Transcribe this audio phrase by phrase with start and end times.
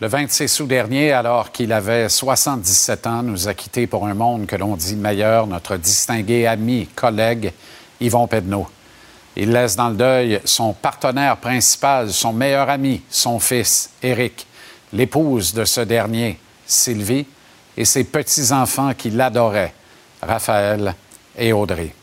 [0.00, 4.44] Le 26 août dernier, alors qu'il avait 77 ans, nous a quittés pour un monde
[4.44, 7.52] que l'on dit meilleur notre distingué ami, collègue
[8.00, 8.66] Yvon Pedneau.
[9.36, 14.48] Il laisse dans le deuil son partenaire principal, son meilleur ami, son fils, Éric,
[14.92, 17.26] l'épouse de ce dernier, Sylvie,
[17.76, 19.74] et ses petits-enfants qui l'adoraient,
[20.20, 20.96] Raphaël
[21.38, 21.94] et Audrey.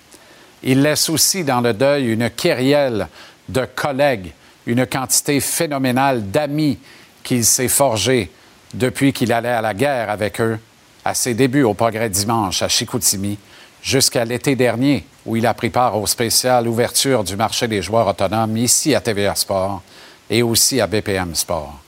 [0.64, 3.10] Il laisse aussi dans le deuil une kyrielle
[3.50, 4.32] de collègues,
[4.66, 6.80] une quantité phénoménale d'amis
[7.24, 8.32] qu'il s'est forgés
[8.74, 10.60] depuis qu'il allait à la guerre avec eux,
[11.04, 13.38] à ses débuts au Progrès Dimanche à Chicoutimi,
[13.82, 18.08] jusqu'à l'été dernier, où il a pris part au spécial ouverture du marché des joueurs
[18.08, 19.82] autonomes ici à TVA Sport
[20.30, 21.80] et aussi à BPM Sport.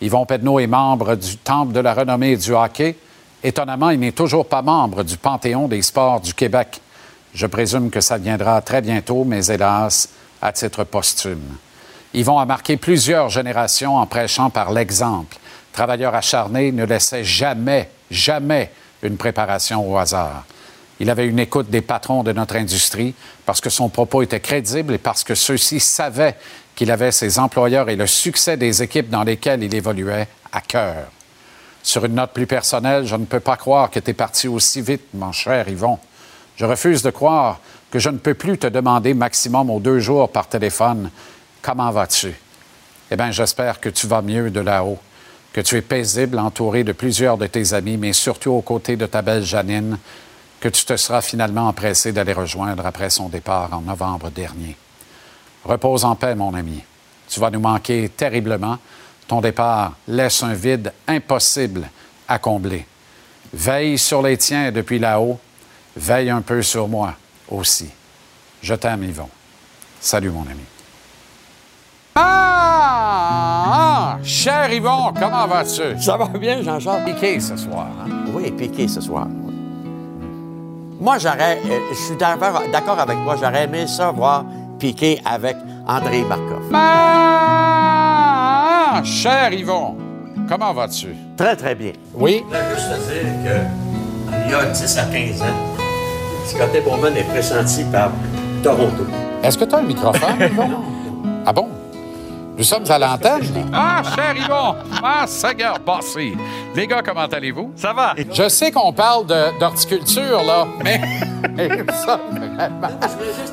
[0.00, 2.96] Yvon Pedneau est membre du Temple de la renommée du hockey.
[3.42, 6.80] Étonnamment, il n'est toujours pas membre du Panthéon des sports du Québec.
[7.34, 10.08] Je présume que ça viendra très bientôt, mais hélas,
[10.40, 11.56] à titre posthume.
[12.14, 15.36] Yvon a marqué plusieurs générations en prêchant par l'exemple.
[15.72, 18.70] Travailleur acharné ne laissait jamais, jamais
[19.02, 20.44] une préparation au hasard.
[21.00, 23.14] Il avait une écoute des patrons de notre industrie
[23.46, 26.36] parce que son propos était crédible et parce que ceux-ci savaient
[26.74, 31.06] qu'il avait ses employeurs et le succès des équipes dans lesquelles il évoluait à cœur.
[31.82, 34.80] Sur une note plus personnelle, je ne peux pas croire que tu es parti aussi
[34.80, 35.98] vite, mon cher Yvon.
[36.56, 40.30] Je refuse de croire que je ne peux plus te demander maximum aux deux jours
[40.30, 41.10] par téléphone
[41.68, 42.34] comment vas-tu?
[43.10, 44.98] Eh bien, j'espère que tu vas mieux de là-haut,
[45.52, 49.04] que tu es paisible, entouré de plusieurs de tes amis, mais surtout aux côtés de
[49.04, 49.98] ta belle Janine,
[50.60, 54.78] que tu te seras finalement empressé d'aller rejoindre après son départ en novembre dernier.
[55.62, 56.82] Repose en paix, mon ami.
[57.28, 58.78] Tu vas nous manquer terriblement.
[59.26, 61.90] Ton départ laisse un vide impossible
[62.28, 62.86] à combler.
[63.52, 65.38] Veille sur les tiens depuis là-haut.
[65.94, 67.14] Veille un peu sur moi
[67.50, 67.90] aussi.
[68.62, 69.28] Je t'aime, Yvon.
[70.00, 70.64] Salut, mon ami.
[72.20, 74.14] Ah!
[74.16, 74.18] ah!
[74.24, 75.96] Cher Yvon, comment vas-tu?
[76.00, 77.04] Ça va bien, Jean-Charles?
[77.04, 77.86] Piqué ce soir.
[78.04, 78.10] Hein?
[78.34, 79.26] Oui, piqué ce soir.
[81.00, 81.58] Moi, j'aurais.
[81.64, 83.36] euh, je suis d'accord avec moi.
[83.40, 84.44] J'aurais aimé ça voir
[84.80, 85.56] piqué avec
[85.86, 86.64] André Markov.
[86.74, 87.80] Ah!
[89.04, 89.96] Cher Yvon,
[90.48, 91.14] comment vas-tu?
[91.36, 91.92] Très, très bien.
[92.14, 92.38] Oui?
[92.40, 93.56] Je voudrais juste te dire que
[94.46, 95.46] il y a 10 à 15 ans,
[96.46, 98.10] Scotty Bowman est pressenti par
[98.62, 99.06] Toronto.
[99.42, 100.70] Est-ce que tu as un microphone, Yvon?
[101.46, 101.68] Ah bon?
[102.58, 103.70] Nous sommes à l'antenne.
[103.72, 104.74] Ah, cher Yvon!
[105.00, 106.36] Ah, Seigneur passé!
[106.74, 107.70] Les gars, comment allez-vous?
[107.76, 108.14] Ça va.
[108.32, 109.26] Je sais qu'on parle
[109.60, 111.00] d'horticulture, là, mais
[111.54, 112.88] mais nous, sommes vraiment,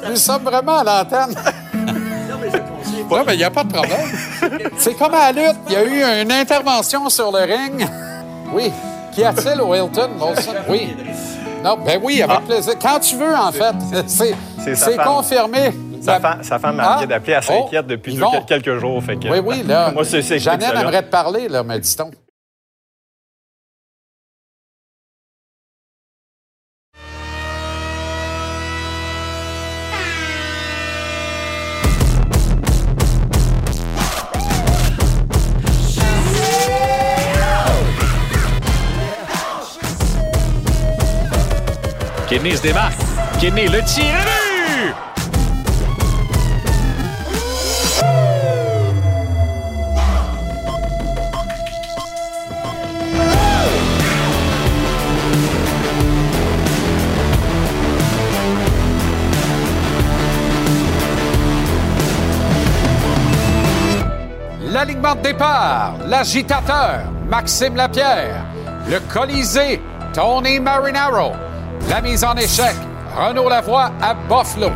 [0.10, 1.36] nous sommes vraiment à l'antenne.
[3.12, 4.10] Oui, mais il n'y a pas de problème.
[4.78, 5.60] C'est comme à la lutte.
[5.68, 7.88] Il y a eu une intervention sur le ring.
[8.54, 8.72] Oui.
[9.14, 10.54] Qu'y a-t-il au Hilton, Molson?
[10.68, 10.96] Oui.
[11.64, 12.74] Non, ben oui, avec plaisir.
[12.82, 13.76] Quand tu veux, en fait.
[14.08, 14.36] C'est
[14.76, 14.98] C'est
[16.06, 16.22] sa femme.
[16.22, 17.06] Sa, La- fa- sa femme m'a Ah.
[17.06, 18.32] d'appeler, elle Oh, s'inquiète depuis Yvon.
[18.32, 19.04] quel- quelques jours.
[19.04, 19.92] Fait que, Oui, oui, là.
[19.94, 20.40] Moi, c'est c'est
[20.74, 20.82] là.
[20.82, 22.12] aimerait te parler, là, me dit-on.
[42.28, 42.98] Kidney se démarque.
[43.40, 44.14] Kidney le tir
[64.94, 68.44] Départ, l'agitateur, Maxime Lapierre.
[68.88, 69.82] Le Colisée,
[70.14, 71.32] Tony Marinaro.
[71.90, 72.76] La mise en échec,
[73.18, 74.70] Renaud Lavoie à Buffalo.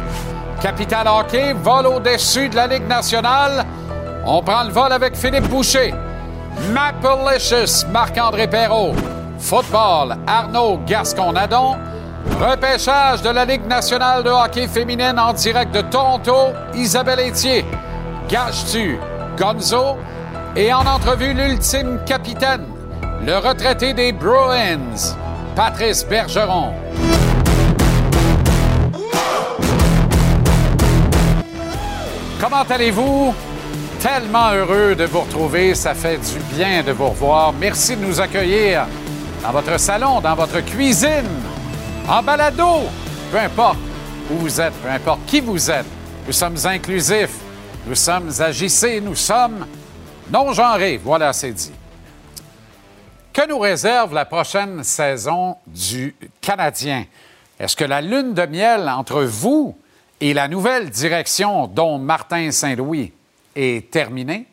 [0.61, 3.65] Capital Hockey, vol au-dessus de la Ligue nationale.
[4.25, 5.93] On prend le vol avec Philippe Boucher.
[6.73, 8.93] Mapalicious, Marc-André Perrault.
[9.37, 11.75] Football, Arnaud Gascon-Nadon.
[12.41, 17.65] Repêchage de la Ligue nationale de hockey féminine en direct de Toronto, Isabelle Etier.
[18.27, 18.99] Gage-tu,
[19.39, 19.97] Gonzo.
[20.55, 22.65] Et en entrevue, l'ultime capitaine,
[23.25, 25.15] le retraité des Bruins,
[25.55, 26.73] Patrice Bergeron.
[32.41, 33.33] Comment allez-vous?
[34.01, 35.75] Tellement heureux de vous retrouver.
[35.75, 37.53] Ça fait du bien de vous revoir.
[37.53, 38.85] Merci de nous accueillir
[39.43, 41.29] dans votre salon, dans votre cuisine,
[42.07, 42.81] en balado.
[43.31, 43.77] Peu importe
[44.31, 45.85] où vous êtes, peu importe qui vous êtes.
[46.27, 47.48] Nous sommes inclusifs.
[47.85, 49.01] Nous sommes agissés.
[49.01, 49.65] Nous sommes
[50.29, 50.97] non-genrés.
[50.97, 51.71] Voilà, c'est dit.
[53.31, 57.05] Que nous réserve la prochaine saison du Canadien?
[57.59, 59.77] Est-ce que la lune de miel entre vous
[60.19, 63.13] et la nouvelle direction dont Martin Saint-Louis
[63.55, 64.45] est terminée?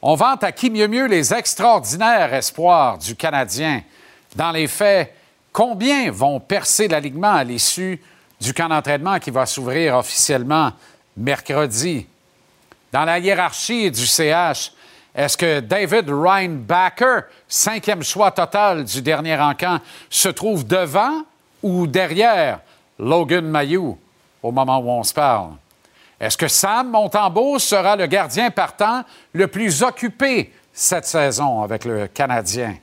[0.00, 3.82] On vante à qui mieux mieux les extraordinaires espoirs du Canadien.
[4.34, 5.14] Dans les faits,
[5.52, 8.02] combien vont percer l'alignement à l'issue
[8.40, 10.72] du camp d'entraînement qui va s'ouvrir officiellement
[11.16, 12.06] mercredi?
[12.92, 14.72] Dans la hiérarchie du CH,
[15.14, 19.80] est-ce que David Reinbacker, cinquième choix total du dernier encamp,
[20.10, 21.22] se trouve devant
[21.62, 22.60] ou derrière
[22.98, 23.98] Logan Mayou
[24.42, 25.52] au moment où on se parle?
[26.20, 32.08] Est-ce que Sam Montembeau sera le gardien partant le plus occupé cette saison avec le
[32.08, 32.76] Canadien?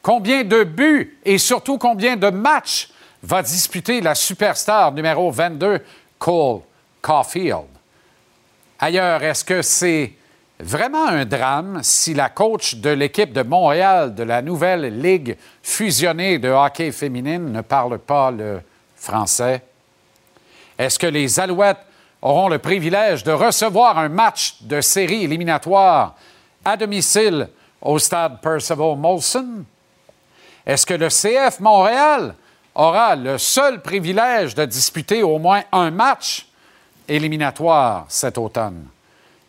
[0.00, 2.88] Combien de buts et surtout combien de matchs
[3.22, 5.80] va disputer la superstar numéro 22,
[6.18, 6.60] Cole
[7.02, 7.73] Caulfield?
[8.86, 10.12] Ailleurs, est-ce que c'est
[10.60, 16.38] vraiment un drame si la coach de l'équipe de Montréal de la nouvelle Ligue fusionnée
[16.38, 18.60] de hockey féminine ne parle pas le
[18.94, 19.62] français?
[20.76, 21.80] Est-ce que les Alouettes
[22.20, 26.14] auront le privilège de recevoir un match de série éliminatoire
[26.62, 27.48] à domicile
[27.80, 29.64] au stade Percival Molson?
[30.66, 32.34] Est-ce que le CF Montréal
[32.74, 36.48] aura le seul privilège de disputer au moins un match
[37.08, 38.86] éliminatoire cet automne?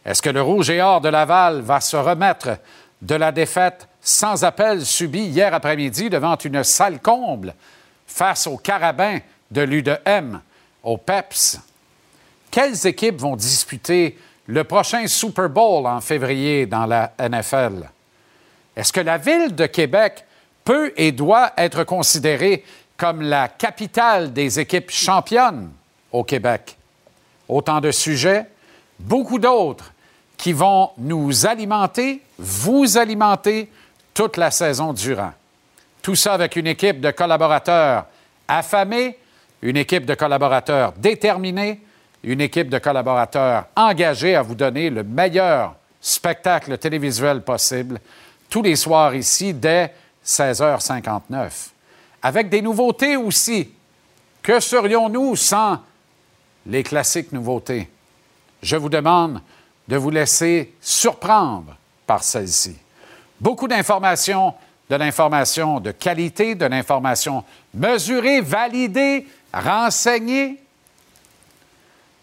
[0.06, 2.58] Est-ce que le Rouge et Or de Laval va se remettre
[3.02, 7.54] de la défaite sans appel subie hier après-midi devant une salle comble
[8.06, 9.20] face aux Carabins
[9.50, 10.40] de l'U2M,
[10.84, 11.60] au PEPS?
[12.52, 14.18] Quelles équipes vont disputer
[14.48, 17.90] le prochain Super Bowl en février dans la NFL?
[18.76, 20.24] Est-ce que la ville de Québec
[20.64, 22.64] peut et doit être considérée
[22.98, 25.72] comme la capitale des équipes championnes
[26.12, 26.78] au Québec?
[27.48, 28.46] Autant de sujets,
[29.00, 29.92] beaucoup d'autres
[30.38, 33.70] qui vont nous alimenter, vous alimenter
[34.14, 35.34] toute la saison durant.
[36.02, 38.06] Tout ça avec une équipe de collaborateurs
[38.48, 39.18] affamés,
[39.62, 41.82] une équipe de collaborateurs déterminés,
[42.24, 48.00] une équipe de collaborateurs engagés à vous donner le meilleur spectacle télévisuel possible
[48.50, 49.94] tous les soirs ici dès
[50.26, 51.70] 16h59.
[52.22, 53.72] Avec des nouveautés aussi.
[54.42, 55.80] Que serions-nous sans
[56.66, 57.90] les classiques nouveautés?
[58.62, 59.42] Je vous demande
[59.88, 61.76] de vous laisser surprendre
[62.08, 62.76] par celle-ci.
[63.40, 64.54] Beaucoup d'informations,
[64.90, 70.60] de l'information de qualité, de l'information mesurée, validée, renseignée,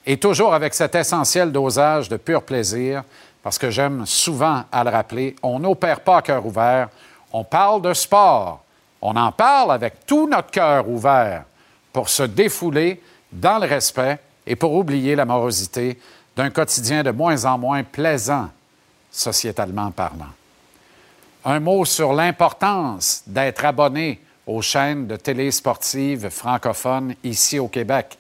[0.05, 3.05] et toujours avec cet essentiel dosage de pur plaisir,
[3.43, 6.89] parce que j'aime souvent à le rappeler, on n'opère pas à cœur ouvert,
[7.33, 8.65] on parle de sport,
[9.01, 11.45] on en parle avec tout notre cœur ouvert
[11.93, 13.01] pour se défouler
[13.33, 15.99] dans le respect et pour oublier la morosité
[16.37, 18.49] d'un quotidien de moins en moins plaisant,
[19.11, 20.33] sociétalement parlant.
[21.45, 28.19] Un mot sur l'importance d'être abonné aux chaînes de télé sportives francophones ici au Québec.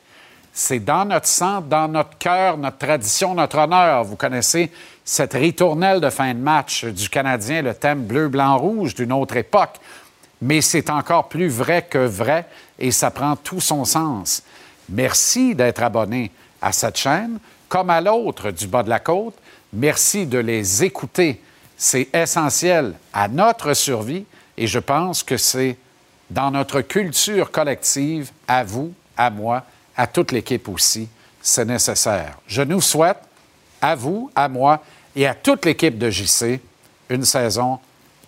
[0.53, 4.05] C'est dans notre sang, dans notre cœur, notre tradition, notre honneur.
[4.05, 4.71] Vous connaissez
[5.05, 9.37] cette ritournelle de fin de match du Canadien, le thème bleu, blanc, rouge d'une autre
[9.37, 9.81] époque.
[10.43, 12.47] Mais c'est encore plus vrai que vrai
[12.79, 14.43] et ça prend tout son sens.
[14.89, 16.31] Merci d'être abonné
[16.61, 17.39] à cette chaîne
[17.69, 19.35] comme à l'autre du bas de la côte.
[19.73, 21.41] Merci de les écouter.
[21.77, 24.27] C'est essentiel à notre survie
[24.57, 25.77] et je pense que c'est
[26.31, 29.65] dans notre culture collective, à vous, à moi,
[29.97, 31.09] à toute l'équipe aussi,
[31.41, 32.39] c'est nécessaire.
[32.47, 33.19] Je nous souhaite,
[33.81, 34.83] à vous, à moi
[35.15, 36.61] et à toute l'équipe de JC,
[37.09, 37.79] une saison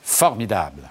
[0.03, 0.91] formidable.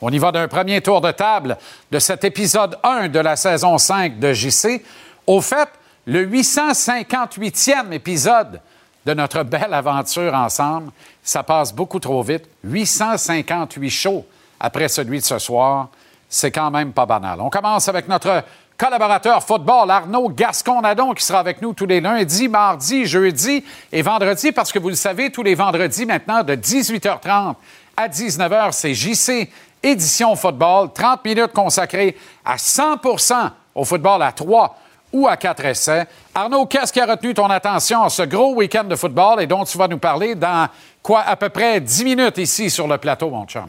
[0.00, 1.56] On y va d'un premier tour de table
[1.90, 4.82] de cet épisode 1 de la saison 5 de JC.
[5.26, 5.68] Au fait,
[6.06, 8.60] le 858e épisode
[9.06, 10.90] de notre belle aventure ensemble.
[11.22, 12.44] Ça passe beaucoup trop vite.
[12.64, 14.26] 858 shows
[14.60, 15.88] après celui de ce soir.
[16.28, 17.40] C'est quand même pas banal.
[17.40, 18.42] On commence avec notre
[18.76, 24.50] collaborateur football, Arnaud Gascon-Nadon, qui sera avec nous tous les lundis, mardis, jeudis et vendredis,
[24.50, 27.54] parce que vous le savez, tous les vendredis maintenant, de 18h30
[27.96, 29.48] à 19h, c'est JC
[29.84, 30.90] Édition Football.
[30.92, 34.76] 30 minutes consacrées à 100% au football à 3
[35.12, 36.06] ou à quatre essais.
[36.34, 39.64] Arnaud, qu'est-ce qui a retenu ton attention à ce gros week-end de football et dont
[39.64, 40.66] tu vas nous parler dans
[41.02, 43.68] quoi, à peu près 10 minutes ici sur le plateau, mon chum?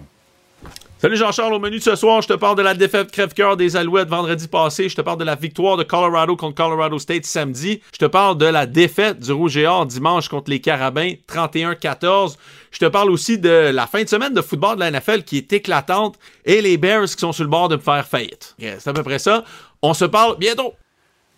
[0.97, 3.75] Salut Jean-Charles, au menu de ce soir, je te parle de la défaite crève-cœur des
[3.75, 7.81] Alouettes vendredi passé, je te parle de la victoire de Colorado contre Colorado State samedi,
[7.91, 12.37] je te parle de la défaite du Rouge et Or dimanche contre les Carabins 31-14,
[12.71, 15.37] je te parle aussi de la fin de semaine de football de la NFL qui
[15.37, 18.55] est éclatante et les Bears qui sont sur le bord de me faire faillite.
[18.57, 19.43] C'est à peu près ça.
[19.81, 20.73] On se parle bientôt.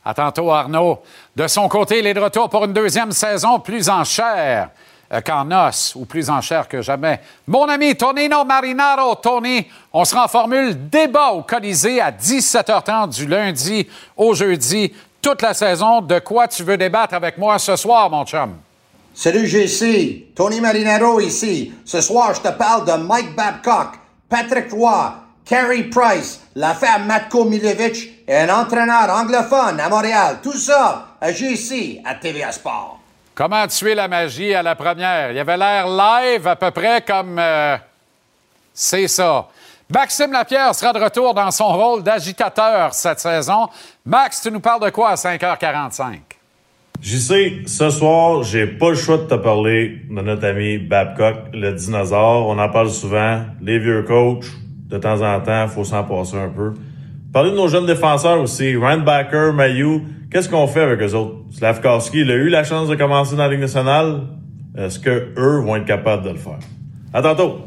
[0.05, 0.99] À tantôt, Arnaud.
[1.35, 4.69] De son côté, il est de retour pour une deuxième saison plus en chair
[5.25, 7.19] qu'en os, ou plus en chair que jamais.
[7.47, 13.25] Mon ami Tonino Marinaro, Tony, on sera en formule débat au Colisée à 17h30 du
[13.27, 16.01] lundi au jeudi, toute la saison.
[16.01, 18.55] De quoi tu veux débattre avec moi ce soir, mon chum?
[19.13, 21.73] Salut GC, Tony Marinaro ici.
[21.85, 23.93] Ce soir, je te parle de Mike Babcock,
[24.29, 30.39] Patrick Roy, Carey Price, l'affaire Matko Milevich et un entraîneur anglophone à Montréal.
[30.43, 32.96] Tout ça à GC, à TVA Sport.
[33.37, 35.31] Comment tuer la magie à la première?
[35.31, 37.37] Il avait l'air live à peu près comme...
[37.37, 37.77] euh,
[38.73, 39.47] c'est ça.
[39.93, 43.69] Maxime Lapierre sera de retour dans son rôle d'agitateur cette saison.
[44.03, 46.17] Max, tu nous parles de quoi à 5h45?
[46.99, 51.35] J'y sais, ce soir, j'ai pas le choix de te parler de notre ami Babcock,
[51.53, 52.47] le dinosaure.
[52.47, 53.43] On en parle souvent.
[53.61, 54.45] Les vieux coachs,
[54.89, 56.73] de temps en temps, faut s'en passer un peu.
[57.33, 58.75] Parler de nos jeunes défenseurs aussi.
[58.75, 61.35] Randbacker, Mayu, qu'est-ce qu'on fait avec eux autres?
[61.51, 64.21] Slavkowski, il a eu la chance de commencer dans la Ligue nationale.
[64.77, 66.59] Est-ce que eux vont être capables de le faire?
[67.13, 67.61] À tantôt!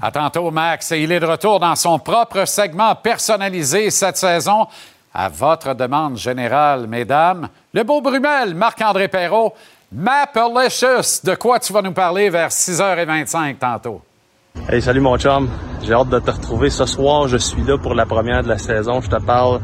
[0.00, 0.92] À tantôt, Max.
[0.92, 4.66] Et il est de retour dans son propre segment personnalisé cette saison.
[5.14, 9.54] À votre demande générale, mesdames, le beau Brumel, Marc-André Perrault,
[9.90, 14.02] Mapalicious, de quoi tu vas nous parler vers 6h25 tantôt?
[14.64, 15.48] Hey, salut mon chum.
[15.82, 17.28] J'ai hâte de te retrouver ce soir.
[17.28, 19.00] Je suis là pour la première de la saison.
[19.00, 19.60] Je te parle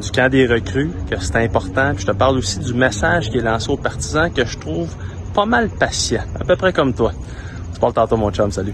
[0.00, 1.92] du camp des recrues, que c'est important.
[1.94, 4.88] Puis je te parle aussi du message qui est lancé aux partisans que je trouve
[5.34, 7.12] pas mal patient, à peu près comme toi.
[7.74, 8.50] Tu parles tantôt mon chum.
[8.50, 8.72] Salut.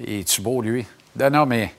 [0.00, 0.86] Il est-tu beau, lui?
[1.18, 1.74] Non, mais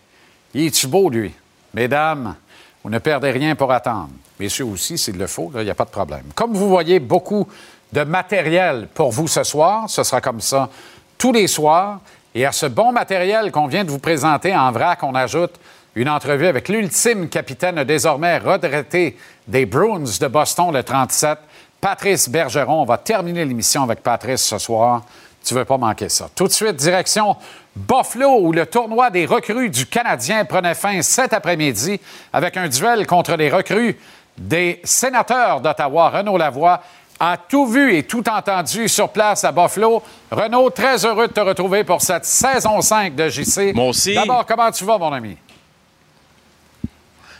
[0.53, 1.33] il est-tu beau, lui?
[1.73, 2.35] Mesdames,
[2.83, 4.09] vous ne perdez rien pour attendre.
[4.37, 6.25] Messieurs aussi, s'il le faut, il n'y a pas de problème.
[6.35, 7.47] Comme vous voyez, beaucoup
[7.93, 9.89] de matériel pour vous ce soir.
[9.89, 10.69] Ce sera comme ça
[11.17, 12.01] tous les soirs.
[12.37, 15.53] Et à ce bon matériel qu'on vient de vous présenter en vrac, on ajoute
[15.95, 21.39] une entrevue avec l'ultime capitaine désormais retraité des Bruins de Boston, le 37,
[21.79, 22.81] Patrice Bergeron.
[22.81, 25.03] On va terminer l'émission avec Patrice ce soir.
[25.45, 26.27] Tu veux pas manquer ça.
[26.35, 27.37] Tout de suite, direction
[27.73, 32.01] Buffalo, où le tournoi des recrues du Canadien prenait fin cet après-midi
[32.33, 33.97] avec un duel contre les recrues
[34.37, 36.09] des sénateurs d'Ottawa.
[36.09, 36.81] Renaud Lavoie
[37.19, 40.03] a tout vu et tout entendu sur place à Buffalo.
[40.31, 43.73] Renaud, très heureux de te retrouver pour cette saison 5 de JC.
[43.73, 44.13] Moi aussi.
[44.13, 45.37] D'abord, comment tu vas, mon ami?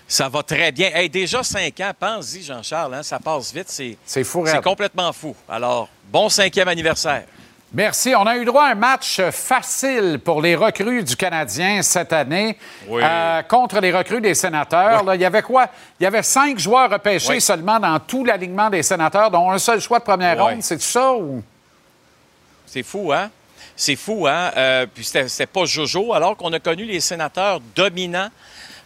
[0.08, 0.92] Ça va très bien.
[0.94, 3.70] Hey, déjà 5 ans, pense-y, Jean-Charles, hein, ça passe vite.
[3.70, 5.36] C'est, C'est fou, c'est complètement fou.
[5.50, 7.24] Alors, bon cinquième anniversaire.
[7.76, 8.16] Merci.
[8.16, 12.58] On a eu droit à un match facile pour les recrues du Canadien cette année
[12.88, 13.02] Oui.
[13.04, 15.04] euh, contre les recrues des sénateurs.
[15.04, 15.68] Là, il y avait quoi?
[16.00, 17.42] Il y avait cinq joueurs repêchés Oui.
[17.42, 20.62] seulement dans tout l'alignement des sénateurs, dont un seul choix de première ronde.
[20.64, 21.44] C'est ça ou?
[22.66, 23.30] C'est fou, hein?
[23.76, 24.52] C'est fou, hein?
[24.56, 28.30] Euh, puis c'était pas Jojo, alors qu'on a connu les sénateurs dominants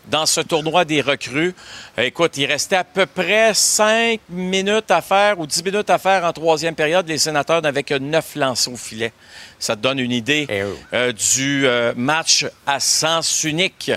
[0.10, 1.54] dans ce tournoi des recrues.
[1.98, 5.98] Euh, Écoute, il restait à peu près 5 minutes à faire ou 10 minutes à
[5.98, 7.08] faire en troisième période.
[7.08, 9.14] Les sénateurs n'avaient que 9 lancés au filet.
[9.60, 10.64] Ça te donne une idée Eh
[10.94, 13.92] euh, du euh, match à sens unique.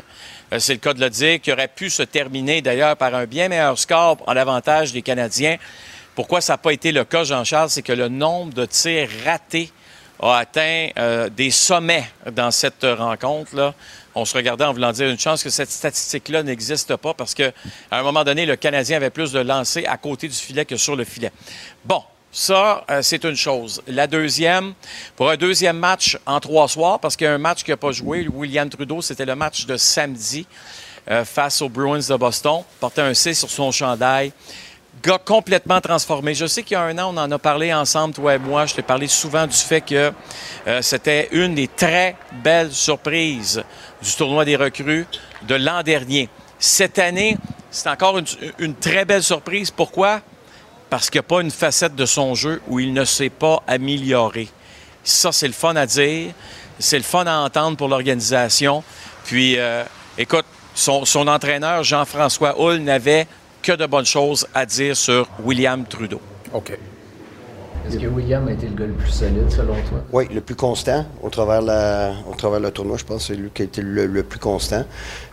[0.58, 3.48] C'est le cas de le dire, qui aurait pu se terminer d'ailleurs par un bien
[3.48, 5.56] meilleur score en avantage des Canadiens.
[6.14, 9.72] Pourquoi ça n'a pas été le cas, Jean-Charles, c'est que le nombre de tirs ratés
[10.20, 13.74] a atteint euh, des sommets dans cette rencontre-là.
[14.14, 17.52] On se regardait en voulant dire une chance que cette statistique-là n'existe pas parce qu'à
[17.90, 20.96] un moment donné, le Canadien avait plus de lancers à côté du filet que sur
[20.96, 21.32] le filet.
[21.84, 23.82] Bon, ça, euh, c'est une chose.
[23.86, 24.74] La deuxième,
[25.16, 27.76] pour un deuxième match en trois soirs, parce qu'il y a un match qui n'a
[27.76, 30.46] pas joué, William Trudeau, c'était le match de samedi
[31.10, 34.32] euh, face aux Bruins de Boston, portait un C sur son chandail.
[35.24, 36.32] Complètement transformé.
[36.32, 38.66] Je sais qu'il y a un an, on en a parlé ensemble, toi et moi.
[38.66, 40.12] Je t'ai parlé souvent du fait que
[40.66, 43.64] euh, c'était une des très belles surprises
[44.00, 45.06] du tournoi des recrues
[45.42, 46.28] de l'an dernier.
[46.58, 47.36] Cette année,
[47.70, 48.26] c'est encore une,
[48.60, 49.72] une très belle surprise.
[49.72, 50.20] Pourquoi?
[50.88, 53.62] Parce qu'il n'y a pas une facette de son jeu où il ne s'est pas
[53.66, 54.48] amélioré.
[55.02, 56.32] Ça, c'est le fun à dire.
[56.78, 58.84] C'est le fun à entendre pour l'organisation.
[59.24, 59.82] Puis, euh,
[60.16, 60.44] écoute,
[60.74, 63.26] son, son entraîneur, Jean-François Hull, n'avait
[63.62, 66.20] que de bonnes choses à dire sur William Trudeau.
[66.52, 66.76] OK.
[67.86, 70.04] Est-ce que William a été le gars le plus solide selon toi?
[70.12, 73.40] Oui, le plus constant au travers, la, au travers le tournoi, je pense que c'est
[73.40, 74.84] lui qui a été le, le plus constant.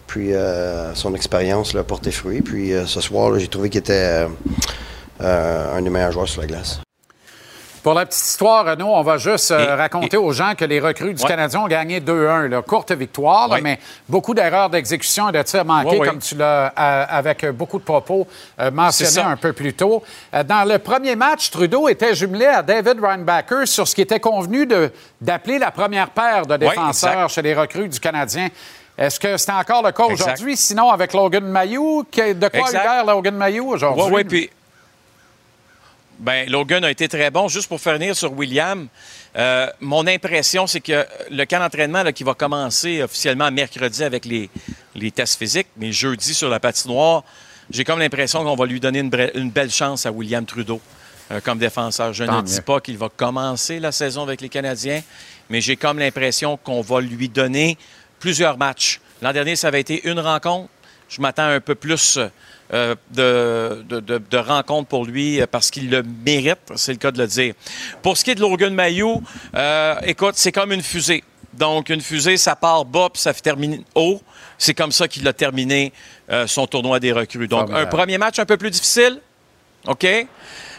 [0.08, 2.42] Puis euh, son expérience l'a porté fruit.
[2.42, 4.28] Puis euh, ce soir, là, j'ai trouvé qu'il était euh,
[5.22, 6.82] euh, un des meilleurs joueurs sur la glace.
[7.84, 10.80] Pour la petite histoire, Renaud, on va juste euh, Et- raconter aux gens que les
[10.82, 11.30] recrues du Ouais.
[11.30, 12.48] Canadien ont gagné 2-1.
[12.50, 12.62] là.
[12.62, 16.74] Courte victoire, là, mais beaucoup d'erreurs d'exécution et de tirs manqués, Ouais, comme tu l'as,
[16.78, 18.28] euh, avec euh, beaucoup de propos,
[18.60, 20.04] euh, mentionné C'est un peu plus tôt.
[20.46, 24.66] Dans le premier match, Trudeau était jumelé à David Reinbacker sur ce qui était convenu
[24.66, 28.50] de- d'appeler la première paire de défenseurs chez les recrues du Canadien.
[28.98, 30.26] Est-ce que c'était encore le cas Exact.
[30.26, 30.58] aujourd'hui?
[30.58, 32.80] Sinon, avec Logan Mayou, de quoi Exact.
[32.86, 34.04] a eu l'air Logan Mayou aujourd'hui?
[34.04, 34.50] Oui, oui, puis.
[36.20, 37.48] Ben, Logan a été très bon.
[37.48, 38.88] Juste pour finir sur William,
[39.38, 44.26] euh, mon impression, c'est que le camp d'entraînement là, qui va commencer officiellement mercredi avec
[44.26, 44.50] les,
[44.96, 47.24] les tests physiques, mais jeudi sur la patinoire,
[47.70, 50.82] j'ai comme l'impression qu'on va lui donner une, bre- une belle chance à William Trudeau.
[51.32, 52.12] euh, comme défenseur.
[52.12, 52.44] Je Tant ne mieux.
[52.44, 55.02] dis pas qu'il va commencer la saison avec les Canadiens,
[55.50, 57.78] mais j'ai comme l'impression qu'on va lui donner
[58.20, 59.00] plusieurs matchs.
[59.22, 60.70] L'an dernier, ça avait été une rencontre.
[61.08, 62.28] Je m'attends un peu plus euh,
[62.72, 67.12] de, de, de- de rencontres pour lui euh, parce qu'il le mérite, c'est le cas
[67.12, 67.54] de le dire.
[68.02, 69.24] Pour ce qui est de Logan Mayou,
[69.56, 71.24] euh, écoute, c'est comme une fusée.
[71.54, 74.22] Donc, une fusée, ça part bas puis ça fait terminer haut.
[74.58, 75.92] C'est comme ça qu'il a terminé
[76.30, 77.48] euh, son tournoi des recrues.
[77.48, 79.20] Donc, un premier match un peu plus difficile.
[79.88, 80.06] OK?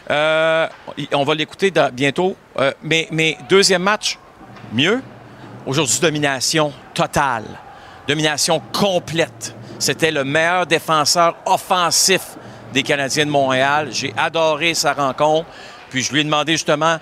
[0.09, 0.67] Euh,
[1.13, 2.35] on va l'écouter bientôt.
[2.57, 4.17] Euh, mais, mais deuxième match,
[4.73, 5.01] mieux.
[5.65, 7.43] Aujourd'hui, domination totale.
[8.07, 9.55] Domination complète.
[9.81, 12.37] C'était le meilleur défenseur offensif
[12.71, 13.89] des Canadiens de Montréal.
[13.91, 15.47] J'ai adoré sa rencontre.
[15.89, 16.97] Puis je lui ai demandé justement,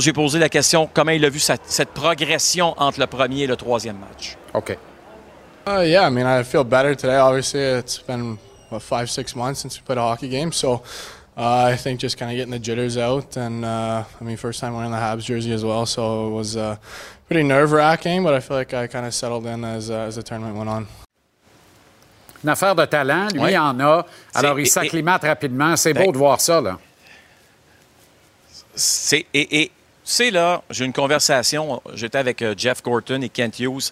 [0.00, 3.46] j'ai posé la question, comment il a vu sa- cette progression entre le premier et
[3.46, 4.36] le troisième match?
[4.52, 4.76] OK.
[5.68, 7.16] Uh, yeah, I mean, I feel better today.
[7.16, 8.38] Obviously, it's been
[8.70, 10.82] what five, six months since we played a hockey game, so
[11.36, 14.60] uh, I think just kind of getting the jitters out, and uh, I mean, first
[14.60, 16.76] time wearing the Habs jersey as well, so it was uh,
[17.28, 20.16] pretty nerve wracking, but I feel like I kind of settled in as uh, as
[20.16, 20.86] the tournament went on.
[22.46, 23.58] Une affaire de talent, lui, Ouais.
[23.58, 24.06] en a.
[24.32, 25.74] Alors, il s'acclimate rapidement.
[25.74, 26.78] C'est Ben- beau de voir ça, là.
[28.76, 29.72] C'est, et, et tu
[30.04, 31.82] sais, là, j'ai une conversation.
[31.94, 33.90] J'étais avec euh, Jeff Gorton et Kent Hughes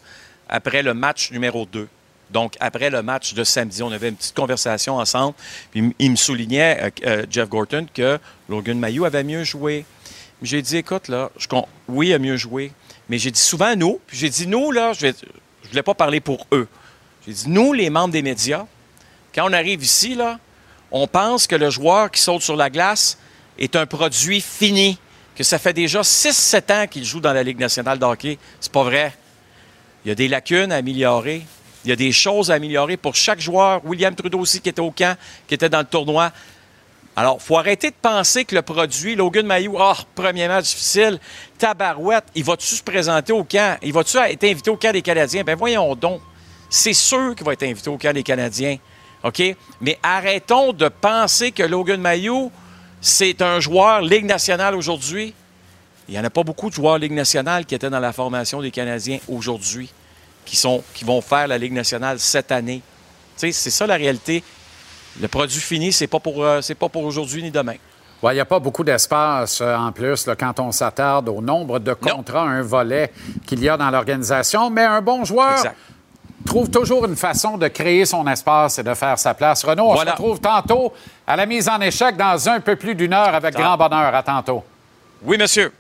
[0.49, 1.89] après le match numéro 2.
[2.31, 5.35] Donc, après le match de samedi, on avait une petite conversation ensemble.
[5.73, 9.85] Puis, il me soulignait, euh, euh, Jeff Gorton, que Logan Mayou avait mieux joué.
[10.43, 11.49] J'ai dit, écoute, là, je,
[11.89, 12.71] oui, il a mieux joué.
[13.09, 14.01] Mais j'ai dit souvent nous.
[14.07, 15.15] Puis j'ai dit, nous, là, je vais,
[15.65, 16.69] je voulais pas parler pour eux.
[17.27, 18.67] J'ai dit, nous, les membres des médias,
[19.35, 20.39] quand on arrive ici, là,
[20.91, 23.19] on pense que le joueur qui saute sur la glace
[23.59, 24.99] est un produit fini,
[25.35, 28.39] que ça fait déjà 6-7 ans qu'il joue dans la Ligue nationale de hockey.
[28.61, 29.13] C'est pas vrai.
[30.05, 31.43] Il y a des lacunes à améliorer.
[31.85, 33.81] Il y a des choses à améliorer pour chaque joueur.
[33.85, 35.17] William Trudeau aussi, qui était au camp,
[35.49, 36.31] qui était dans le tournoi.
[37.17, 41.19] Alors, il faut arrêter de penser que le produit, Logan Mayou, ah, premier match difficile,
[41.59, 43.79] tabarouette, il va-tu se présenter au camp?
[43.83, 45.43] Il va-tu être invité au camp des Canadiens?
[45.45, 46.21] Ben voyons donc.
[46.77, 48.79] C'est sûr qu'il va être invité au camp des Canadiens.
[49.23, 49.41] OK?
[49.81, 52.51] Mais arrêtons de penser que Logan Mayou,
[53.01, 55.33] c'est un joueur Ligue nationale aujourd'hui.
[56.09, 58.61] Il n'y en a pas beaucoup de joueurs Ligue nationale qui étaient dans la formation
[58.61, 59.89] des Canadiens aujourd'hui,
[60.45, 62.83] qui, sont, qui vont faire la Ligue nationale cette année.
[63.37, 64.43] Tu sais, c'est ça la réalité.
[65.21, 67.77] Le produit fini, c'est pas pour, euh, pas pour aujourd'hui ni demain.
[68.21, 71.41] Ouais, Il n'y a pas beaucoup d'espace euh, en plus là, quand on s'attarde au
[71.41, 73.13] nombre de contrats, un volet
[73.47, 74.71] qu'il y a dans l'organisation.
[74.71, 75.77] Mais un bon joueur Exact.
[76.47, 79.65] Trouve toujours une façon de créer son espace et de faire sa place.
[79.65, 80.13] Renaud, on Voilà.
[80.13, 80.93] se retrouve tantôt
[81.27, 83.61] à la mise en échec dans un peu plus d'une heure avec Ah.
[83.63, 84.15] grand bonheur.
[84.15, 84.63] À tantôt.
[85.23, 85.73] Oui, monsieur.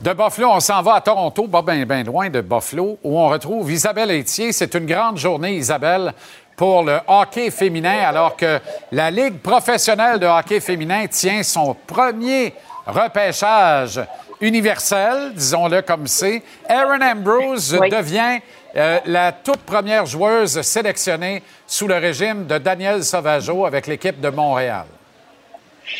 [0.00, 3.28] De Buffalo, on s'en va à Toronto, pas bien ben loin de Buffalo, où on
[3.28, 4.50] retrouve Isabelle Etier.
[4.52, 6.14] C'est une grande journée, Isabelle,
[6.56, 8.58] pour le hockey féminin, alors que
[8.92, 12.54] la Ligue professionnelle de hockey féminin tient son premier
[12.86, 14.00] repêchage
[14.40, 16.42] universel, disons-le comme c'est.
[16.66, 17.90] Aaron Ambrose Oui.
[17.90, 18.38] devient
[18.76, 24.28] euh, la toute première joueuse sélectionnée sous le régime de Daniel Sauvageau avec l'équipe de
[24.28, 24.86] Montréal.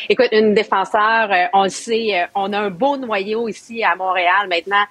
[0.08, 3.96] Écoute, une défenseur, euh, on le sait, euh, on a un beau noyau ici à
[3.96, 4.84] Montréal maintenant.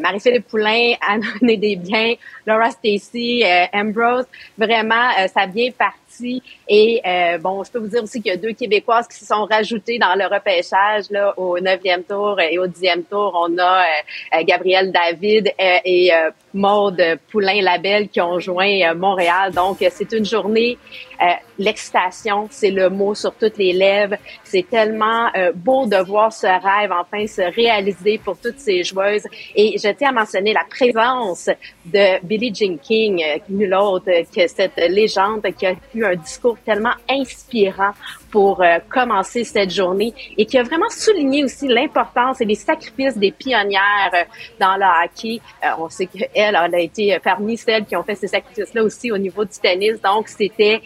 [0.00, 2.14] Marie-Philippe Poulain, Anne des Biens,
[2.46, 6.03] Laura Stacy, Ambrose, vraiment, ça a bien parti.
[6.68, 9.26] Et euh, bon, je peux vous dire aussi qu'il y a deux Québécoises qui se
[9.26, 13.32] sont rajoutées dans le repêchage là, au neuvième tour et au dixième tour.
[13.34, 19.52] On a euh, Gabrielle David et euh, Maude Poulain-Labelle qui ont joint euh, Montréal.
[19.52, 20.78] Donc, c'est une journée,
[21.20, 21.26] euh,
[21.58, 24.16] l'excitation, c'est le mot sur toutes les lèvres.
[24.44, 29.26] C'est tellement euh, beau de voir ce rêve enfin se réaliser pour toutes ces joueuses.
[29.56, 31.50] Et je tiens à mentionner la présence
[31.84, 36.94] de Billie Jean King, nul autre que cette légende qui a eu un discours tellement
[37.08, 37.92] inspirant
[38.30, 43.16] pour euh, commencer cette journée et qui a vraiment souligné aussi l'importance et les sacrifices
[43.16, 44.24] des pionnières euh,
[44.58, 45.40] dans le hockey.
[45.64, 49.12] Euh, on sait qu'elle elle a été parmi celles qui ont fait ces sacrifices-là aussi
[49.12, 50.00] au niveau du tennis.
[50.02, 50.82] Donc, c'était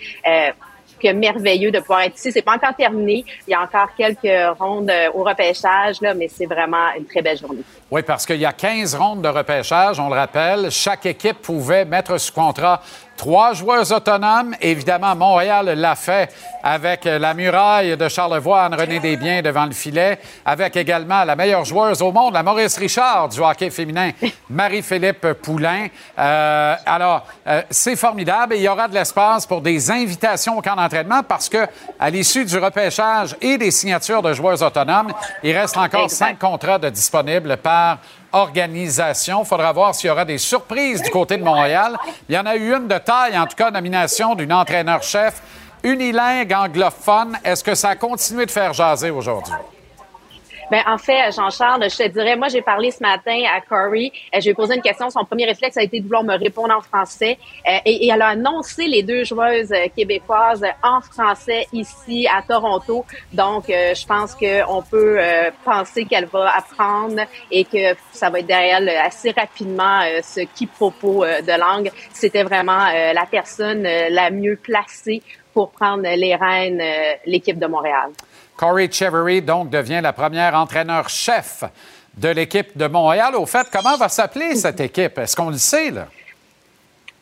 [1.00, 2.33] que merveilleux de pouvoir être ici.
[2.33, 3.24] C'est pas encore terminé.
[3.46, 7.38] Il y a encore quelques rondes au repêchage, là, mais c'est vraiment une très belle
[7.38, 7.62] journée.
[7.88, 10.70] Oui, parce qu'il y a 15 rondes de repêchage, on le rappelle.
[10.72, 12.83] Chaque équipe pouvait mettre sous contrat
[13.18, 14.54] trois joueurs autonomes.
[14.62, 20.76] Évidemment, Montréal l'a fait avec la muraille de Charlevoix, Anne-Renée Desbiens devant le filet, avec
[20.76, 24.12] également la meilleure joueuse au monde, la Maurice Richard du hockey féminin,
[24.48, 25.88] Marie-Philippe Poulain.
[26.18, 30.62] Euh, alors, euh, c'est formidable et il y aura de l'espace pour des invitations au
[30.62, 31.66] camp d'entraînement parce que,
[31.98, 36.26] à l'issue du repêchage et des signatures de joueurs autonomes, il reste encore Exact.
[36.26, 37.98] cinq contrats de disponibles par
[38.32, 39.42] organisation.
[39.42, 41.96] Il faudra voir s'il y aura des surprises du côté de Montréal.
[42.28, 45.42] Il y en a eu une de taille, en tout cas, nomination d'une entraîneur-chef
[45.82, 47.38] unilingue anglophone.
[47.44, 49.54] Est-ce que ça a continué de faire jaser aujourd'hui?
[50.70, 54.12] Ben, en fait, Jean-Charles, je te dirais, moi, j'ai parlé ce matin à Corey.
[54.35, 55.09] Euh, je lui ai posé une question.
[55.09, 57.38] Son premier réflexe a été de vouloir me répondre en français.
[57.66, 62.42] Euh, et, et, elle a annoncé les deux joueuses euh, québécoises en français ici à
[62.42, 63.07] Toronto.
[63.33, 65.18] Donc, je pense qu'on peut
[65.64, 71.24] penser qu'elle va apprendre et que ça va être derrière elle assez rapidement ce quiproquo
[71.24, 71.90] de langue.
[72.12, 75.22] C'était vraiment la personne la mieux placée
[75.54, 76.83] pour prendre les rênes
[77.26, 78.11] l'équipe de Montréal.
[78.58, 81.62] Corey Chevery, donc, devient la première entraîneur-chef
[82.16, 83.36] de l'équipe de Montréal.
[83.36, 85.16] Au fait, comment va s'appeler cette équipe?
[85.16, 86.08] Est-ce qu'on le sait, là?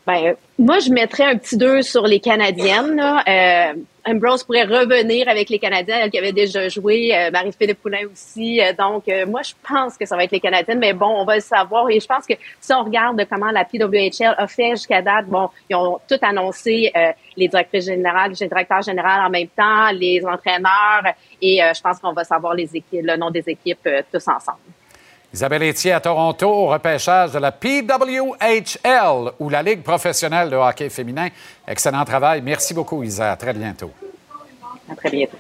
[0.07, 3.01] Ben, moi, je mettrais un petit 2 sur les Canadiennes.
[3.01, 3.73] Euh,
[4.09, 8.61] Ambrose pourrait revenir avec les Canadiens, elle qui avait déjà joué, euh, Marie-Philippe Poulin aussi.
[8.61, 11.25] Euh, donc, euh, moi, je pense que ça va être les Canadiennes, mais bon, on
[11.25, 11.91] va le savoir.
[11.91, 15.51] Et je pense que si on regarde comment la PWHL a fait jusqu'à date, bon,
[15.69, 16.93] ils ont tout annoncé,
[17.37, 22.13] les directrices générales, les directeurs généraux en même temps, les entraîneurs, et je pense qu'on
[22.13, 24.59] va savoir les équipes, le nom des équipes tous ensemble.
[25.33, 30.89] Isabelle Etier à Toronto au repêchage de la PWHL ou la Ligue professionnelle de hockey
[30.89, 31.29] féminin.
[31.67, 32.41] Excellent travail.
[32.43, 33.33] Merci beaucoup, Isa.
[33.33, 33.91] À très bientôt.
[34.91, 35.37] À très bientôt.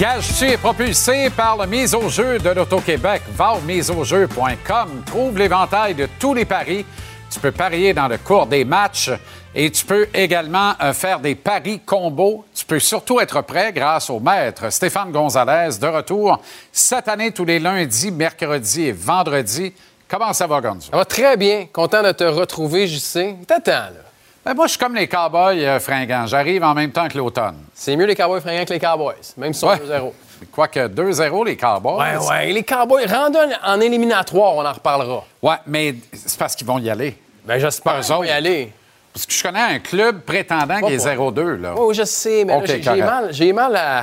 [0.00, 3.20] Gage-tu est propulsé par le mise au jeu de l'Auto-Québec?
[3.34, 5.02] Va au miseaujeu.com.
[5.04, 6.86] Trouve l'éventail de tous les paris.
[7.30, 9.10] Tu peux parier dans le cours des matchs
[9.54, 12.44] et tu peux également euh, faire des paris combos.
[12.54, 16.40] Tu peux surtout être prêt grâce au maître Stéphane Gonzalez de retour
[16.72, 19.72] cette année tous les lundis, mercredis et vendredis.
[20.08, 20.90] Comment ça va, Gonzo?
[20.90, 21.66] Ça va très bien.
[21.72, 23.36] Content de te retrouver, JC.
[23.46, 24.02] T'attends, là.
[24.44, 26.26] Ben moi, je suis comme les cowboys euh, fringants.
[26.26, 27.58] J'arrive en même temps que l'automne.
[27.74, 30.12] C'est mieux les cowboys fringants que les cowboys, même si sont 2-0.
[30.52, 32.18] Quoique 2-0, les Cowboys.
[32.18, 32.52] Oui, oui.
[32.54, 35.24] Les Cowboys, rendus en éliminatoire, on en reparlera.
[35.42, 37.16] Oui, mais c'est parce qu'ils vont y aller.
[37.44, 38.72] Bien, j'espère qu'ils vont y aller.
[39.12, 41.60] Parce que je connais un club prétendant qui est 0-2.
[41.60, 41.74] Là.
[41.76, 44.02] Oui, je sais, mais j'ai mal, j'ai mal à...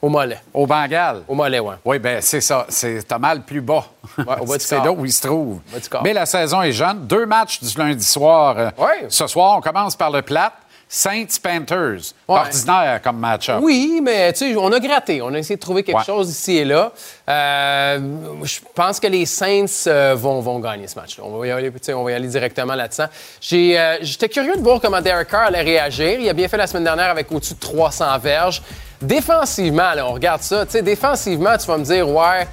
[0.00, 0.40] au mollet.
[0.54, 1.22] Au Bengal.
[1.28, 1.74] Au mollet, oui.
[1.84, 2.66] Oui, bien, c'est ça.
[3.06, 3.84] T'as mal plus bas.
[4.58, 5.60] c'est là où il se trouve.
[6.02, 7.06] Mais la saison est jeune.
[7.06, 8.54] Deux matchs du lundi soir.
[8.58, 8.70] Euh,
[9.08, 10.52] ce soir, on commence par le plat.
[10.94, 12.12] Saints Panthers.
[12.28, 13.60] Ordinaire comme match-up.
[13.62, 15.22] Oui, mais tu sais, on a gratté.
[15.22, 16.92] On a essayé de trouver quelque chose ici et là.
[17.30, 17.98] Euh,
[18.42, 21.24] je pense que les Saints euh, vont, vont gagner ce match-là.
[21.26, 23.04] On, va y aller, on va y aller directement là-dessus.
[23.54, 26.20] Euh, j'étais curieux de voir comment Derek Carr allait réagir.
[26.20, 28.60] Il a bien fait la semaine dernière avec au-dessus de 300 verges.
[29.00, 30.66] Défensivement, on regarde ça.
[30.66, 32.46] Tu sais, défensivement, tu vas me dire, ouais,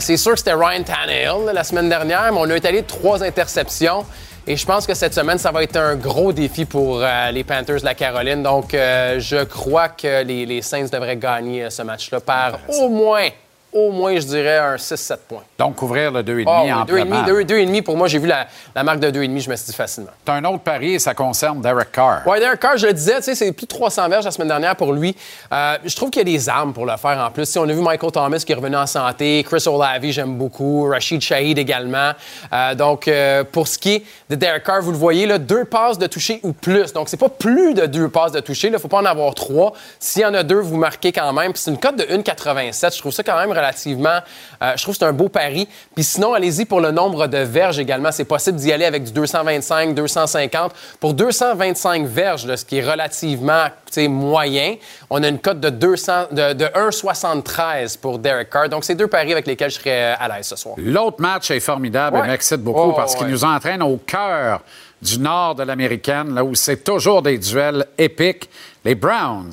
[0.00, 4.06] c'est sûr que c'était Ryan Tannehill la semaine dernière, mais on a étalé trois interceptions.
[4.46, 7.44] Et je pense que cette semaine, ça va être un gros défi pour euh, les
[7.44, 8.42] Panthers de la Caroline.
[8.42, 12.88] Donc, euh, je crois que les, les Saints devraient gagner euh, ce match-là par au
[12.88, 13.28] moins
[13.72, 15.42] au moins, je dirais, un 6-7 points.
[15.58, 18.46] Donc, couvrir le 2,5 oh, en 2,5, pour moi, j'ai vu la,
[18.82, 20.10] marque de 2,5, je me suis dit facilement.
[20.24, 22.20] Tu as un autre pari et ça concerne Derek Carr.
[22.26, 24.48] Oui, Derek Carr, je le disais, tu sais, c'est plus de 300 verges la semaine
[24.48, 25.16] dernière pour lui.
[25.52, 27.56] Euh, je trouve qu'il y a des armes pour le faire en plus.
[27.56, 31.22] on a vu Michael Thomas qui est revenu en santé, Chris Olavi, j'aime beaucoup, Rashid
[31.22, 32.12] Shahid également.
[32.52, 35.64] Euh, donc, euh, pour ce qui est de Derek Carr, vous le voyez, là, deux
[35.64, 36.92] passes de toucher ou plus.
[36.92, 38.68] Donc, c'est pas plus de deux passes de toucher.
[38.68, 39.72] Il ne faut pas en avoir trois.
[39.98, 41.52] S'il y en a deux, vous marquez quand même.
[41.52, 42.94] Puis c'est une cote de 1,87.
[42.94, 44.20] Je trouve ça quand même relativement
[44.62, 45.68] euh, je trouve que c'est un beau pari.
[45.94, 48.12] Puis sinon, allez-y pour le nombre de verges également.
[48.12, 50.72] C'est possible d'y aller avec du 225, 250.
[51.00, 53.66] Pour 225 verges, ce qui est relativement
[54.08, 54.76] moyen,
[55.10, 58.68] on a une cote de, 200, de, de 1,73 pour Derek Carr.
[58.68, 60.76] Donc, c'est deux paris avec lesquels je serais à l'aise ce soir.
[60.78, 64.60] L'autre match est formidable et m'excite beaucoup oh, parce qu'il nous entraîne au cœur
[65.02, 68.48] du nord de l'américaine, là où c'est toujours des duels épiques.
[68.84, 69.52] Les Browns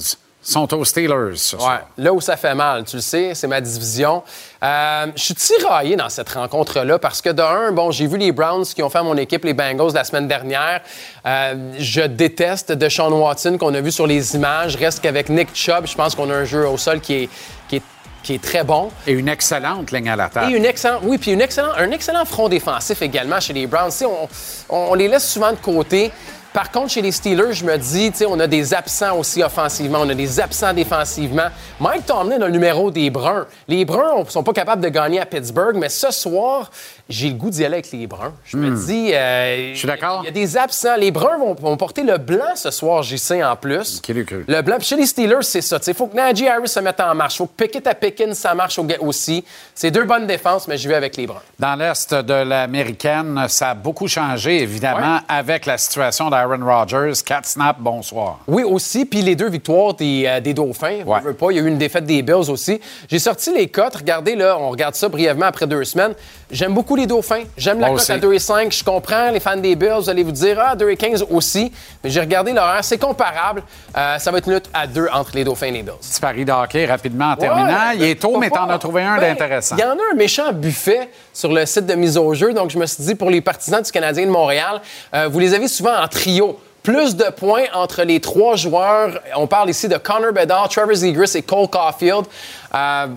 [0.50, 1.14] sont aux Steelers.
[1.54, 1.80] ouais.
[1.98, 4.24] Là où ça fait mal, tu le sais, c'est ma division.
[4.64, 8.66] Euh, je suis tiraillé dans cette rencontre-là parce que, d'un, bon, j'ai vu les Browns
[8.66, 10.82] qui ont fait mon équipe, les Bengals, la semaine dernière.
[11.26, 14.76] Euh, je déteste Deshaun Watson qu'on a vu sur les images.
[14.76, 17.30] Reste qu'avec Nick Chubb, je pense qu'on a un jeu au sol qui est,
[17.68, 17.84] qui est
[18.24, 18.90] qui est très bon.
[19.08, 20.54] Et une excellente ligne à la table.
[20.54, 23.92] Et une excellente, oui, puis une excellent, un excellent front défensif également chez les Browns.
[24.04, 24.28] On,
[24.70, 26.12] on, les laisse souvent de côté.
[26.54, 29.44] Par contre, chez les Steelers, je me dis, tu sais, on a des absents aussi
[29.44, 31.48] offensivement, on a des absents défensivement.
[31.80, 33.46] Mike Tomlin a le numéro des Bruns.
[33.68, 36.72] Les Bruns ne sont pas capables de gagner à Pittsburgh, mais ce soir,
[37.10, 38.34] j'ai le goût d'y aller avec les Bruns.
[38.46, 38.86] Je me hmm.
[38.86, 39.12] dis.
[39.14, 40.22] Euh, je suis d'accord.
[40.24, 40.96] Il y a des absents.
[40.96, 44.00] Les Bruns vont, porter le blanc ce soir, JC, en plus.
[44.08, 44.76] Le blanc.
[44.78, 45.80] Puis chez les Steelers, c'est ça.
[45.88, 47.36] Il faut que Najee Harris se mette en marche.
[47.36, 49.44] Il faut que Pickett à Pickens, ça marche aussi.
[49.74, 51.42] C'est deux bonnes défenses, mais je vais avec les Bruns.
[51.58, 57.46] Dans l'Est de l'Américaine, ça a beaucoup changé, évidemment, avec la situation Aaron Rodgers, 4
[57.46, 58.40] snaps, bonsoir.
[58.48, 59.06] Oui, aussi.
[59.06, 61.02] Puis les deux victoires des, euh, des Dauphins.
[61.06, 61.20] Ouais.
[61.22, 61.48] On veut pas.
[61.52, 62.80] Il y a eu une défaite des Bills aussi.
[63.10, 63.96] J'ai sorti les cotes.
[63.96, 66.14] Regardez, là, on regarde ça brièvement après deux semaines.
[66.52, 67.44] J'aime beaucoup les Dauphins.
[67.58, 68.72] J'aime la cote à 2 et 5.
[68.72, 69.96] Je comprends les fans des Bills.
[69.98, 71.72] Vous allez vous dire, ah, 2 et 15 aussi.
[72.04, 72.84] Mais j'ai regardé l'horaire.
[72.84, 73.64] C'est comparable.
[73.98, 75.94] Euh, ça va être une lutte à deux entre les Dauphins et les Bills.
[76.00, 77.68] Petit pari de hockey rapidement en terminant.
[77.68, 79.76] Ouais, Il est tôt, mais t'en as trouvé un Ben, d'intéressant.
[79.78, 82.54] Il y en a un méchant buffet sur le site de mise au jeu.
[82.54, 84.82] Donc, je me suis dit, pour les partisans du Canadien de Montréal,
[85.14, 86.60] euh, vous les avez souvent en trio.
[86.82, 89.20] Plus de points entre les trois joueurs.
[89.36, 92.26] On parle ici de Connor Bedard, Trevor Zegras et Cole Caulfield.
[92.74, 93.08] Euh,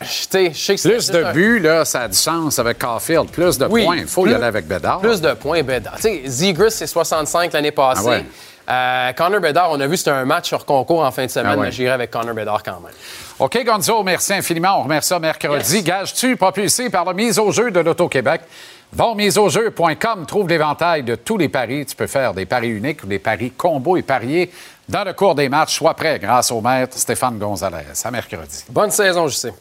[0.00, 3.30] je sais- que Plus de buts, là, ça a du sens avec Caulfield.
[3.30, 3.84] Plus de Oui.
[3.84, 3.96] points.
[3.98, 5.00] Il faut y aller avec Bédard.
[5.00, 5.96] Plus de points, Bedard.
[5.96, 8.02] Tu sais, Zegras, c'est 65 l'année passée.
[8.06, 8.24] Ah ouais.
[8.68, 11.52] Euh, Connor Bedard, on a vu, c'était un match sur concours en fin de semaine,
[11.54, 11.66] Ah ouais.
[11.66, 12.92] mais j'irai avec Connor Bedard quand même.
[13.38, 14.78] OK, Gonzo, merci infiniment.
[14.78, 15.82] On remet ça mercredi.
[15.82, 18.42] Gage-tu propulsé par la mise au jeu de l'Auto-Québec?
[18.92, 21.84] Va au miseaujeu.com, trouve l'éventail de tous les paris.
[21.86, 24.50] Tu peux faire des paris uniques ou des paris combos et parier
[24.88, 25.76] dans le cours des matchs.
[25.76, 27.84] Sois prêt grâce au maître Stéphane Gonzalez.
[28.04, 28.64] À mercredi.
[28.68, 29.52] Bonne saison, je sais.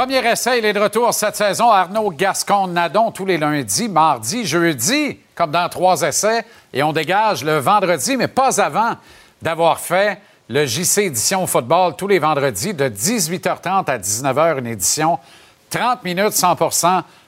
[0.00, 0.60] Premier essai.
[0.60, 1.70] Il est de retour cette saison.
[1.70, 6.46] Arnaud Gascon-Nadon tous les lundis, mardi, jeudi, comme dans trois essais.
[6.72, 8.92] Et on dégage le vendredi, mais pas avant
[9.42, 15.18] d'avoir fait le JC Édition Football tous les vendredis de 18h30 à 19h, une édition
[15.70, 16.56] 30 minutes 100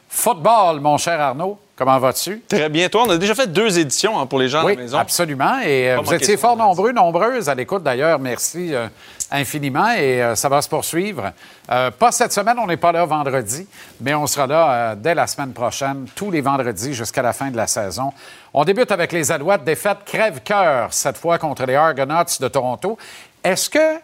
[0.08, 1.58] football, mon cher Arnaud.
[1.74, 2.40] Comment vas-tu?
[2.46, 2.88] Très bien.
[2.88, 4.98] Toi, on a déjà fait deux éditions hein, pour les gens à Oui, la maison.
[4.98, 5.58] absolument.
[5.64, 8.18] Et euh, vous étiez fort nombreux, nombreuses à l'écoute d'ailleurs.
[8.18, 8.88] Merci euh,
[9.30, 11.32] infiniment et euh, ça va se poursuivre.
[11.66, 13.66] Pas cette semaine, on n'est pas là vendredi,
[14.00, 17.56] mais on sera là dès la semaine prochaine, tous les vendredis jusqu'à la fin de
[17.56, 18.12] la saison.
[18.54, 22.98] On débute avec les Alouettes, défaite crève-cœur cette fois contre les Argonauts de Toronto.
[23.42, 23.96] Est-ce que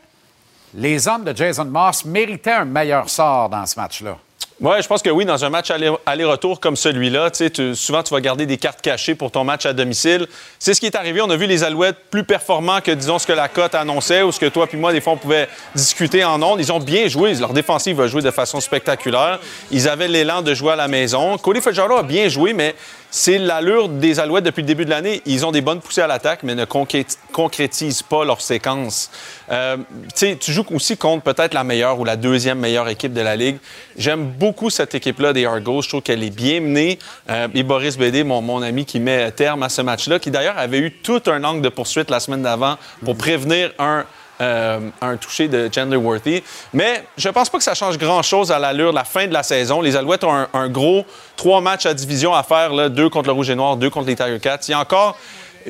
[0.74, 4.16] les hommes de Jason Moss méritaient un meilleur sort dans ce match-là?
[4.60, 8.12] Oui, je pense que oui, dans un match aller- aller-retour comme celui-là, tu- souvent tu
[8.12, 10.26] vas garder des cartes cachées pour ton match à domicile.
[10.58, 11.20] C'est ce qui est arrivé.
[11.20, 14.32] On a vu les Alouettes plus performants que, disons, ce que la cote annonçait ou
[14.32, 16.58] ce que toi puis moi, des fois, on pouvait discuter en ondes.
[16.58, 17.34] Ils ont bien joué.
[17.34, 19.38] Leur défensive a joué de façon spectaculaire.
[19.70, 21.38] Ils avaient l'élan de jouer à la maison.
[21.38, 22.74] Cody Fajardo a bien joué, mais
[23.10, 25.22] c'est l'allure des Alouettes depuis le début de l'année.
[25.26, 29.10] Ils ont des bonnes poussées à l'attaque, mais ne concrét- concrétisent pas leur séquence.
[29.50, 29.76] Euh,
[30.14, 33.58] tu joues aussi contre peut-être la meilleure ou la deuxième meilleure équipe de la Ligue.
[33.96, 35.82] J'aime beaucoup cette équipe-là des Argos.
[35.82, 36.98] Je trouve qu'elle est bien menée.
[37.30, 40.58] Euh, et Boris Bédé, mon, mon ami qui met terme à ce match-là, qui d'ailleurs
[40.58, 44.04] avait eu tout un angle de poursuite la semaine d'avant pour prévenir un
[44.40, 46.42] euh, un touché de Chandler Worthy.
[46.72, 49.42] Mais je pense pas que ça change grand-chose à l'allure de la fin de la
[49.42, 49.80] saison.
[49.80, 51.04] Les Alouettes ont un, un gros
[51.36, 54.06] trois matchs à division à faire, là, deux contre le Rouge et Noir, deux contre
[54.06, 54.60] les Tiger Cats.
[54.68, 55.16] Il y a encore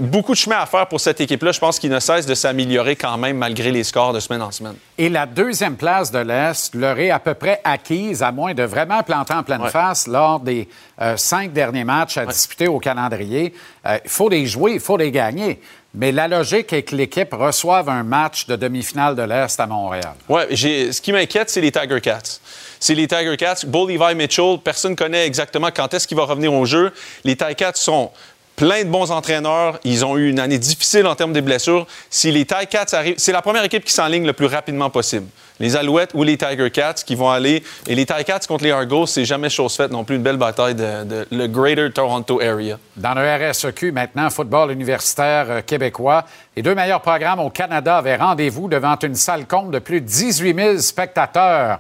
[0.01, 1.53] beaucoup de chemin à faire pour cette équipe-là.
[1.53, 4.51] Je pense qu'ils ne cessent de s'améliorer quand même malgré les scores de semaine en
[4.51, 4.75] semaine.
[4.97, 8.63] Et la deuxième place de l'Est leur est à peu près acquise, à moins de
[8.63, 9.71] vraiment planter en pleine Ouais.
[9.71, 10.69] face lors des
[11.01, 13.53] euh, cinq derniers matchs à disputer au calendrier.
[13.87, 15.61] Euh, Il faut les jouer, il faut les gagner.
[15.95, 20.13] Mais la logique est que l'équipe reçoive un match de demi-finale de l'Est à Montréal.
[20.51, 22.41] J'ai- ce qui m'inquiète, c'est les Tiger Cats.
[22.79, 23.65] C'est les Tiger Cats.
[23.67, 26.93] Beau Levi Mitchell, personne ne connaît exactement quand est-ce qu'il va revenir au jeu.
[27.25, 28.11] Les Tiger Cats sont
[28.59, 29.79] plein de bons entraîneurs.
[29.85, 31.87] Ils ont eu une année difficile en termes de blessures.
[32.11, 35.27] Si les Tiger Cats arrivent, c'est la première équipe qui s'enligne le plus rapidement possible.
[35.61, 37.63] Les Alouettes ou les Tiger Cats qui vont aller.
[37.87, 40.17] Et les Tiger Cats contre les Argos, c'est jamais chose faite non plus.
[40.17, 42.79] Une belle bataille de, le Greater Toronto Area.
[42.97, 46.25] Dans le RSEQ, maintenant, football universitaire euh, québécois,
[46.57, 50.07] les deux meilleurs programmes au Canada avaient rendez-vous devant une salle comble de plus de
[50.07, 51.79] 18 000 spectateurs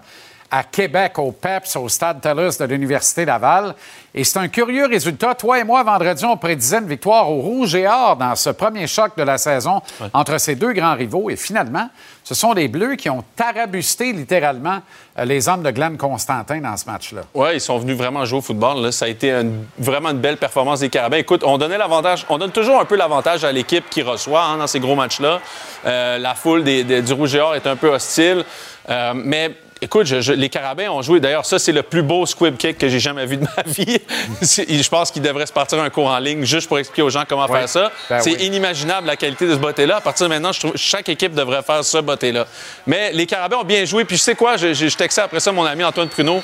[0.50, 3.74] à Québec, au PEPS, au Stade TELUS de l'Université Laval.
[4.14, 5.34] Et c'est un curieux résultat.
[5.34, 8.86] Toi et moi, vendredi, on prédisait une victoire au Rouge et Or dans ce premier
[8.86, 9.82] choc de la saison
[10.14, 11.28] entre ces deux grands rivaux.
[11.28, 11.90] Et finalement,
[12.24, 14.78] ce sont les Bleus qui ont tarabusté littéralement
[15.18, 17.22] euh, les hommes de Glenn Constantin dans ce match-là.
[17.34, 18.82] Oui, ils sont venus vraiment jouer au football.
[18.82, 18.92] là.
[18.92, 21.18] Ça a été une- vraiment une belle performance des Carabins.
[21.18, 24.56] Écoute, on donnait l'avantage, on donne toujours un peu l'avantage à l'équipe qui reçoit hein,
[24.56, 25.40] dans ces gros matchs-là.
[25.86, 28.44] Euh, la foule des- des- du Rouge et Or est un peu hostile.
[28.90, 31.20] Euh, mais écoute, je- je- les Carabins ont joué.
[31.20, 33.98] D'ailleurs, ça, c'est le plus beau squib kick que j'ai jamais vu de ma vie.
[34.42, 37.24] Je pense qu'il devrait se partir un cours en ligne juste pour expliquer aux gens
[37.28, 37.90] comment faire ça.
[38.10, 38.46] Ben c'est oui.
[38.46, 39.96] inimaginable la qualité de ce botté-là.
[39.96, 42.46] À partir de maintenant, je trouve que chaque équipe devrait faire ce botté-là.
[42.86, 44.04] Mais les Carabins ont bien joué.
[44.04, 46.42] Puis je sais quoi, je, je, je textais après ça mon ami Antoine Pruneau.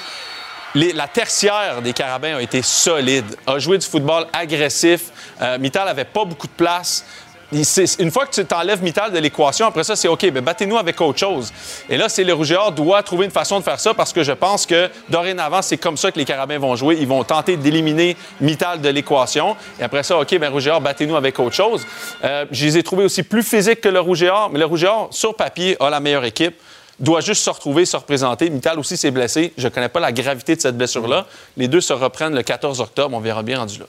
[0.76, 5.02] Les- la tertiaire des Carabins a été solide, a joué du football agressif.
[5.40, 7.04] Euh, Mittal avait pas beaucoup de place.
[7.54, 11.00] Une fois que tu t'enlèves Mittal de l'équation, après ça, c'est OK, ben battez-nous avec
[11.00, 11.52] autre chose.
[11.88, 14.22] Et là, c'est le Rouge et doit trouver une façon de faire ça parce que
[14.22, 16.96] je pense que dorénavant, c'est comme ça que les Carabins vont jouer.
[17.00, 19.56] Ils vont tenter d'éliminer Mittal de l'équation.
[19.80, 21.86] Et après ça, OK, ben Rouge battez-nous avec autre chose.
[22.24, 25.34] Euh, je les ai trouvés aussi plus physiques que le Rouge mais le Rouge sur
[25.34, 26.54] papier, a la meilleure équipe
[27.00, 28.50] doit juste se retrouver, se représenter.
[28.50, 29.52] Mittal aussi s'est blessé.
[29.58, 31.26] Je ne connais pas la gravité de cette blessure-là.
[31.56, 33.16] Les deux se reprennent le 14 octobre.
[33.16, 33.86] On verra bien rendu là.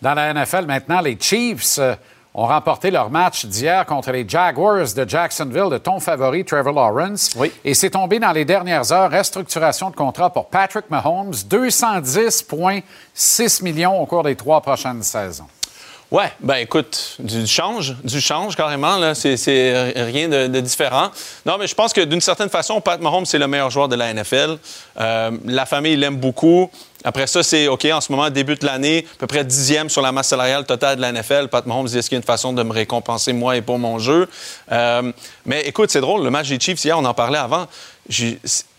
[0.00, 1.94] Dans la NFL maintenant, les Chiefs euh,
[2.34, 7.30] ont remporté leur match d'hier contre les Jaguars de Jacksonville de ton favori Trevor Lawrence.
[7.64, 9.10] Et c'est tombé dans les dernières heures.
[9.10, 15.44] Restructuration de contrat pour Patrick Mahomes, 210,6 millions au cours des trois prochaines saisons.
[16.10, 21.08] Ouais, ben écoute, du change, du change carrément, là, c'est, c'est rien de, de différent.
[21.46, 23.96] Non, mais je pense que d'une certaine façon, Pat Mahomes, c'est le meilleur joueur de
[23.96, 24.58] la NFL.
[25.00, 26.70] Euh, la famille l'aime beaucoup.
[27.04, 30.12] Après ça, c'est OK, en ce moment, débute l'année, à peu près dixième sur la
[30.12, 31.48] masse salariale totale de la NFL.
[31.48, 33.78] Pat Mahomes dit est-ce qu'il y a une façon de me récompenser, moi, et pour
[33.78, 34.28] mon jeu?
[34.70, 35.10] Euh,
[35.44, 37.66] mais écoute, c'est drôle, le match des Chiefs, hier, on en parlait avant.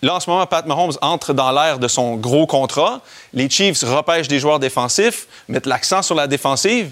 [0.02, 3.02] Là, en ce moment, Pat Mahomes entre dans l'ère de son gros contrat.
[3.34, 6.92] Les Chiefs repêchent des joueurs défensifs, mettent l'accent sur la défensive.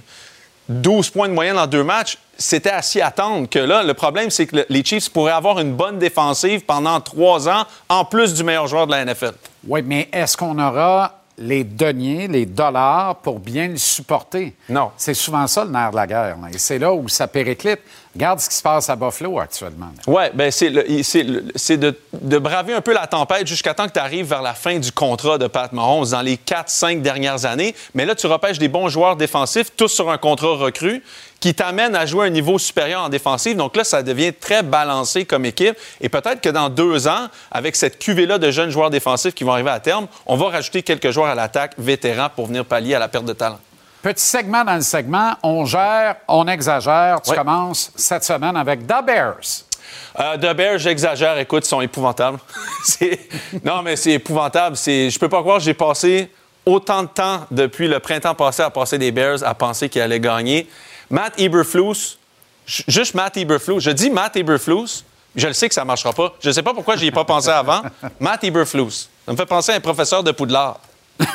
[0.70, 4.30] 12 points de moyenne en deux matchs, c'était à s'y attendre que là, le problème,
[4.30, 8.34] c'est que le- les Chiefs pourraient avoir une bonne défensive pendant trois ans, en plus
[8.34, 9.34] du meilleur joueur de la NFL.
[9.68, 14.54] Oui, mais est-ce qu'on aura les deniers, les dollars pour bien le supporter?
[14.70, 14.92] Non.
[14.98, 16.38] C'est souvent ça le nerf de la guerre.
[16.38, 16.48] là.
[16.54, 17.80] Et c'est là où ça périclite.
[18.14, 19.92] Regarde ce qui se passe à Buffalo actuellement.
[20.06, 24.26] Oui, ben c'est, de, de braver un peu la tempête jusqu'à temps que tu arrives
[24.26, 27.74] vers la fin du contrat de Pat Mahomes dans les 4-5 dernières années.
[27.94, 31.02] Mais là, tu repêches des bons joueurs défensifs, tous sur un contrat recru,
[31.40, 33.56] qui t'amènent à jouer à un niveau supérieur en défensive.
[33.56, 35.78] Donc là, ça devient très balancé comme équipe.
[36.02, 39.54] Et peut-être que dans deux ans, avec cette cuvée-là de jeunes joueurs défensifs qui vont
[39.54, 43.00] arriver à terme, on va rajouter quelques joueurs à l'attaque vétérans pour venir pallier à
[43.00, 43.60] la perte de talent.
[44.02, 47.22] Petit segment dans le segment, on gère, on exagère.
[47.22, 47.38] Tu Oui.
[47.38, 49.36] commences cette semaine avec The Bears.
[50.20, 52.40] Euh, The Bears, j'exagère, écoute, ils sont épouvantables.
[53.64, 54.76] Non, mais c'est épouvantable.
[54.76, 55.10] C'est...
[55.10, 56.32] Je peux pas croire que j'ai passé
[56.66, 60.20] autant de temps depuis le printemps passé à passer des Bears à penser qu'ils allaient
[60.20, 60.68] gagner.
[61.10, 62.18] Matt Eberflus,
[62.66, 65.04] juste Matt Eberflus, je dis Matt Eberflus,
[65.36, 66.34] je le sais que ça marchera pas.
[66.42, 67.82] Je sais pas pourquoi j'y ai pas pensé avant.
[68.20, 69.10] Matt Eberflus.
[69.26, 70.80] Ça me fait penser à un professeur de Poudlard.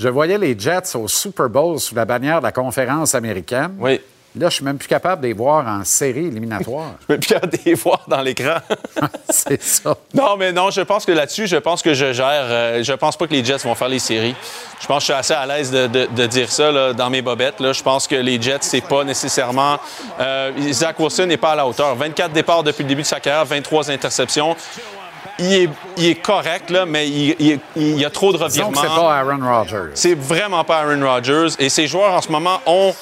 [0.00, 3.74] Je voyais les Jets au Super Bowl sous la bannière de la conférence américaine.
[3.78, 4.00] Oui.
[4.36, 6.92] Là, je suis même plus capable de les voir en série éliminatoire.
[7.02, 8.54] Je peux plus regarder les voir dans l'écran.
[9.28, 9.94] C'est ça.
[10.14, 12.26] Non, mais non, je pense que là-dessus, je pense que je gère.
[12.46, 14.36] euh, je pense pas que les Jets vont faire les séries.
[14.80, 17.10] Je pense que je suis assez à l'aise de, de- de dire ça là, dans
[17.10, 17.58] mes bobettes.
[17.60, 17.72] Là.
[17.72, 19.78] Je pense que les Jets, c'est pas nécessairement.
[20.20, 21.94] euh, Zach Wilson n'est pas à la hauteur.
[21.96, 24.54] 24 départs depuis le début de sa carrière, 23 interceptions.
[25.40, 28.70] Il est, il est correct, là, mais il, il- il y a trop de revirements.
[28.72, 29.90] que c'est pas Aaron Rodgers.
[29.94, 31.48] C'est vraiment pas Aaron Rodgers.
[31.58, 32.94] Et ces joueurs, en ce moment, ont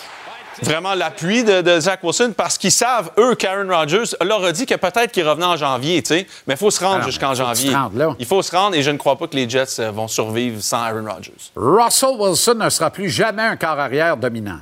[0.63, 4.67] vraiment l'appui de, de Zach Wilson parce qu'ils savent, eux, qu'Aaron Rodgers leur a dit
[4.67, 6.27] que peut-être qu'il revenait en janvier, tu sais.
[6.49, 7.71] Mais il faut se rendre Ah jusqu'en janvier.
[7.71, 8.15] là.
[8.19, 10.61] Il faut se rendre et je ne crois pas que les Jets euh, vont survivre
[10.61, 11.33] sans Aaron Rodgers.
[11.55, 14.59] Russell Wilson ne sera plus jamais un corps arrière dominant.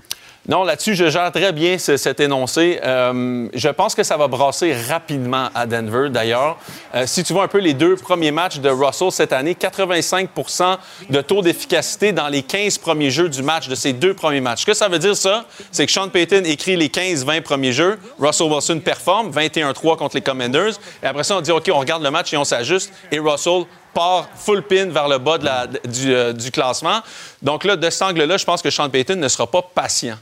[0.48, 2.78] Non, là-dessus, je gère très bien ce- cet énoncé.
[2.84, 6.56] Euh, je pense que ça va brasser rapidement à Denver, d'ailleurs.
[6.94, 10.78] Euh, si tu vois un peu les deux premiers matchs de Russell cette année, 85%
[11.10, 14.60] de taux d'efficacité dans les 15 premiers jeux du match, de ces deux premiers matchs.
[14.60, 17.98] Ce que ça veut dire, ça, c'est que Sean Payton écrit les 15-20 premiers jeux,
[18.20, 22.04] Russell Wilson performe, 21-3 contre les Commanders, et après ça, on dit, OK, on regarde
[22.04, 26.50] le match et on s'ajuste, et Russell part full pin vers le bas euh, du
[26.52, 27.00] classement.
[27.42, 30.16] Donc là, de cet angle-là, je pense que Sean Payton ne sera pas patient.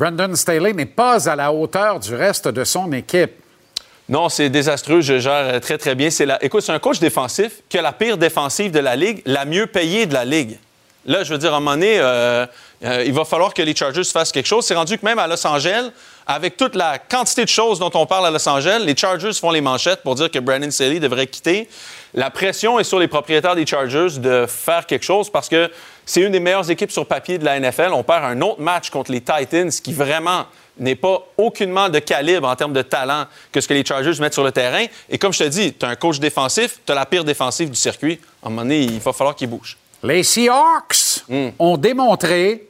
[0.00, 3.32] Brandon Staley n'est pas à la hauteur du reste de son équipe.
[4.08, 5.02] Non, c'est désastreux.
[5.02, 6.08] Je gère euh, très, très bien.
[6.08, 6.26] C'est.
[6.40, 9.66] Écoute, c'est un coach défensif qui a la pire défensive de la Ligue, la mieux
[9.66, 10.58] payée de la Ligue.
[11.04, 12.46] Là, je veux dire, à un moment donné, euh,
[12.82, 14.64] euh, il va falloir que les Chargers fassent quelque chose.
[14.64, 15.90] C'est rendu que même à Los Angeles,
[16.26, 19.50] avec toute la quantité de choses dont on parle à Los Angeles, les Chargers font
[19.50, 21.68] les manchettes pour dire que Brandon Staley devrait quitter.
[22.14, 25.70] La pression est sur les propriétaires des Chargers de faire quelque chose parce que
[26.10, 27.90] c'est une des meilleures équipes sur papier de la NFL.
[27.92, 30.44] On perd un autre match contre les Titans qui vraiment
[30.76, 34.34] n'est pas aucunement de calibre en termes de talent que ce que les Chargers mettent
[34.34, 34.86] sur le terrain.
[35.08, 37.70] Et comme je te dis, tu as un coach défensif, tu as la pire défensive
[37.70, 38.18] du circuit.
[38.42, 39.78] À un moment donné, il va falloir qu'il bouge.
[40.02, 41.22] Les Seahawks
[41.60, 42.66] ont démontré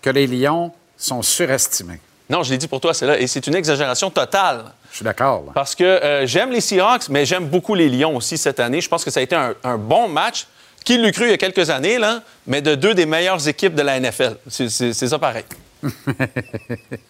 [0.00, 1.98] que les Lions sont surestimés.
[2.30, 3.18] Non, je l'ai dit pour toi, c'est là.
[3.18, 4.66] Et c'est une exagération totale.
[4.92, 5.46] Je suis d'accord.
[5.52, 8.80] Parce que euh, j'aime les Seahawks, mais j'aime beaucoup les Lions aussi cette année.
[8.80, 10.46] Je pense que ça a été un, un bon match.
[10.84, 13.74] Qui l'eût cru il y a quelques années, là, mais de deux des meilleures équipes
[13.74, 14.36] de la NFL.
[14.48, 15.44] C'est- C'est c'est ça pareil.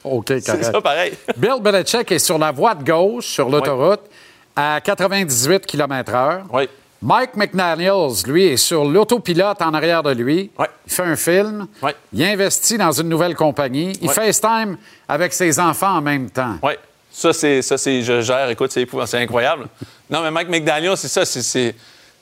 [0.04, 0.64] OK, C'est correct.
[0.64, 1.12] ça pareil.
[1.36, 4.00] Bill Belichick est sur la voie de gauche, sur l'autoroute,
[4.56, 6.42] à 98 km/h.
[6.52, 6.68] Oui.
[7.02, 10.50] Mike McDaniels, lui, est sur l'autopilote en arrière de lui.
[10.86, 11.66] Il fait un film.
[12.12, 13.92] Il investit dans une nouvelle compagnie.
[14.00, 14.14] Il Ouais.
[14.14, 16.56] FaceTime avec ses enfants en même temps.
[16.62, 16.72] Oui.
[17.12, 19.66] Ça, c'est, ça, c'est, je gère, écoute, c'est, épouvantable, c'est incroyable.
[20.10, 21.74] non, mais Mike McDaniel, c'est ça, c'est,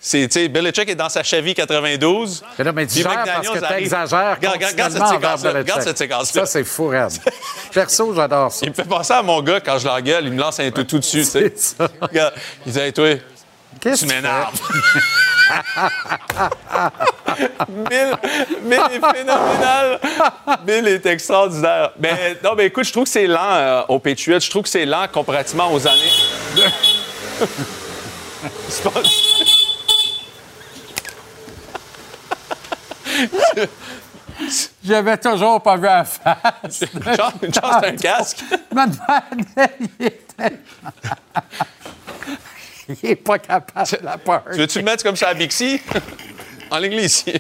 [0.04, 2.42] c'est, c'est, tu sais, Belichick est dans sa Chevy 92.
[2.58, 6.24] Mais là, mais tu gères parce que t'exagères Regarde, cette séquence-là.
[6.24, 6.34] Cette.
[6.34, 7.12] Ça, c'est fou, raide.
[7.72, 8.66] Perso, j'adore ça.
[8.66, 10.98] Il me fait penser à mon gars quand je l'engueule, il me lance un toutou
[10.98, 11.54] dessus, tu sais.
[12.00, 12.34] Regarde,
[12.66, 13.14] il dit, hey, toi,
[13.80, 14.60] tu m'énerves.
[17.68, 18.16] Bill,
[18.62, 20.00] Bill est phénoménal.
[20.66, 21.92] Bill est extraordinaire.
[21.98, 24.40] Mais non, mais écoute, je trouve que c'est lent euh, aux Patriots.
[24.40, 26.12] Je trouve que c'est lent comparativement aux années.
[28.68, 29.02] C'est pas-
[34.84, 36.24] J'avais toujours pas vu la face.
[37.16, 38.44] Chance, c'est un casque.
[38.70, 38.96] Demandais,
[40.00, 40.58] il était...
[42.88, 44.42] il est pas capable de la peur.
[44.52, 45.80] Tu veux-tu le mettre comme ça à Bixi?
[46.70, 47.32] En ligne ici.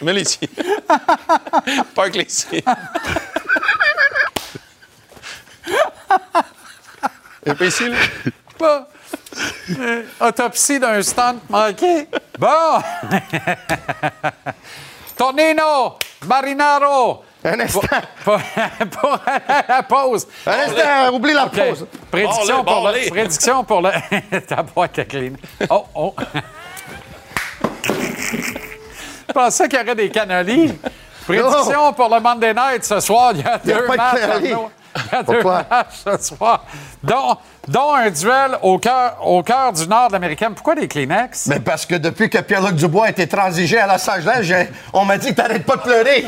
[0.00, 0.40] Mets-le ici.
[1.94, 2.62] Park-le ici.
[7.46, 7.96] Et puis ici, là.
[8.58, 8.88] Pas.
[9.78, 12.08] Euh, Autopsie d'un stunt manqué.
[12.38, 12.82] Bon.
[15.20, 17.22] Tonino, Marinaro.
[17.44, 17.80] Un instant.
[18.24, 19.18] Pour, pour- pour
[19.68, 20.26] la pause.
[20.46, 21.86] Un instant, oublie la pause.
[22.10, 23.10] Prédiction pour le.
[23.10, 24.40] Prédiction pour le.
[24.48, 25.32] Ta boîte est clean.
[25.68, 26.14] Oh, oh.
[27.84, 30.72] Je pensais qu'il y aurait des cannolis.
[31.26, 33.32] Prédiction pour le Monday Night ce soir.
[33.34, 34.54] Il y a Il y a deux matchs.
[35.12, 35.64] A Pourquoi?
[35.70, 36.64] matchs ce soir.
[37.02, 37.36] Dont,
[37.68, 40.54] dont un duel au cœur, au cœur du nord de l'américaine.
[40.54, 41.46] Pourquoi des Kleenex?
[41.46, 45.04] Mais parce que depuis que Pierre-Luc Dubois a été transigé à Los Angeles, j'ai- on
[45.04, 46.24] m'a dit que t'arrêtes pas de pleurer.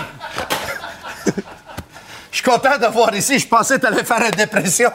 [2.30, 3.38] Je suis content de voir ici.
[3.38, 4.90] Je pensais que t'allais faire une dépression.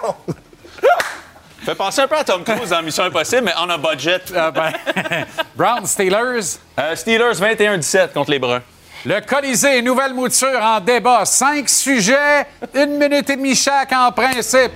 [1.63, 4.21] Fait penser un peu à Tom Cruise dans Mission Impossible, mais en un budget.
[4.35, 4.71] Ah ben,
[5.55, 6.57] Brown Steelers.
[6.79, 8.61] Euh, Steelers 21-17 contre les Bruns.
[9.05, 11.23] Le Colisée, nouvelle mouture en débat.
[11.25, 14.71] Cinq sujets, une minute et demie chaque en principe.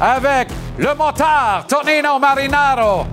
[0.00, 0.48] Avec
[0.78, 3.06] le motard Tonino Marinaro.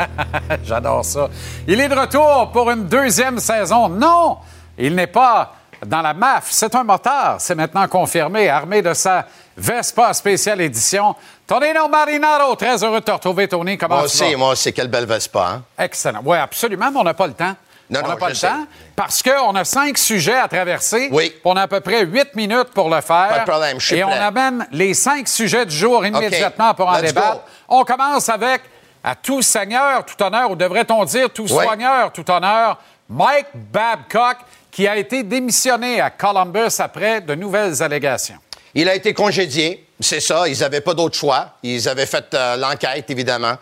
[0.64, 1.28] J'adore ça.
[1.66, 3.88] Il est de retour pour une deuxième saison.
[3.88, 4.38] Non,
[4.78, 5.54] il n'est pas
[5.86, 6.46] dans la MAF.
[6.50, 7.36] C'est un motard.
[7.38, 9.26] C'est maintenant confirmé, armé de sa
[9.56, 11.14] Vespa spéciale édition.
[11.46, 13.76] Tonino Marinaro, très heureux de te retrouver, Tony.
[13.76, 14.24] Comment Moi tu vas?
[14.26, 15.62] aussi, moi aussi, quelle belle Vespa, hein?
[15.78, 16.20] Excellent.
[16.24, 17.54] Oui, absolument, mais on n'a pas le temps.
[17.90, 18.46] Non, on n'a pas le sais.
[18.46, 21.08] temps parce qu'on a cinq sujets à traverser.
[21.10, 21.34] Oui.
[21.44, 23.28] On a à peu près huit minutes pour le faire.
[23.28, 26.86] Pas de problème, je suis Et on amène les cinq sujets du jour immédiatement pour
[26.88, 27.32] en let's débattre.
[27.38, 27.40] go.
[27.68, 28.62] On commence avec,
[29.02, 31.64] à tout seigneur, tout honneur, ou devrait-on dire tout Oui.
[31.64, 32.76] soigneur, tout honneur,
[33.08, 34.36] Mike Babcock,
[34.70, 38.38] qui a été démissionné à Columbus après de nouvelles allégations.
[38.74, 40.46] Il a été congédié, c'est ça.
[40.46, 41.56] Ils n'avaient pas d'autre choix.
[41.62, 43.56] Ils avaient fait euh, l'enquête, évidemment.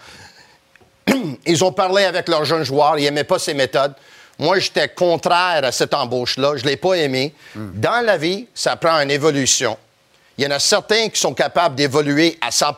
[1.47, 2.99] Ils ont parlé avec leurs jeunes joueurs.
[2.99, 3.95] Ils n'aimaient pas ses méthodes.
[4.39, 6.53] Moi, j'étais contraire à cette embauche-là.
[6.57, 7.35] Je ne l'ai pas aimé.
[7.55, 9.77] Dans la vie, ça prend une évolution.
[10.37, 12.75] Il y en a certains qui sont capables d'évoluer à 100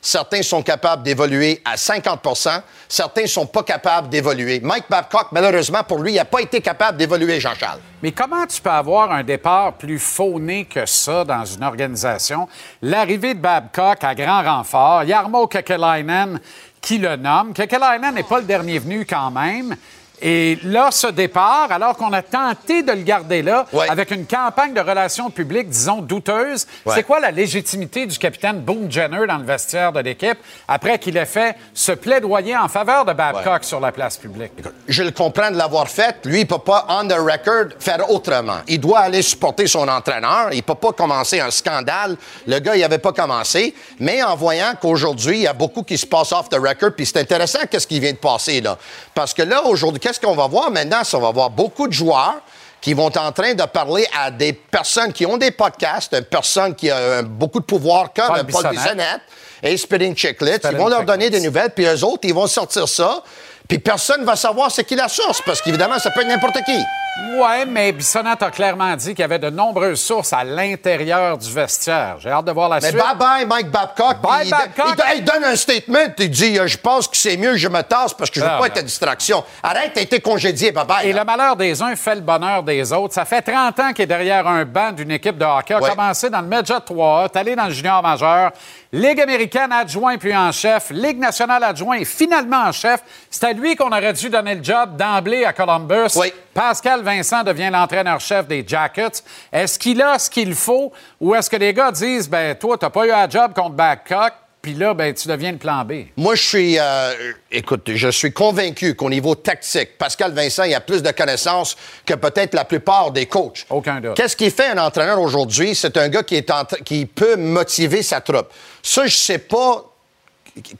[0.00, 4.60] certains sont capables d'évoluer à 50% certains ne sont pas capables d'évoluer.
[4.60, 7.80] Mike Babcock, malheureusement, pour lui, n'a pas été capable d'évoluer, Jean-Charles.
[8.02, 12.48] Mais comment tu peux avoir un départ plus fauné que ça dans une organisation?
[12.82, 16.40] L'arrivée de Babcock à grand renfort, Yarmo Kekelainen
[16.80, 17.52] qui le nomme.
[17.52, 19.74] Kekelainen n'est pas le dernier venu quand même.
[20.22, 23.88] Et là, ce départ, alors qu'on a tenté de le garder là, Ouais.
[23.88, 26.94] avec une campagne de relations publiques, disons, douteuse, Ouais.
[26.94, 30.38] c'est quoi la légitimité du capitaine Boone Jenner dans le vestiaire de l'équipe
[30.68, 34.52] après qu'il ait fait ce plaidoyer en faveur de Babcock sur la place publique?
[34.88, 36.16] je le comprends de l'avoir fait.
[36.24, 38.58] Lui, il peut pas, on the record, faire autrement.
[38.68, 40.48] Il doit aller supporter son entraîneur.
[40.52, 42.16] Il peut pas commencer un scandale.
[42.46, 43.74] Le gars, il avait pas commencé.
[44.00, 47.04] Mais en voyant qu'aujourd'hui, il y a beaucoup qui se passe off the record, puis
[47.06, 48.78] c'est intéressant qu'est-ce qui vient de passer, là.
[49.14, 51.02] Parce que là, aujourd'hui, qu'est-ce qu'on va voir maintenant?
[51.10, 52.40] Qu'on va voir beaucoup de joueurs
[52.80, 56.22] qui vont être en train de parler à des personnes qui ont des podcasts, une
[56.22, 59.22] personne qui a euh, beaucoup de pouvoir comme Paul Paul, Bissonnette.
[59.62, 60.60] Et Spitting Chicklets.
[60.70, 63.22] Ils vont leur donner des nouvelles, puis eux autres, ils vont sortir ça.
[63.66, 66.78] Puis personne va savoir c'est qui la source, parce qu'évidemment, ça peut être n'importe qui.
[67.18, 71.50] Oui, mais Bissonnette a clairement dit qu'il y avait de nombreuses sources à l'intérieur du
[71.50, 72.16] vestiaire.
[72.20, 73.00] J'ai hâte de voir la Mais suite.
[73.00, 74.20] bye-bye, Mike Babcock.
[74.20, 74.94] Bye, il, Babcock.
[75.14, 75.98] Il, il donne un statement.
[76.18, 78.44] Il dit euh, Je pense que c'est mieux que je me tasse parce que je
[78.44, 78.66] veux Ah, pas ben.
[78.66, 79.42] être à distraction.
[79.62, 80.72] Arrête, t'as été congédié.
[80.72, 81.06] Bye-bye.
[81.06, 81.20] Et là.
[81.20, 83.14] le malheur des uns fait le bonheur des autres.
[83.14, 85.72] Ça fait 30 ans qu'il est derrière un banc d'une équipe de hockey.
[85.74, 85.90] A Ouais.
[85.90, 88.50] commencé dans le Medjet 3A, est allé dans le junior majeur,
[88.92, 93.00] Ligue américaine adjoint puis en chef, Ligue nationale adjoint et finalement en chef.
[93.30, 96.12] C'est à lui qu'on aurait dû donner le job d'emblée à Columbus.
[96.16, 96.32] Oui.
[96.56, 99.22] Pascal Vincent devient l'entraîneur-chef des Jackets.
[99.52, 100.90] Est-ce qu'il a ce qu'il faut
[101.20, 104.32] ou est-ce que les gars disent, ben toi, t'as pas eu un job contre Babcock,
[104.62, 106.06] puis là, ben tu deviens le plan B?
[106.16, 107.12] Moi, je suis, euh,
[107.52, 111.76] écoute, je suis convaincu qu'au niveau tactique, Pascal Vincent, il a plus de connaissances
[112.06, 113.66] que peut-être la plupart des coachs.
[113.68, 114.14] Aucun doute.
[114.16, 115.74] Qu'est-ce qui fait un entraîneur aujourd'hui?
[115.74, 118.48] C'est un gars qui, est en tra- qui peut motiver sa troupe.
[118.82, 119.84] Ça, je sais pas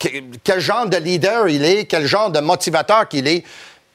[0.01, 0.09] que-
[0.43, 3.45] quel genre de leader il est, quel genre de motivateur qu'il est.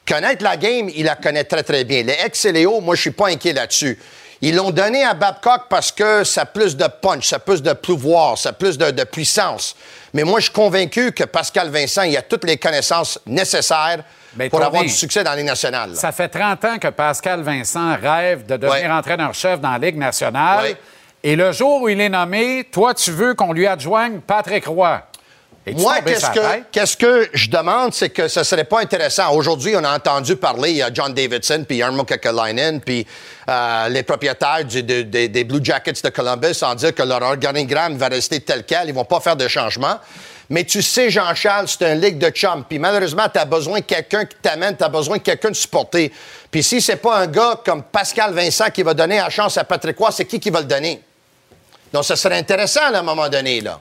[0.06, 2.02] Connaître la game, il la connaît très, très bien.
[2.02, 3.98] Les ex et les moi, je suis pas inquiet là-dessus.
[4.44, 7.62] Ils l'ont donné à Babcock parce que ça a plus de punch, ça a plus
[7.62, 9.76] de pouvoir, ça a plus de, de puissance.
[10.12, 14.02] Mais moi, je suis convaincu que Pascal Vincent, il a toutes les connaissances nécessaires
[14.34, 15.90] Ben, pour avoir du succès dans les nationales.
[15.90, 15.96] là.
[15.96, 18.90] Ça fait 30 ans que Pascal Vincent rêve de devenir Ouais.
[18.90, 20.64] entraîneur-chef dans la Ligue nationale.
[20.64, 20.76] Ouais.
[21.22, 25.00] Et le jour où il est nommé, toi, tu veux qu'on lui adjoigne Patrick Roy.
[25.66, 26.64] Moi, qu'est-ce que, tête?
[26.72, 29.32] qu'est-ce que je demande, c'est que ce serait pas intéressant.
[29.34, 33.06] Aujourd'hui, on a entendu parler, il y a John Davidson, puis Jarmo Kekalainen, puis
[33.48, 37.22] euh, les propriétaires du- de- de- des Blue Jackets de Columbus en dire que leur
[37.22, 39.98] organigramme va rester tel quel, ils vont pas faire de changement.
[40.50, 42.64] Mais tu sais, Jean-Charles, c'est un ligue de chum.
[42.68, 45.54] Puis malheureusement, tu as besoin de quelqu'un qui t'amène, tu as besoin de quelqu'un de
[45.56, 46.12] supporter.
[46.50, 49.64] Puis si c'est pas un gars comme Pascal Vincent qui va donner la chance à
[49.64, 51.00] Patrick Roy, c'est qui qui va le donner?
[51.92, 53.80] Donc, ce serait intéressant là, à un moment donné, là.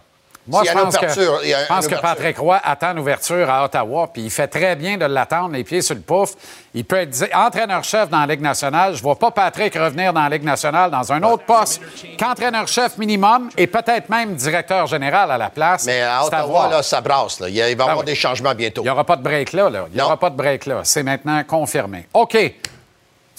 [0.51, 1.87] Moi, je pense, que, je pense.
[2.01, 5.81] Patrick Roy attend l'ouverture à Ottawa, puis il fait très bien de l'attendre, les pieds
[5.81, 6.33] sur le pouf.
[6.73, 8.95] Il peut être entraîneur-chef dans la Ligue nationale.
[8.95, 11.81] Je vois pas Patrick revenir dans la Ligue nationale dans un autre poste
[12.17, 15.85] qu'entraîneur-chef minimum et peut-être même directeur général à la place.
[15.85, 17.39] Mais à Ottawa, là, ça brasse.
[17.39, 17.49] Là.
[17.49, 18.05] Il va y avoir oui.
[18.05, 18.81] des changements bientôt.
[18.81, 19.69] Il n'y aura pas de break là.
[19.69, 19.85] là.
[19.91, 20.81] Il n'y aura pas de break là.
[20.83, 22.07] C'est maintenant confirmé.
[22.13, 22.37] OK.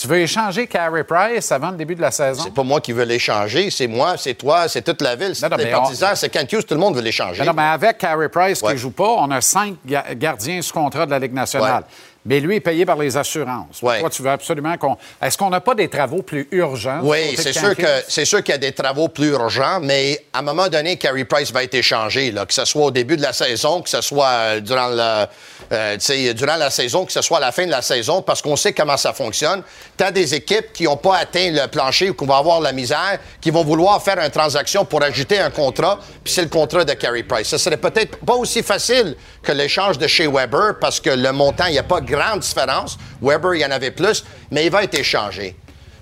[0.03, 2.43] Tu veux échanger Carey Price avant le début de la saison?
[2.43, 5.49] C'est pas moi qui veux l'échanger, c'est moi, c'est toi, c'est toute la ville, c'est
[5.57, 7.45] les on- partisans, c'est Kent Hughes, tout le monde veut l'échanger.
[7.45, 8.73] Non, mais avec Carey Price qui Ouais.
[8.73, 11.85] ne joue pas, on a cinq ga- gardiens sous contrat de la Ligue nationale.
[11.85, 11.89] Ouais.
[12.25, 13.83] Mais lui est payé par les assurances.
[13.83, 13.99] Ouais.
[13.99, 14.97] Toi, tu veux absolument qu'on.
[15.21, 17.01] Est-ce qu'on n'a pas des travaux plus urgents?
[17.03, 20.39] Oui, c'est sûr, que, c'est sûr qu'il y a des travaux plus urgents, mais à
[20.39, 23.23] un moment donné, Carey Price va être échangé, là, que ce soit au début de
[23.23, 25.27] la saison, que ce soit euh, durant, le,
[25.73, 28.55] euh, durant la saison, que ce soit à la fin de la saison, parce qu'on
[28.55, 29.63] sait comment ça fonctionne.
[29.99, 32.73] Tu as des équipes qui n'ont pas atteint le plancher ou qui vont avoir la
[32.73, 36.85] misère, qui vont vouloir faire une transaction pour ajouter un contrat, puis c'est le contrat
[36.85, 37.49] de Carey Price.
[37.49, 41.67] Ce serait peut-être pas aussi facile que l'échange de chez Weber, parce que le montant,
[41.67, 42.99] il n'y a pas grande différence.
[43.21, 45.57] Weber, il y en avait plus, mais il va être échangé.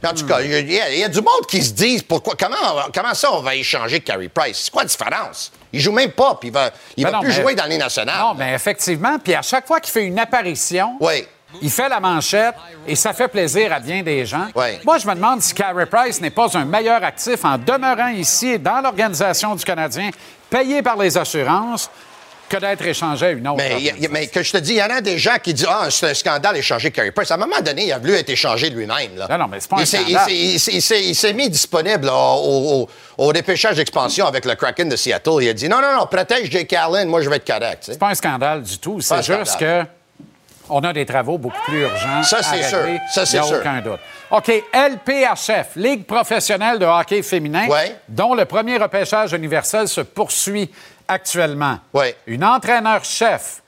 [0.04, 2.34] En tout cas, il y, a- il y a du monde qui se disent pourquoi,
[2.38, 2.56] comment,
[2.94, 4.62] comment ça on va échanger Carey Price?
[4.64, 5.52] C'est quoi la différence?
[5.72, 7.66] Il joue même pas, puis il va, il Ben va non, plus mais- jouer dans
[7.66, 8.18] les nationales.
[8.18, 9.18] Non, mais effectivement.
[9.22, 11.26] Puis à chaque fois qu'il fait une apparition, Oui.
[11.61, 12.54] il fait la manchette
[12.86, 14.46] et ça fait plaisir à bien des gens.
[14.86, 18.58] Moi, je me demande si Carey Price n'est pas un meilleur actif en demeurant ici,
[18.58, 20.08] dans l'organisation du Canadien,
[20.48, 21.90] payé par les assurances,
[22.51, 23.57] que d'être échangé à une autre.
[23.59, 25.55] Mais, y a- mais que je te dis, il y en a des gens qui
[25.55, 27.30] disent Ah, c'est un scandale échanger Carey Price.
[27.30, 29.12] À un moment donné, il a voulu être échangé lui-même.
[29.30, 30.30] Non, non, mais c'est pas un il scandale.
[30.30, 32.88] il s'est- mis disponible là, au, au,
[33.18, 35.30] au repêchage d'expansion avec le Kraken de Seattle.
[35.42, 37.84] Il a dit Non, non, non, protège Jake Allen, moi je vais être correct.
[37.86, 39.01] C'est pas un scandale du tout.
[39.01, 39.84] C'est juste que
[40.68, 42.22] on a des travaux beaucoup plus urgents.
[42.22, 42.78] Ça, c'est sûr.
[43.12, 43.59] Ça, c'est Il n'y a sûr.
[43.61, 43.98] aucun doute.
[44.30, 47.96] OK, LPHF, Ligue professionnelle de hockey féminin, Ouais.
[48.08, 50.70] dont le premier repêchage universel se poursuit
[51.08, 51.78] actuellement.
[51.92, 52.14] Ouais.
[52.28, 53.62] Une entraîneur-chef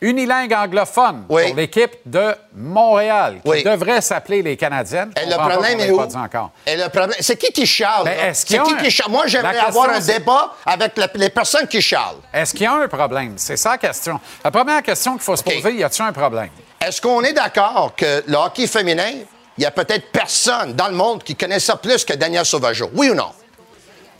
[0.00, 5.12] unilingue anglophone pour l'équipe de Montréal, qui devrait s'appeler les Canadiennes.
[5.16, 5.96] Je Et le problème est où?
[5.96, 6.50] pas dit encore.
[6.66, 8.02] Et le problème, c'est qui qui chiale?
[8.04, 9.10] Ben, c'est qui un- qui chiale?
[9.10, 12.16] Moi, j'aimerais avoir un débat avec la- les personnes qui chialent.
[12.32, 13.34] Est-ce qu'il y a un problème?
[13.36, 14.18] C'est ça la question.
[14.44, 16.50] La première question qu'il faut se poser, y a-t-il un problème?
[16.84, 19.12] Est-ce qu'on est d'accord que le hockey féminin,
[19.58, 22.90] il y a peut-être personne dans le monde qui connaît ça plus que Daniel Sauvageau?
[22.94, 23.30] Oui ou non?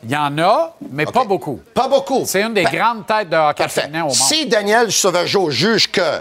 [0.04, 1.60] Il y en a, mais pas beaucoup.
[1.74, 2.22] Pas beaucoup.
[2.26, 4.14] C'est une des Ben, grandes têtes de hockey féminin au monde.
[4.14, 6.20] Si Daniel Sauvageau juge que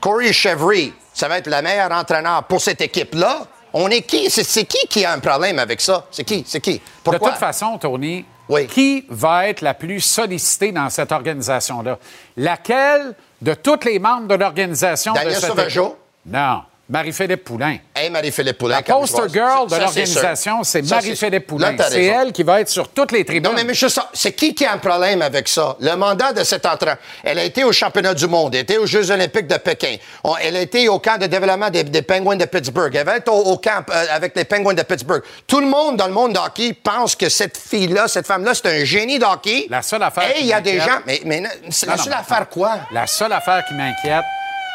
[0.00, 3.42] Corey Chevry, ça va être le meilleur entraîneur pour cette équipe-là,
[3.72, 4.30] on est qui?
[4.30, 6.06] C'est, qui qui a un problème avec ça?
[6.10, 6.44] C'est qui?
[6.46, 6.80] C'est qui?
[7.04, 7.28] Pourquoi?
[7.28, 8.66] De toute façon, Tony, Oui.
[8.66, 11.98] qui va être la plus sollicitée dans cette organisation-là?
[12.38, 15.96] Laquelle de tous les membres de l'organisation Daniel de cette Sauvageau?
[16.26, 16.62] Non.
[16.90, 17.76] Marie-Philippe Poulain.
[17.94, 18.76] Hey, Marie-Philippe Poulain.
[18.76, 21.76] La poster girl de l'organisation, c'est Marie-Philippe Poulain.
[21.88, 23.44] C'est elle qui va être sur toutes les tribunes.
[23.44, 23.72] Non, mais
[24.12, 25.76] c'est qui qui a un problème avec ça?
[25.80, 26.96] Le mandat de cet entraîneur.
[27.22, 29.96] Elle a été au championnat du monde, elle a été aux Jeux olympiques de Pékin.
[30.42, 32.92] Elle a été au camp de développement des, des Penguins de Pittsburgh.
[32.94, 35.22] Elle va être au, au camp euh, avec les Penguins de Pittsburgh.
[35.46, 38.66] Tout le monde dans le monde de hockey pense que cette fille-là, cette femme-là, c'est
[38.66, 39.66] un génie de hockey.
[39.70, 40.98] La seule affaire Et il y a des gens...
[41.06, 41.50] Mais, mais non,
[41.86, 42.78] la non, seule affaire quoi?
[42.90, 44.24] La seule affaire qui m'inquiète,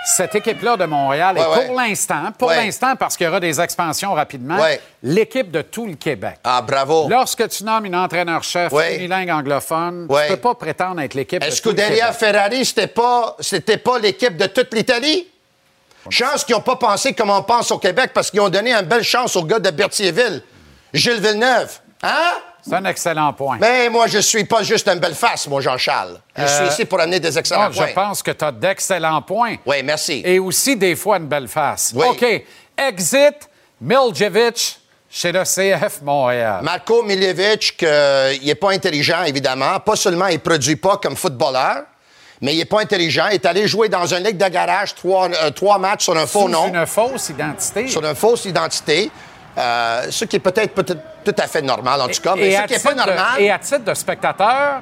[0.06, 1.66] cette équipe-là de Montréal Ouais, est ouais.
[1.68, 2.58] pour l'instant, pour Ouais.
[2.66, 4.58] l'instant, parce qu'il y aura des expansions rapidement,
[5.04, 6.38] l'équipe de tout le Québec.
[6.44, 7.08] Ah, bravo.
[7.10, 8.98] Lorsque tu nommes une entraîneur-chef Ouais.
[8.98, 12.04] unilingue anglophone, tu peux pas prétendre être l'équipe de tout le Québec.
[12.18, 15.28] Ferrari, c'était pas, c'était pas l'équipe de toute l'Italie?
[16.10, 18.86] Chance qu'ils n'ont pas pensé comme on pense au Québec parce qu'ils ont donné une
[18.86, 20.44] belle chance au gars de Berthierville,
[20.94, 21.80] Gilles Villeneuve.
[22.04, 22.34] Hein?
[22.68, 23.58] C'est un excellent point.
[23.62, 26.20] Mais moi, je suis pas juste une belle face, moi, Jean-Charles.
[26.36, 27.88] Je Euh, suis ici pour amener des excellents non, points.
[27.88, 29.58] Je pense que tu as d'excellents poinins.
[29.66, 30.22] Oui, merci.
[30.26, 31.92] Et aussi, des fois, une belle face.
[31.96, 32.06] Oui.
[32.10, 32.26] OK.
[32.78, 33.50] Exit
[33.80, 36.60] Miljevic chez le CF Montréal.
[36.64, 39.80] Marco Miljevic, que, il n'est pas intelligent, évidemment.
[39.80, 41.84] Pas seulement il produit pas comme footballeur,
[42.42, 43.28] mais il n'est pas intelligent.
[43.28, 46.26] Il est allé jouer dans une ligue de garage trois, euh, trois matchs sur un
[46.28, 46.68] faux nom.
[46.68, 47.88] une fausse identité.
[47.88, 49.12] Sur une fausse identité.
[49.58, 52.34] Euh, ce qui est peut-être peut-être tout à fait normal, en tout cas.
[52.36, 54.82] Mais et, ce qui n'est pas de- normal, et à titre de spectateur,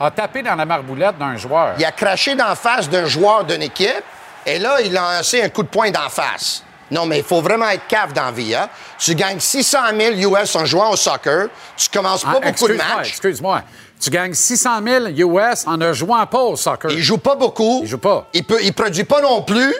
[0.00, 1.74] a tapé dans la marboulette d'un joueur.
[1.78, 4.02] il a craché d'en face d'un joueur d'une équipe,
[4.46, 6.62] et là, il a lancé un coup de poing d'en face.
[6.90, 8.54] Non, mais il faut vraiment être cave dans la vie.
[8.54, 8.68] Hein?
[8.96, 11.48] Tu gagnes 600 000 US en jouant au soccer.
[11.76, 13.08] Tu commences pas Ah, beaucoup de matchs.
[13.08, 13.62] Excuse-moi.
[14.00, 16.92] Tu gagnes 600 000 US en ne jouant pas au soccer.
[16.92, 17.80] Il joue pas beaucoup.
[17.82, 18.28] Il joue pas.
[18.32, 19.74] Il, peut, il produit pas non plus.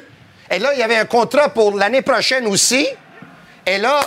[0.51, 2.89] Et là, il y avait un contrat pour l'année prochaine aussi.
[3.65, 4.01] Et là,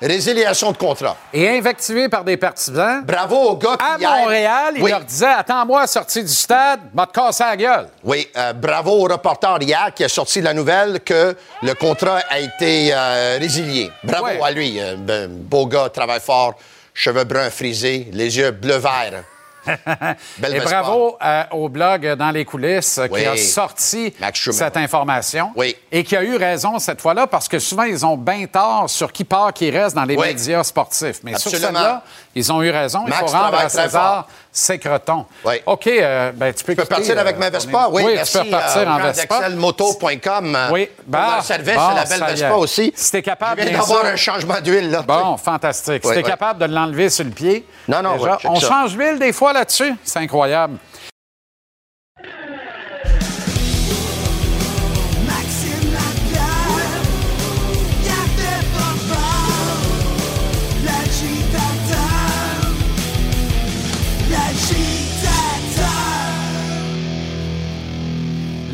[0.00, 1.16] résiliation de contrat.
[1.32, 3.02] Et invectivé par des partisans.
[3.04, 4.90] Bravo au gars qui À hier- Montréal, il Oui.
[4.90, 7.88] leur disait Attends-moi, sorti du stade, va te casser la gueule.
[8.02, 12.38] Oui, euh, bravo au reporter hier qui a sorti la nouvelle que le contrat a
[12.38, 13.90] été euh, résilié.
[14.02, 14.40] Bravo Ouais.
[14.42, 14.80] à lui.
[14.80, 16.54] euh, ben, beau gars, travaille fort,
[16.92, 19.24] cheveux bruns frisés, les yeux bleu-vert.
[20.38, 23.26] Belle Et bravo euh, au blog Dans les coulisses euh, qui Oui.
[23.26, 24.14] a sorti
[24.52, 25.76] cette information Oui.
[25.90, 29.12] et qui a eu raison cette fois-là parce que souvent ils ont bien tort sur
[29.12, 30.28] qui part, qui reste dans les Oui.
[30.28, 31.20] médias sportifs.
[31.22, 31.78] Mais sur Absolument.
[31.78, 32.02] celle-là,
[32.34, 33.02] ils ont eu raison.
[33.06, 35.26] Il Max faut rendre à César ses crotons.
[35.44, 35.54] Oui.
[35.66, 37.88] OK, euh, ben, tu peux Tu peux quitter, partir avec euh, ma ton Vespa?
[37.90, 38.38] Oui, oui merci.
[38.38, 39.38] tu peux partir euh, en Vespa.
[39.40, 42.24] d'excelmoto.com, euh, Oui, bah, service, bon, la belle.
[42.36, 42.92] Vespa aussi.
[42.94, 45.00] Si t'es capable, d'avoir un changement d'huile.
[45.06, 46.02] Bon, fantastique.
[46.02, 46.30] Si Oui, t'es oui.
[46.30, 47.66] capable de l'enlever sur le pied.
[47.88, 49.94] Non, non, on change d'huile des fois là-dessus.
[50.04, 50.78] C'est incroyable.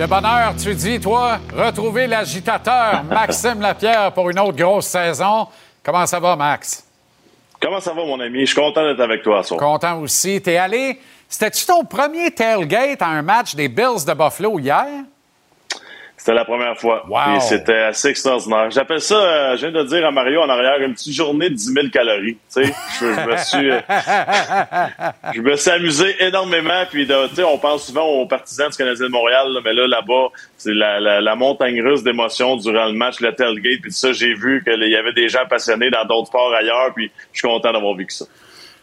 [0.01, 5.47] Le bonheur, tu dis, toi, retrouver l'agitateur Maxime Lapierre pour une autre grosse saison.
[5.83, 6.89] Comment ça va, Max?
[7.61, 8.41] Comment ça va, mon ami?
[8.41, 9.57] Je suis content d'être avec toi, ça.
[9.57, 10.41] Content aussi.
[10.41, 10.99] T'es allé.
[11.29, 14.87] C'était-tu ton premier tailgate à un match des Bills de Buffalo hier?
[16.21, 17.03] C'était la première fois.
[17.09, 17.18] Wow.
[17.33, 18.71] Puis c'était assez extraordinaire.
[18.71, 21.55] J'appelle ça, euh, je viens de dire à Mario en arrière, une petite journée de
[21.55, 22.37] 10 000 calories.
[22.55, 23.81] Tu sais, je, je me suis, euh,
[25.35, 26.85] je me suis amusé énormément.
[26.91, 29.87] Puis, tu sais, on pense souvent aux partisans du Canadien de Montréal, là, mais là,
[29.87, 33.81] là-bas, c'est la, la, la montagne russe d'émotions durant le match, le tailgate.
[33.81, 36.93] Puis ça, j'ai vu qu'il y avait des gens passionnés dans d'autres sports ailleurs.
[36.95, 38.27] Puis je suis content d'avoir vécu ça.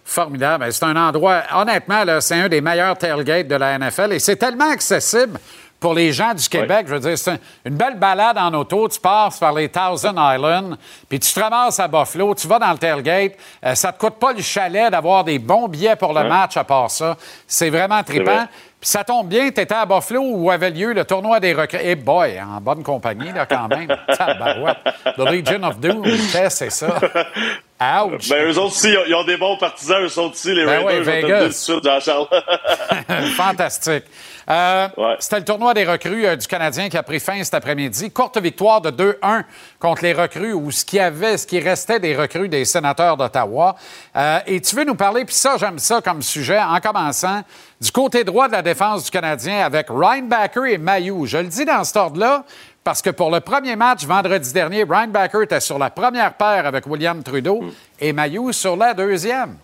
[0.04, 0.64] Formidable.
[0.64, 4.20] Ben, C'est un endroit, honnêtement, là, c'est un des meilleurs tailgates de la NFL et
[4.20, 5.38] c'est tellement accessible
[5.80, 6.86] pour les gens du Québec.
[6.88, 8.88] Je veux dire, c'est un- une belle balade en auto.
[8.90, 10.76] Tu passes par les Thousand Islands,
[11.08, 13.34] puis tu te ramasses à Buffalo, tu vas dans le tailgate.
[13.64, 16.64] Euh, ça te coûte pas le chalet d'avoir des bons billets pour le match à
[16.64, 17.16] part ça.
[17.46, 18.32] C'est vraiment trippant.
[18.34, 18.46] vrai.
[18.80, 21.80] Puis ça tombe bien, tu étais à Buffalo où avait lieu le tournoi des recrues.
[21.82, 23.88] Eh boy, en bonne compagnie, là, quand même.
[24.18, 24.78] Tabarouette.
[25.16, 26.04] The Legion of Doom,
[26.50, 26.88] c'est ça?
[27.80, 28.30] Ouch!
[28.30, 31.06] Ben, eux autres aussi, ils ont, des bons partisans, eux autres aussi, les Ben Raiders.
[31.06, 31.70] ouais, Vegas.
[31.70, 33.26] de.
[33.36, 34.06] Fantastique.
[34.50, 34.88] Euh,
[35.20, 38.10] C'était le tournoi des recrues euh, du Canadien qui a pris fin cet après-midi.
[38.12, 39.44] Courte victoire de 2-1
[39.80, 43.76] contre les recrues ou ce qui avait, ce qui restait des recrues des sénateurs d'Ottawa.
[44.16, 47.42] Euh, et tu veux nous parler, puis ça, j'aime ça comme sujet, en commençant
[47.80, 51.26] du côté droit de la défense du Canadien avec Ryan Backer et Mayou.
[51.26, 52.44] Je le dis dans cet ordre-là
[52.88, 56.66] parce que pour le premier match vendredi dernier, Ryan Backer était sur la première paire
[56.66, 57.66] avec William Trudeau
[58.00, 59.58] et Mayou sur la deuxième.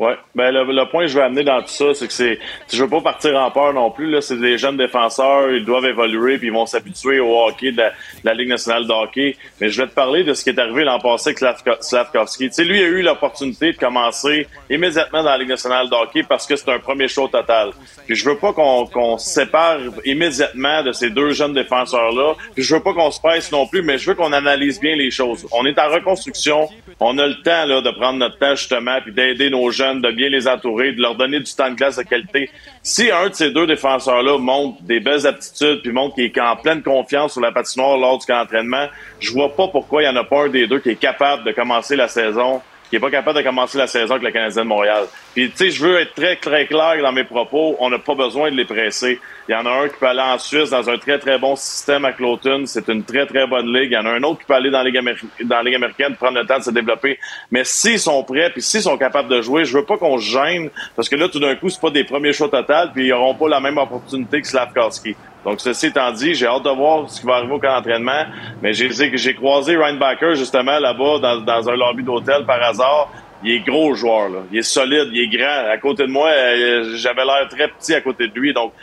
[0.00, 2.38] Oui, ben le, le point que je veux amener dans tout ça, c'est que c'est.
[2.72, 4.10] Je veux pas partir en peur non plus.
[4.10, 7.82] Là, c'est des jeunes défenseurs, ils doivent évoluer puis ils vont s'habituer au hockey de
[8.24, 9.36] la, Ligue nationale de hockey.
[9.60, 12.48] Mais je vais te parler de ce qui est arrivé l'an passé avec Slavko- Slavkovski.
[12.48, 16.22] Tu sais, lui a eu l'opportunité de commencer immédiatement dans la Ligue nationale de hockey
[16.22, 17.72] parce que c'est un premier show total.
[18.06, 22.36] Puis je veux pas qu'on qu'on se sépare immédiatement de ces deux jeunes défenseurs-là.
[22.54, 24.96] Puis je veux pas qu'on se presse non plus, mais je veux qu'on analyse bien
[24.96, 25.46] les choses.
[25.52, 26.70] On est en reconstruction.
[27.00, 30.10] On a le temps là, de prendre notre temps justement puis d'aider nos jeunes, de
[30.10, 32.50] bien les entourer, de leur donner du temps de glace de qualité.
[32.82, 36.56] Si un de ces deux défenseurs-là montre des belles aptitudes puis montre qu'il est en
[36.56, 38.86] pleine confiance sur la patinoire lors du camp d'entraînement,
[39.18, 41.44] je vois pas pourquoi il y en a pas un des deux qui est capable
[41.44, 44.64] de commencer la saison qui est pas capable de commencer la saison avec le Canadien
[44.64, 45.04] de Montréal.
[45.32, 47.76] Puis, tu sais, je veux être très, très clair dans mes propos.
[47.78, 49.20] On n'a pas besoin de les presser.
[49.48, 51.54] Il y en a un qui peut aller en Suisse dans un très, très bon
[51.54, 52.64] système à Cloton.
[52.66, 53.90] C'est une très, très bonne ligue.
[53.92, 56.16] Il y en a un autre qui peut aller dans la Ligue, Améri- dans américaine,
[56.16, 57.18] prendre le temps de se développer.
[57.50, 60.24] Mais s'ils sont prêts, puis s'ils sont capables de jouer, je veux pas qu'on se
[60.30, 63.12] gêne, parce que là, tout d'un coup, c'est pas des premiers choix total, puis ils
[63.12, 65.14] auront pas la même opportunité que Slavkowski.
[65.44, 68.24] Donc, ceci étant dit, j'ai hâte de voir ce qui va arriver au camp d'entraînement.
[68.62, 73.10] Mais j'ai croisé Ryan Backer, justement, là-bas, dans, dans un lobby d'hôtel, par hasard.
[73.42, 74.40] Il est gros joueur, là.
[74.52, 75.70] Il est solide, il est grand.
[75.70, 78.52] À côté de moi, euh, j'avais l'air très petit à côté de lui.
[78.52, 78.74] Donc,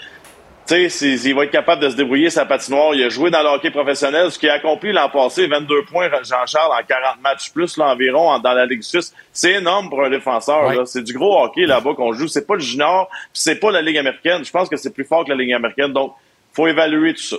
[0.68, 2.95] tu sais, il va être capable de se débrouiller sa patinoire.
[2.95, 6.10] Il a joué dans le hockey professionnel, ce qu'il a accompli l'an passé, 22 points,
[6.24, 9.14] Jean-Charles, en 40 matchs plus, là, environ, en- dans la Ligue suisse.
[9.32, 10.72] C'est énorme pour un défenseur.
[10.88, 12.28] C'est du gros hockey là-bas qu'on joue.
[12.28, 14.43] C'est pas le junior, c'est pas la Ligue américaine.
[14.43, 15.93] Je pense que c'est plus fort que la Ligue américaine.
[15.93, 16.16] Donc,
[16.58, 17.36] faut évaluer tout ça.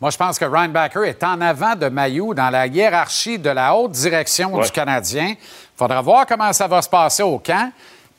[0.00, 3.50] Moi, je pense que Ryan Backer est en avant de Mayou dans la hiérarchie de
[3.50, 4.64] la haute direction Ouais.
[4.64, 5.28] du Canadien.
[5.28, 5.36] Il
[5.76, 7.70] faudra voir comment ça va se passer au camp.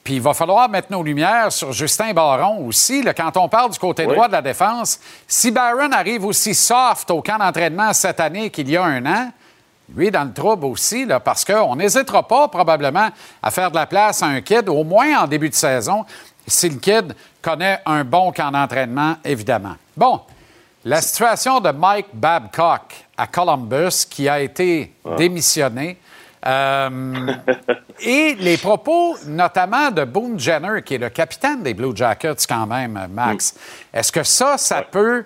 [0.04, 3.04] Puis il va falloir mettre nos lumières sur Justin Barron aussi.
[3.04, 7.10] là, quand on parle du côté droit de la défense, si Barron arrive aussi soft
[7.12, 9.32] au camp d'entraînement cette année qu'il y a un an,
[9.96, 13.10] lui est dans le trouble aussi, là, parce qu'on n'hésitera pas probablement
[13.42, 16.06] à faire de la place à un kid, au moins en début de saison,
[16.48, 19.76] si le kid connaît un bon camp d'entraînement, évidemment.
[19.96, 20.22] Bon,
[20.86, 25.98] la situation de Mike Babcock à Columbus, qui a été démissionné,
[26.46, 27.34] euh,
[28.02, 32.66] et les propos notamment de Boone Jenner, qui est le capitaine des Blue Jackets quand
[32.66, 33.56] même, Max.
[33.94, 35.26] Est-ce que ça, ça peut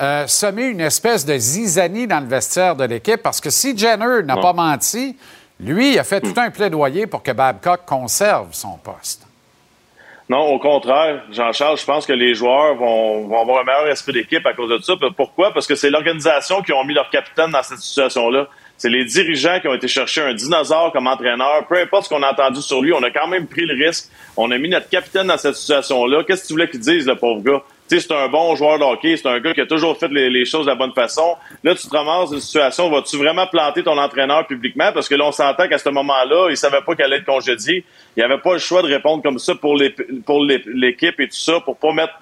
[0.00, 3.22] euh, semer une espèce de zizanie dans le vestiaire de l'équipe?
[3.22, 5.16] Parce que si Jenner n'a pas menti,
[5.60, 9.26] lui, il a fait tout un plaidoyer pour que Babcock conserve son poste.
[10.30, 14.12] Non, au contraire, Jean-Charles, je pense que les joueurs vont, vont avoir un meilleur esprit
[14.12, 14.94] d'équipe à cause de ça.
[15.16, 15.52] Pourquoi?
[15.52, 18.46] Parce que c'est l'organisation qui ont mis leur capitaine dans cette situation-là.
[18.76, 21.66] C'est les dirigeants qui ont été chercher un dinosaure comme entraîneur.
[21.68, 24.08] Peu importe ce qu'on a entendu sur lui, on a quand même pris le risque.
[24.36, 26.22] On a mis notre capitaine dans cette situation-là.
[26.22, 27.62] Qu'est-ce que tu voulais qu'il dise, le pauvre gars?
[27.98, 30.66] C'est un bon joueur de hockey, c'est un gars qui a toujours fait les, choses
[30.66, 31.34] de la bonne façon.
[31.64, 34.92] Là, tu te ramasses une situation, vas-tu vraiment planter ton entraîneur publiquement?
[34.92, 37.84] Parce que là, on s'entend qu'à ce moment-là, il savait pas qu'elle allait être congédié.
[38.16, 41.78] Il avait pas le choix de répondre comme ça pour l'équipe et tout ça, pour
[41.78, 42.14] pas mettre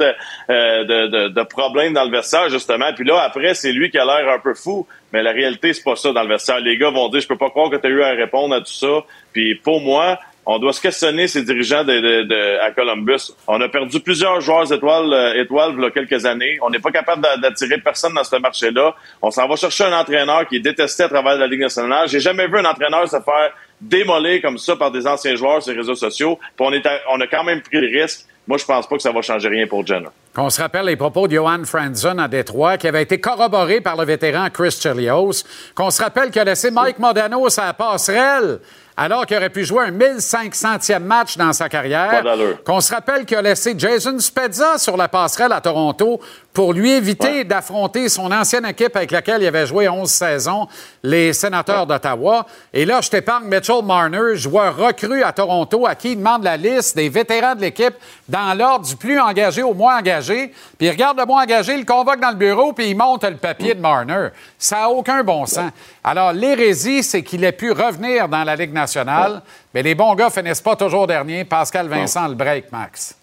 [0.48, 2.92] euh, de, problèmes dans le vestiaire, justement.
[2.94, 4.86] Puis là, après, c'est lui qui a l'air un peu fou.
[5.12, 6.60] Mais la réalité, c'est pas ça dans le vestiaire.
[6.60, 8.72] Les gars vont dire, je peux pas croire que tu eu à répondre à tout
[8.72, 9.04] ça.
[9.32, 10.18] Puis pour moi,
[10.50, 13.32] on doit se questionner ces dirigeants de, à Columbus.
[13.46, 16.58] On a perdu plusieurs joueurs étoiles, euh, étoiles il y a quelques années.
[16.62, 18.94] On n'est pas capable d'a- d'attirer personne dans ce marché-là.
[19.20, 22.08] On s'en va chercher un entraîneur qui est détesté à travers la Ligue nationale.
[22.08, 25.72] J'ai jamais vu un entraîneur se faire démolir comme ça par des anciens joueurs sur
[25.72, 26.38] les réseaux sociaux.
[26.56, 26.82] Puis on, est
[27.12, 28.24] on a quand même pris le risque.
[28.46, 30.08] Moi, je pense pas que ça va changer rien pour Jenner.
[30.34, 33.94] Qu'on se rappelle les propos de Johan Franzen à Détroit, qui avait été corroboré par
[33.98, 35.44] le vétéran Chris Chelios.
[35.74, 38.60] Qu'on se rappelle qu'il a laissé Mike Modano la passerelle,
[39.00, 42.24] alors qu'il aurait pu jouer un 1500e match dans sa carrière.
[42.64, 46.20] Qu'on se rappelle qu'il a laissé Jason Spezza sur la passerelle à Toronto
[46.52, 50.66] pour lui éviter d'affronter son ancienne équipe avec laquelle il avait joué 11 saisons,
[51.04, 52.44] les sénateurs d'Ottawa.
[52.74, 56.56] Et là, je t'épargne Mitchell Marner, joueur recru à Toronto, à qui il demande la
[56.56, 57.94] liste des vétérans de l'équipe
[58.28, 60.52] dans l'ordre du plus engagé au moins engagé.
[60.76, 63.22] Puis il regarde le moins engagé, il le convoque dans le bureau, puis il monte
[63.22, 64.30] le papier de Marner.
[64.58, 65.70] Ça n'a aucun bon sens.
[66.10, 69.42] Alors, l'hérésie, c'est qu'il ait pu revenir dans la Ligue nationale,
[69.74, 71.44] mais les bons gars finissent pas toujours dernier.
[71.44, 73.14] Pascal Vincent, le break, Max.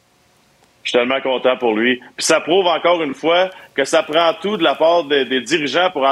[0.84, 2.00] Je suis tellement content pour lui.
[2.16, 5.42] Puis ça prouve encore une fois que ça prend tout de la part des, des
[5.42, 6.06] dirigeants pour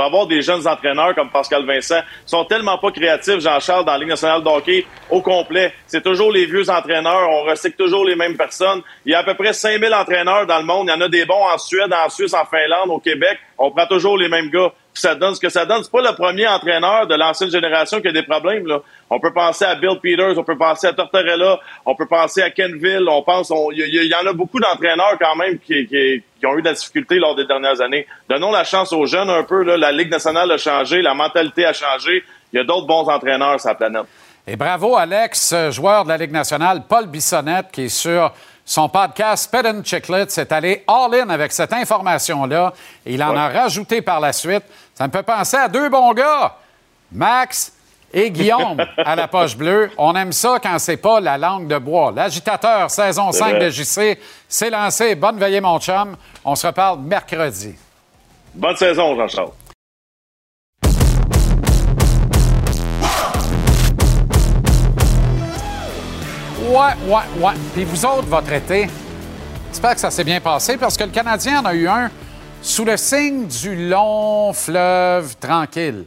[0.00, 1.98] avoir des jeunes entraîneurs comme Pascal Vincent.
[1.98, 5.72] Ils sont tellement pas créatifs, Jean-Charles, dans la Ligue nationale de hockey au complet.
[5.88, 7.28] C'est toujours les vieux entraîneurs.
[7.28, 8.82] On recycle toujours les mêmes personnes.
[9.04, 10.86] Il y a à peu près 5000 entraîneurs dans le monde.
[10.86, 13.36] Il y en a des bons en Suède, en Suisse, en Finlande, au Québec.
[13.58, 14.72] On prend toujours les mêmes gars.
[14.92, 15.82] Puis ça donne ce que ça donne.
[15.84, 18.66] C'est pas le premier entraîneur de l'ancienne génération qui a des problèmes.
[18.66, 18.80] Là.
[19.08, 22.50] On peut penser à Bill Peters, on peut penser à Tortorella, on peut penser à
[22.50, 23.06] Kenville.
[23.08, 26.68] On pense, il y, en a beaucoup d'entraîneurs quand même qui, qui- ont eu de
[26.68, 28.06] la difficulté lors des dernières années.
[28.28, 29.62] Donnons la chance aux jeunes un peu.
[29.62, 29.76] Là.
[29.76, 32.24] La Ligue nationale a changé, la mentalité a changé.
[32.52, 34.02] Il y a d'autres bons entraîneurs sur la planète.
[34.46, 38.32] Et bravo, Alex, joueur de la Ligue nationale, Paul Bissonnette, qui est sur
[38.70, 42.72] son podcast Spit and Chicklets, s'est allé all-in avec cette information-là.
[43.04, 44.62] Et Il en a rajouté par la suite.
[44.94, 46.54] Ça me fait penser à deux bons gars,
[47.10, 47.72] Max
[48.14, 49.90] et Guillaume à la poche bleue.
[49.98, 52.12] On aime ça quand c'est pas la langue de bois.
[52.14, 53.58] L'agitateur, saison C'est 5 vrai.
[53.64, 54.18] de JC,
[54.48, 55.16] c'est lancé.
[55.16, 56.14] Bonne veillée, mon chum.
[56.44, 57.74] On se reparle mercredi.
[58.54, 59.50] Bonne saison, Jean-Charles.
[66.80, 66.94] Ouais,
[67.44, 67.52] ouais.
[67.74, 68.88] Puis vous autres, votre été,
[69.68, 72.10] j'espère que ça s'est bien passé parce que le Canadien en a eu un
[72.62, 76.06] sous le signe du long fleuve tranquille,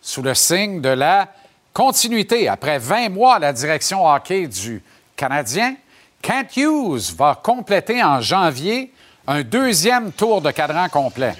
[0.00, 1.28] sous le signe de la
[1.74, 2.48] continuité.
[2.48, 4.82] Après 20 mois à la direction hockey du
[5.14, 5.74] Canadien,
[6.22, 8.94] Kent Hughes va compléter en janvier
[9.26, 11.34] un deuxième tour de cadran complet.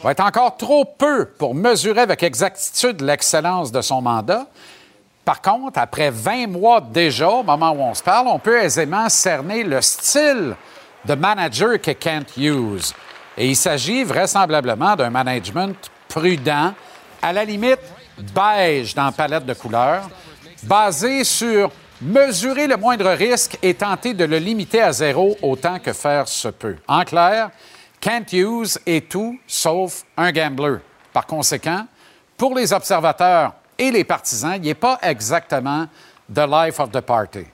[0.00, 4.46] Va être encore trop peu pour mesurer avec exactitude l'excellence de son mandat.
[5.24, 9.08] Par contre, après 20 mois déjà, au moment où on se parle, on peut aisément
[9.08, 10.56] cerner le style
[11.04, 12.92] de manager qu'est Kent Hughes.
[13.36, 15.76] Et il s'agit vraisemblablement d'un management
[16.08, 16.74] prudent,
[17.20, 17.80] à la limite
[18.18, 20.10] beige dans palette de couleurs,
[20.64, 21.70] basé sur
[22.00, 26.48] mesurer le moindre risque et tenter de le limiter à zéro autant que faire se
[26.48, 26.76] peut.
[26.88, 27.50] En clair,
[28.00, 30.78] Kent Hughes est tout sauf un gambler.
[31.12, 31.86] Par conséquent,
[32.36, 33.52] pour les observateurs
[33.82, 35.86] et les partisans, il n'est pas exactement
[36.32, 37.44] the life of the party.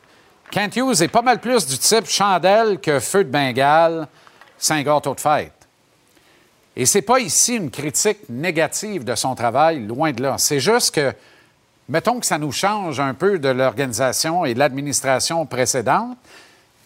[0.51, 4.07] Kent Hughes est pas mal plus du type chandelle que feu de Bengale,
[4.59, 5.53] Saint-Gâteau de fête.
[6.76, 10.37] Et c'est pas ici une critique négative de son travail, loin de là.
[10.37, 11.14] C'est juste que,
[11.89, 16.18] mettons que ça nous change un peu de l'organisation et de l'administration précédente,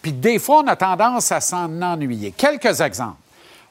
[0.01, 2.31] puis des fois, on a tendance à s'en ennuyer.
[2.31, 3.17] Quelques exemples.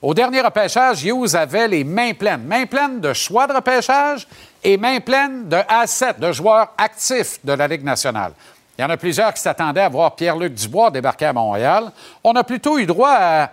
[0.03, 2.43] Au dernier repêchage, Hughes avait les mains pleines.
[2.43, 4.27] Mains pleines de choix de repêchage
[4.63, 8.33] et mains pleines de assets, de joueurs actifs de la Ligue nationale.
[8.79, 11.91] Il y en a plusieurs qui s'attendaient à voir Pierre-Luc Dubois débarquer à Montréal.
[12.25, 13.51] On a plutôt eu droit à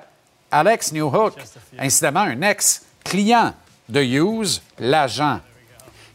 [0.51, 1.33] Alex Newhook,
[1.77, 3.53] incidemment un ex-client
[3.87, 5.39] de Hughes, l'agent.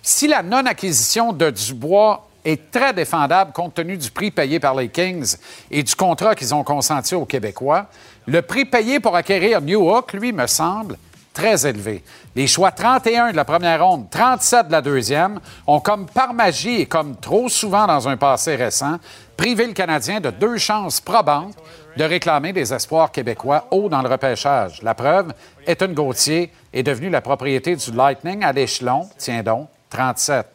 [0.02, 4.88] Si la non-acquisition de Dubois est très défendable compte tenu du prix payé par les
[4.88, 5.36] Kings
[5.70, 7.86] et du contrat qu'ils ont consenti aux Québécois,
[8.26, 10.96] le prix payé pour acquérir Newhook, lui, me semble
[11.34, 12.02] très élevé.
[12.34, 16.82] Les choix 31 de la première ronde, 37 de la deuxième, ont comme par magie
[16.82, 18.98] et comme trop souvent dans un passé récent,
[19.36, 21.56] privé le Canadien de deux chances probantes
[21.96, 24.80] de réclamer des espoirs québécois haut dans le repêchage.
[24.82, 25.32] La preuve,
[25.66, 30.46] Ethan Gauthier est devenu la propriété du Lightning à l'échelon, tiens donc, 37.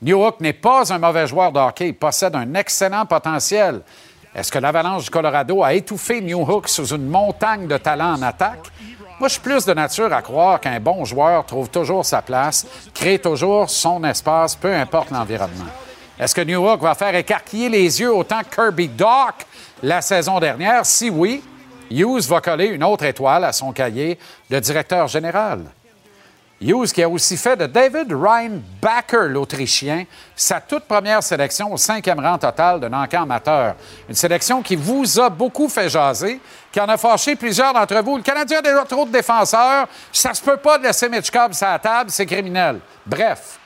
[0.00, 3.80] Newhook n'est pas un mauvais joueur de il possède un excellent potentiel.
[4.34, 8.70] Est-ce que l'Avalanche du Colorado a étouffé Newhook sous une montagne de talent en attaque?
[9.18, 12.64] Moi, je suis plus de nature à croire qu'un bon joueur trouve toujours sa place,
[12.94, 15.66] crée toujours son espace, peu importe l'environnement.
[16.20, 19.34] Est-ce que Newhook va faire écarquiller les yeux autant que Kirby Doc
[19.82, 20.86] la saison dernière?
[20.86, 21.42] Si oui,
[21.90, 24.18] Hughes va coller une autre étoile à son cahier
[24.50, 25.64] de directeur général.
[26.60, 30.04] Hughes qui a aussi fait de David Reinbacher, l'Autrichien,
[30.34, 33.76] sa toute première sélection au cinquième rang total de Nankin amateur.
[34.08, 36.40] Une sélection qui vous a beaucoup fait jaser,
[36.72, 38.16] qui en a fâché plusieurs d'entre vous.
[38.16, 39.86] Le Canadien a déjà trop de défenseurs.
[40.12, 42.80] Ça se peut pas de laisser Mitch Cobb sur la table, c'est criminel.
[43.06, 43.58] Bref,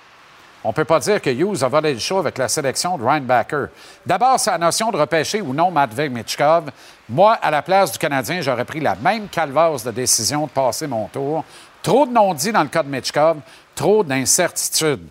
[0.62, 3.04] on ne peut pas dire que Hughes a volé le show avec la sélection de
[3.04, 3.66] Reinbacher.
[4.04, 6.70] D'abord, la notion de repêcher ou non Matvey Mitchkov.
[7.08, 10.86] Moi, à la place du Canadien, j'aurais pris la même calvasse de décision de passer
[10.86, 11.42] mon tour.
[11.82, 13.38] Trop de non-dits dans le cas de Mitchkov,
[13.74, 15.08] trop d'incertitudes.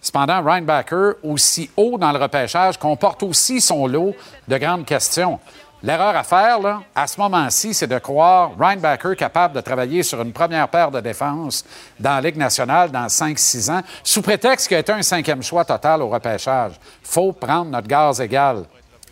[0.00, 4.14] Cependant, Reinbacher, aussi haut dans le repêchage, comporte aussi son lot
[4.46, 5.38] de grandes questions.
[5.82, 10.20] L'erreur à faire, là, à ce moment-ci, c'est de croire Reinbacher capable de travailler sur
[10.22, 11.62] une première paire de défense
[12.00, 15.64] dans la Ligue nationale dans 5-6 ans, sous prétexte qu'il a été un cinquième choix
[15.64, 16.72] total au repêchage.
[17.02, 18.64] faut prendre notre gaz égal.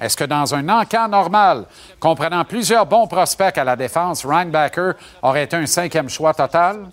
[0.02, 1.64] Est-ce que dans un encan normal,
[2.00, 4.92] comprenant plusieurs bons prospects à la défense, Reinbacher
[5.22, 6.88] aurait été un cinquième choix total?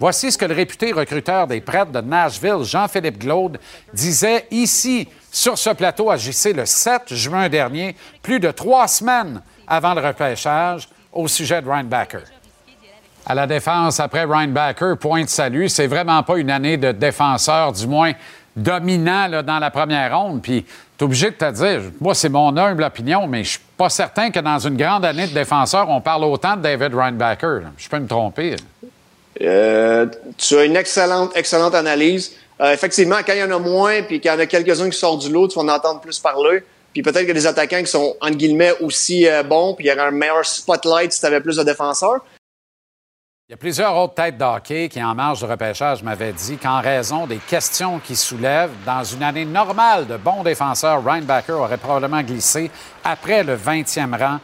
[0.00, 3.58] Voici ce que le réputé recruteur des prêtres de Nashville, Jean-Philippe Glaude,
[3.92, 9.42] disait ici, sur ce plateau à JC, le 7 juin dernier, plus de trois semaines
[9.68, 12.24] avant le repêchage, au sujet de Reinbacher.
[13.26, 15.68] À la défense, après Reinbacher, point de salut.
[15.68, 18.12] C'est vraiment pas une année de défenseur, du moins
[18.56, 20.42] dominant dans la première ronde.
[20.42, 20.64] Puis,
[21.04, 24.40] obligé de te dire, moi, c'est mon humble opinion, mais je suis pas certain que
[24.40, 27.62] dans une grande année de défenseur, on parle autant de David Reinbacher.
[27.62, 27.72] là.
[27.76, 28.56] Je peux me tromper.
[29.40, 32.32] Euh, tu as une excellente, excellente analyse.
[32.60, 34.98] Euh, effectivement, quand il y en a moins, puis qu'il y en a quelques-uns qui
[34.98, 36.62] sortent du lot, tu vas en entendre plus parler.
[36.92, 40.08] Puis peut-être a des attaquants qui sont, guillemets, aussi euh, bons, puis il y aurait
[40.08, 42.24] un meilleur spotlight si tu avais plus de défenseurs.
[43.46, 46.56] Il y a plusieurs autres têtes de hockey qui, en marge de repêchage, m'avaient dit
[46.56, 51.76] qu'en raison des questions qui soulèvent, dans une année normale de bons défenseurs, Reinbacher aurait
[51.76, 52.70] probablement glissé
[53.04, 54.38] après le 20e rang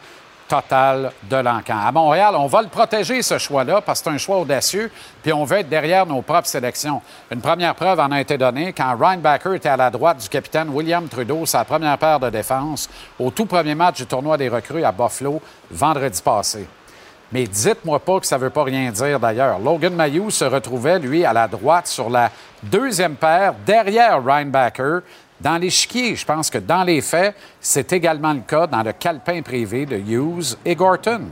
[0.47, 1.79] total de l'encan.
[1.83, 4.93] À Montréal, on va le protéger, ce choix-là, parce que c'est un choix audacieux,
[5.23, 7.01] puis on veut être derrière nos propres sélections.
[7.31, 10.69] Une première preuve en a été donnée quand Reinbacher était à la droite du capitaine
[10.69, 14.85] William Trudeau, sa première paire de défense, au tout premier match du tournoi des recrues
[14.85, 15.41] à Buffalo,
[15.71, 16.69] vendredi passé.
[17.33, 19.59] Mais dites-moi pas que ça ne veut pas rien dire d'ailleurs.
[19.61, 22.31] Logan Mayou se retrouvait, lui, à la droite sur la
[22.63, 24.99] deuxième paire, derrière Reinbacher,
[25.41, 26.17] dans l'échiquier.
[26.17, 29.97] Je pense que dans les faits, c'est également le cas dans le calepin privé de
[29.97, 31.23] Hughes et Gorton.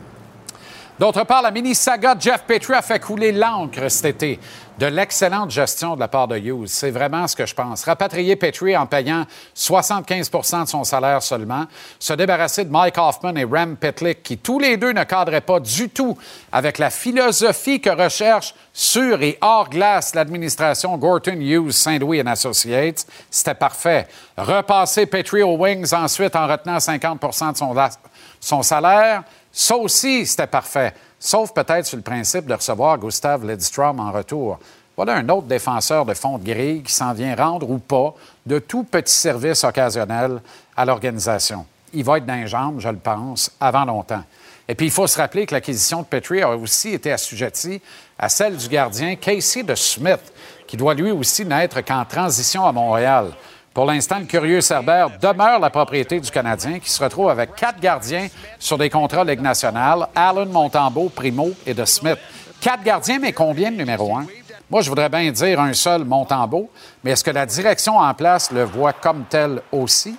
[0.99, 4.41] D'autre part, la mini-saga Jeff Petrie a fait couler l'encre cet été
[4.79, 6.69] de l'excellente gestion de la part de Hughes.
[6.69, 7.85] C'est vraiment ce que je pense.
[7.85, 9.27] Rapatrier Petrie en payant
[9.57, 11.65] 75% de son salaire seulement,
[11.99, 15.59] se débarrasser de Mike Hoffman et Rem Petlick, qui tous les deux ne cadraient pas
[15.59, 16.17] du tout
[16.53, 23.55] avec la philosophie que recherche sur et hors glace l'administration Gorton Hughes Saint-Louis Associates, c'était
[23.55, 24.07] parfait.
[24.37, 27.91] Repasser Petrie aux Wings ensuite en retenant 50% de
[28.41, 30.95] son salaire, ça aussi, c'était parfait.
[31.19, 34.59] Sauf peut-être sur le principe de recevoir Gustav Lidstrom en retour.
[34.97, 38.15] Voilà un autre défenseur de fond de grille qui s'en vient rendre ou pas
[38.45, 40.41] de tout petit service occasionnel
[40.77, 41.67] à l'organisation.
[41.93, 44.25] Il va être dans les jambes, je le pense, avant longtemps.
[44.67, 47.81] Et puis, il faut se rappeler que l'acquisition de Petrie a aussi été assujettie
[48.19, 50.21] à celle du gardien Casey de Smith,
[50.67, 53.33] qui doit lui aussi n'être qu'en transition à Montréal.
[53.75, 57.79] Pour l'instant, le curieux Cerbère demeure la propriété du Canadien, qui se retrouve avec quatre
[57.79, 62.19] gardiens sur des contrats Ligue nationale, Allen, Montembeau, Primo et de Smith.
[62.61, 64.27] Quatre gardiens, mais combien de numéro un?
[64.69, 66.71] Moi, je voudrais bien dire un seul Montembeau,
[67.05, 70.17] mais est-ce que la direction en place le voit comme tel aussi?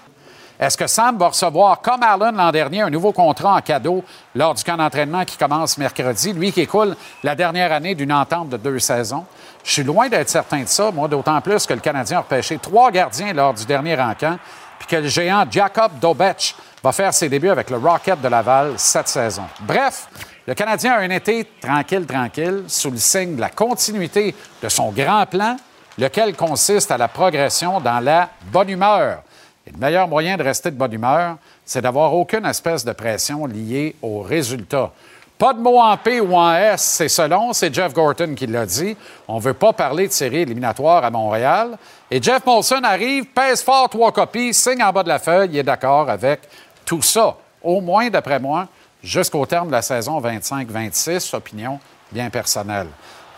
[0.60, 4.04] Est-ce que Sam va recevoir, comme Allen l'an dernier, un nouveau contrat en cadeau
[4.36, 8.50] lors du camp d'entraînement qui commence mercredi, lui qui écoule la dernière année d'une entente
[8.50, 9.26] de deux saisons?
[9.70, 12.58] Je suis loin d'être certain de ça, moi, d'autant plus que le Canadien a repêché
[12.58, 14.40] trois gardiens lors du dernier encamp,
[14.80, 18.74] puis que le géant Jacob Dobetch va faire ses débuts avec le Rocket de Laval
[18.78, 19.44] cette saison.
[19.60, 20.08] Bref,
[20.48, 24.90] le Canadien a un été tranquille, tranquille, sous le signe de la continuité de son
[24.90, 25.56] grand plan,
[26.00, 29.22] lequel consiste à la progression dans la bonne humeur.
[29.68, 33.46] Et le meilleur moyen de rester de bonne humeur, c'est d'avoir aucune espèce de pression
[33.46, 34.92] liée aux résultats.
[35.40, 38.66] Pas de mots en P ou en S, c'est selon, c'est Jeff Gorton qui l'a
[38.66, 38.98] dit.
[39.26, 41.78] On ne veut pas parler de série éliminatoire à Montréal.
[42.12, 45.58] Et Jeff Molson arrive, pèse fort trois copies, signe en bas de la feuille, il
[45.60, 46.42] est d'accord avec
[46.84, 47.38] tout ça.
[47.64, 48.68] Au moins, d'après moi,
[49.02, 51.80] jusqu'au terme de la saison 25-26, opinion
[52.12, 52.88] bien personnelle.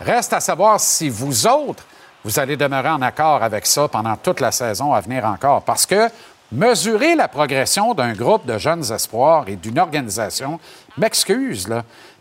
[0.00, 1.84] Reste à savoir si vous autres,
[2.24, 5.62] vous allez demeurer en accord avec ça pendant toute la saison à venir encore.
[5.62, 6.08] Parce que
[6.52, 10.60] mesurer la progression d'un groupe de jeunes espoirs et d'une organisation,
[10.96, 11.68] m'excuse,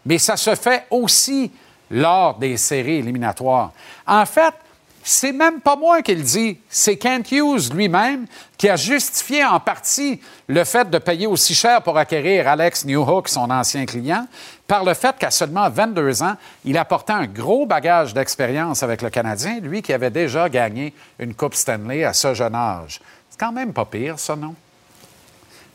[0.05, 1.51] mais ça se fait aussi
[1.89, 3.71] lors des séries éliminatoires.
[4.07, 4.53] En fait,
[5.03, 8.27] c'est même pas moi qui le dis, c'est Kent Hughes lui-même
[8.57, 13.27] qui a justifié en partie le fait de payer aussi cher pour acquérir Alex Newhook,
[13.27, 14.27] son ancien client,
[14.67, 19.09] par le fait qu'à seulement 22 ans, il apportait un gros bagage d'expérience avec le
[19.09, 23.01] Canadien, lui qui avait déjà gagné une Coupe Stanley à ce jeune âge.
[23.41, 24.53] Quand même pas pire, ça, non?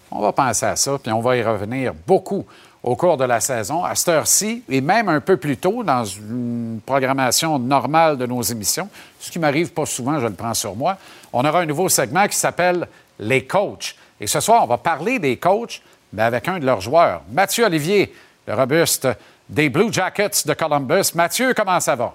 [0.08, 2.46] On va penser à ça, puis on va y revenir beaucoup
[2.80, 6.04] au cours de la saison, à cette heure-ci, et même un peu plus tôt dans
[6.04, 8.88] une programmation normale de nos émissions,
[9.18, 10.96] ce qui m'arrive pas souvent, je le prends sur moi.
[11.32, 12.86] On aura un nouveau segment qui s'appelle
[13.18, 13.96] Les coachs.
[14.20, 17.64] Et ce soir, on va parler des coachs, mais avec un de leurs joueurs, Mathieu
[17.64, 18.14] Olivier,
[18.46, 19.08] le robuste
[19.48, 21.16] des Blue Jackets de Columbus.
[21.16, 22.14] Mathieu, comment ça va?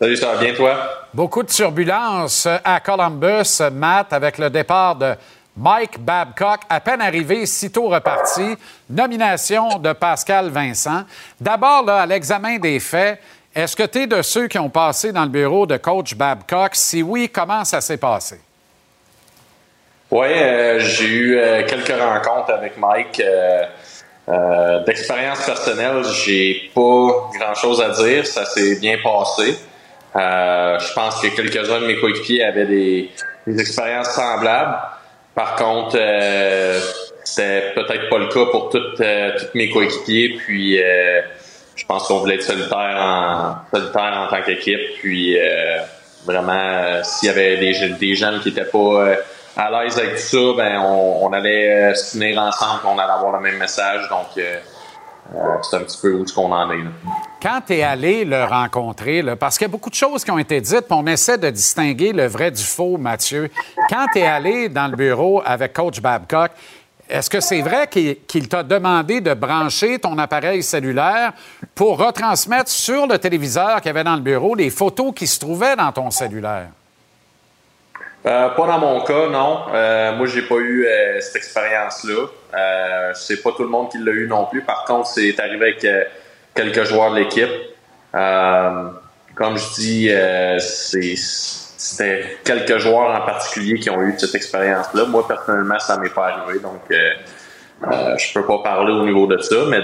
[0.00, 0.76] Salut, ça va bien, toi?
[1.14, 5.14] Beaucoup de turbulences à Columbus, Matt, avec le départ de
[5.56, 8.56] Mike Babcock, à peine arrivé, sitôt reparti.
[8.90, 11.04] Nomination de Pascal Vincent.
[11.40, 13.20] D'abord, à l'examen des faits,
[13.54, 16.70] est-ce que tu es de ceux qui ont passé dans le bureau de coach Babcock?
[16.74, 18.40] Si oui, comment ça s'est passé?
[20.10, 23.20] Oui, euh, j'ai eu euh, quelques rencontres avec Mike.
[23.20, 23.66] Euh,
[24.86, 28.24] D'expérience personnelle, j'ai pas grand-chose à dire.
[28.26, 29.58] Ça s'est bien passé.
[30.14, 33.10] Euh, je pense que quelques-uns de mes coéquipiers avaient des,
[33.46, 34.76] des expériences semblables.
[35.34, 36.78] Par contre, euh,
[37.24, 40.36] c'était peut-être pas le cas pour toutes, euh, tous mes coéquipiers.
[40.36, 41.22] Puis, euh,
[41.74, 44.80] je pense qu'on voulait être solitaire en, en tant qu'équipe.
[45.00, 45.38] Puis,
[46.26, 49.16] vraiment, s'il y avait des, des jeunes qui étaient pas
[49.56, 53.32] à l'aise avec tout ça, ben on, on allait se tenir ensemble, on allait avoir
[53.32, 54.06] le même message.
[54.10, 56.76] Donc, c'est un petit peu où ce qu'on en est.
[56.76, 56.90] Là.
[57.42, 60.38] Quand tu es allé le rencontrer, parce qu'il y a beaucoup de choses qui ont
[60.38, 63.50] été dites, puis on essaie de distinguer le vrai du faux, Mathieu.
[63.90, 66.52] Quand tu es allé dans le bureau avec Coach Babcock,
[67.10, 71.32] est-ce que c'est vrai qu'il t'a demandé de brancher ton appareil cellulaire
[71.74, 75.40] pour retransmettre sur le téléviseur qu'il y avait dans le bureau les photos qui se
[75.40, 76.68] trouvaient dans ton cellulaire?
[78.24, 79.64] Euh, pas dans mon cas, non.
[79.74, 83.12] Euh, moi, j'ai pas eu euh, cette expérience-là.
[83.14, 84.62] C'est pas tout le monde qui l'a eu non plus.
[84.62, 85.86] Par contre, c'est arrivé avec
[86.54, 87.50] quelques joueurs de l'équipe.
[88.14, 88.90] Euh,
[89.34, 95.06] comme je dis, euh, c'était quelques joueurs en particulier qui ont eu cette expérience-là.
[95.06, 97.10] Moi, personnellement, ça m'est pas arrivé, donc euh,
[97.90, 99.56] euh, je peux pas parler au niveau de ça.
[99.68, 99.80] Mais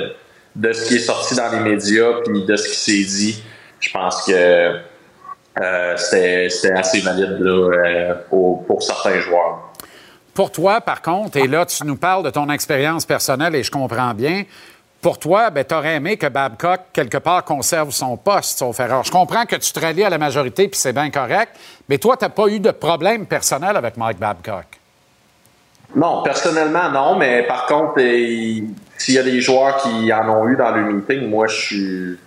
[0.54, 3.42] de ce qui est sorti dans les médias, puis de ce qui s'est dit,
[3.80, 4.80] je pense que
[5.96, 9.72] c'était assez valide là, pour certains joueurs.
[10.34, 13.72] Pour toi, par contre, et là, tu nous parles de ton expérience personnelle et je
[13.72, 14.44] comprends bien.
[15.00, 19.04] Pour toi, ben, tu aurais aimé que Babcock, quelque part, conserve son poste, sauf erreur.
[19.04, 21.52] Je comprends que tu te rallies à la majorité, puis c'est bien correct,
[21.88, 24.66] mais toi, tu n'as pas eu de problème personnel avec Mike Babcock.
[25.94, 30.56] Non, personnellement, non, mais par contre, s'il y a des joueurs qui en ont eu
[30.56, 32.18] dans le meeting, moi, je suis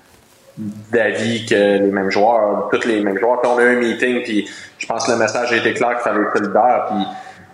[0.57, 4.23] d'avis que les mêmes joueurs, tous les mêmes joueurs, quand on a eu un meeting,
[4.23, 7.05] puis je pense que le message a été clair qu'il fallait être solidaire, puis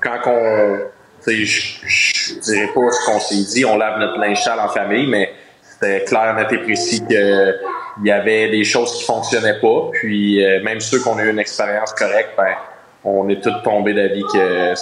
[0.02, 0.78] quand on,
[1.36, 5.08] je, je dirais pas ce qu'on s'est dit, on lave notre linge sale en famille,
[5.08, 7.60] mais c'était clair, net et précis qu'il
[8.04, 9.90] y avait des choses qui fonctionnaient pas.
[9.94, 12.56] Puis euh, même ceux qui ont eu une expérience correcte, ben,
[13.04, 14.74] on est tous tombés d'avis que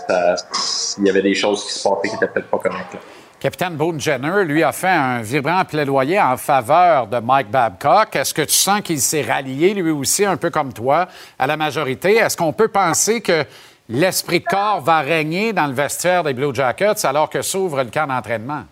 [0.99, 2.97] il y avait des choses qui se passaient qui étaient peut-être pas correctes.
[3.39, 8.15] Capitaine Boone Jenner, lui, a fait un vibrant plaidoyer en faveur de Mike Babcock.
[8.15, 11.55] Est-ce que tu sens qu'il s'est rallié, lui aussi, un peu comme toi, à la
[11.55, 12.15] majorité?
[12.15, 13.43] Est-ce qu'on peut penser que
[13.89, 17.89] l'esprit de corps va régner dans le vestiaire des Blue Jackets alors que s'ouvre le
[17.89, 18.63] camp d'entraînement?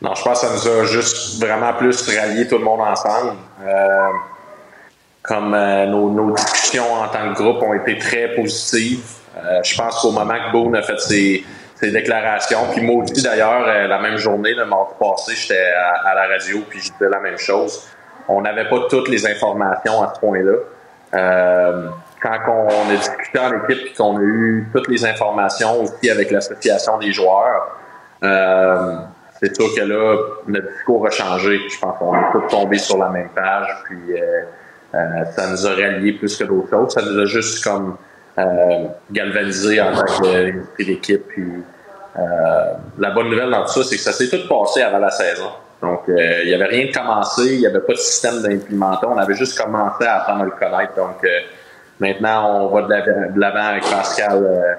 [0.00, 3.32] Non, je pense que ça nous a juste vraiment plus rallié tout le monde ensemble.
[3.66, 4.08] Euh,
[5.22, 9.04] comme euh, nos, discussions en tant que groupe ont été très positives.
[9.36, 11.44] Euh, je pense qu'au moment que Boone a fait ses,
[11.82, 16.26] déclarations, puis moi aussi d'ailleurs, la même journée, le mardi passé, j'étais à, à la
[16.26, 17.88] radio, puis je disais la même chose.
[18.26, 20.54] On n'avait pas toutes les informations à ce point-là.
[22.20, 26.30] Quand on a discuté en équipe et qu'on a eu toutes les informations aussi avec
[26.30, 27.76] l'association des joueurs,
[28.24, 28.96] euh,
[29.40, 30.16] c'est sûr que là,
[30.48, 31.60] notre discours a changé.
[31.68, 33.68] Je pense qu'on est tous tombés sur la même page.
[33.84, 34.42] Puis euh,
[34.94, 36.92] euh, ça nous a ralliés plus que d'autres choses.
[36.92, 37.96] Ça nous a juste comme
[38.38, 41.28] euh, galvanisé en tant qu'esprit d'équipe.
[41.28, 41.52] Puis
[42.18, 42.20] euh,
[42.98, 45.50] la bonne nouvelle dans tout ça, c'est que ça s'est tout passé avant la saison.
[45.80, 49.06] Donc, il n'y avait rien de commencé, il n'y avait pas de système d'implémenter.
[49.06, 50.94] On avait juste commencé à apprendre à le connaître.
[50.96, 51.24] Donc,
[52.00, 54.74] maintenant, on va de l'avant- avec Pascal, euh,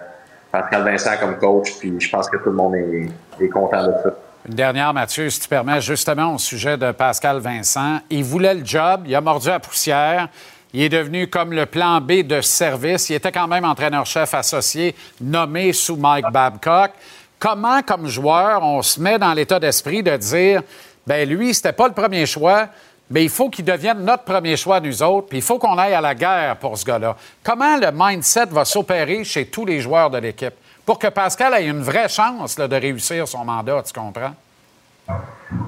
[0.51, 1.77] Pascal Vincent comme coach.
[1.79, 4.09] Puis, je pense que tout le monde est, content de ça.
[4.47, 7.99] Une dernière, Mathieu, si tu permets, justement au sujet de Pascal Vincent.
[8.09, 10.29] Il voulait le job, il a mordu la poussière.
[10.73, 13.09] Il est devenu comme le plan B de service.
[13.09, 16.91] Il était quand même entraîneur-chef associé nommé sous Mike Babcock.
[17.39, 20.61] Comment, comme joueur, on se met dans l'état d'esprit de dire,
[21.07, 22.67] ben lui, c'était pas le premier choix,
[23.09, 25.93] mais il faut qu'il devienne notre premier choix, nous autres, puis il faut qu'on aille
[25.93, 27.15] à la guerre pour ce gars-là.
[27.43, 30.53] Comment le mindset va s'opérer chez tous les joueurs de l'équipe
[30.85, 34.33] pour que Pascal ait une vraie chance de réussir son mandat, tu comprends?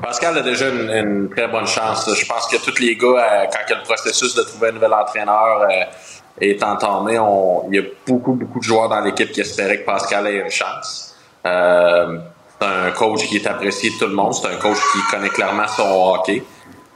[0.02, 2.10] Pascal a déjà une, très bonne chance.
[2.14, 5.62] Je pense que tous les gars, euh, quand le processus de trouver un nouvel entraîneur
[5.62, 5.84] euh,
[6.40, 7.14] est entamé,
[7.70, 10.50] il y a beaucoup, beaucoup de joueurs dans l'équipe qui espéraient que Pascal ait une
[10.50, 11.16] chance.
[11.46, 12.20] Euh,
[12.60, 14.34] c'est un coach qui est apprécié de tout le monde.
[14.34, 16.44] C'est un coach qui connaît clairement son hockey.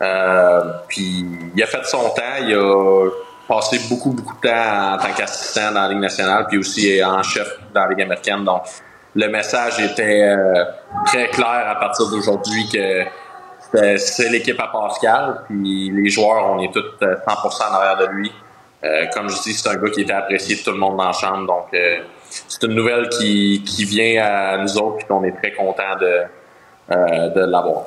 [0.02, 1.26] Euh, puis
[1.56, 2.22] il a fait son temps.
[2.41, 3.10] Il a
[3.48, 7.22] passé beaucoup, beaucoup de temps en tant qu'assistant dans la Ligue nationale, puis aussi en
[7.24, 8.43] chef dans la Ligue américaine.
[8.43, 8.64] Donc,
[9.16, 10.66] le message était euh,
[11.06, 13.06] très clair à partir d'aujourd'hui que
[13.98, 18.06] c'est l'équipe à Pascal, puis les joueurs, on est tous euh, 100% en arrière de
[18.08, 18.32] lui.
[18.84, 21.06] Euh, comme je dis, c'est un gars qui était apprécié de tout le monde dans
[21.06, 25.24] la chambre, donc euh, c'est une nouvelle qui, qui vient à nous autres, puis qu'on
[25.24, 26.22] est très content de,
[26.91, 27.86] euh, de l'avoir.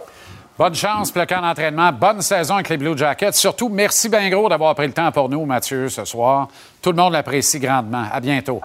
[0.59, 1.93] Bonne chance pour le camp d'entraînement.
[1.93, 3.31] Bonne saison avec les Blue Jackets.
[3.31, 6.49] Surtout, merci bien gros d'avoir pris le temps pour nous, Mathieu, ce soir.
[6.83, 8.07] Tout le monde l'apprécie grandement.
[8.13, 8.61] À bientôt.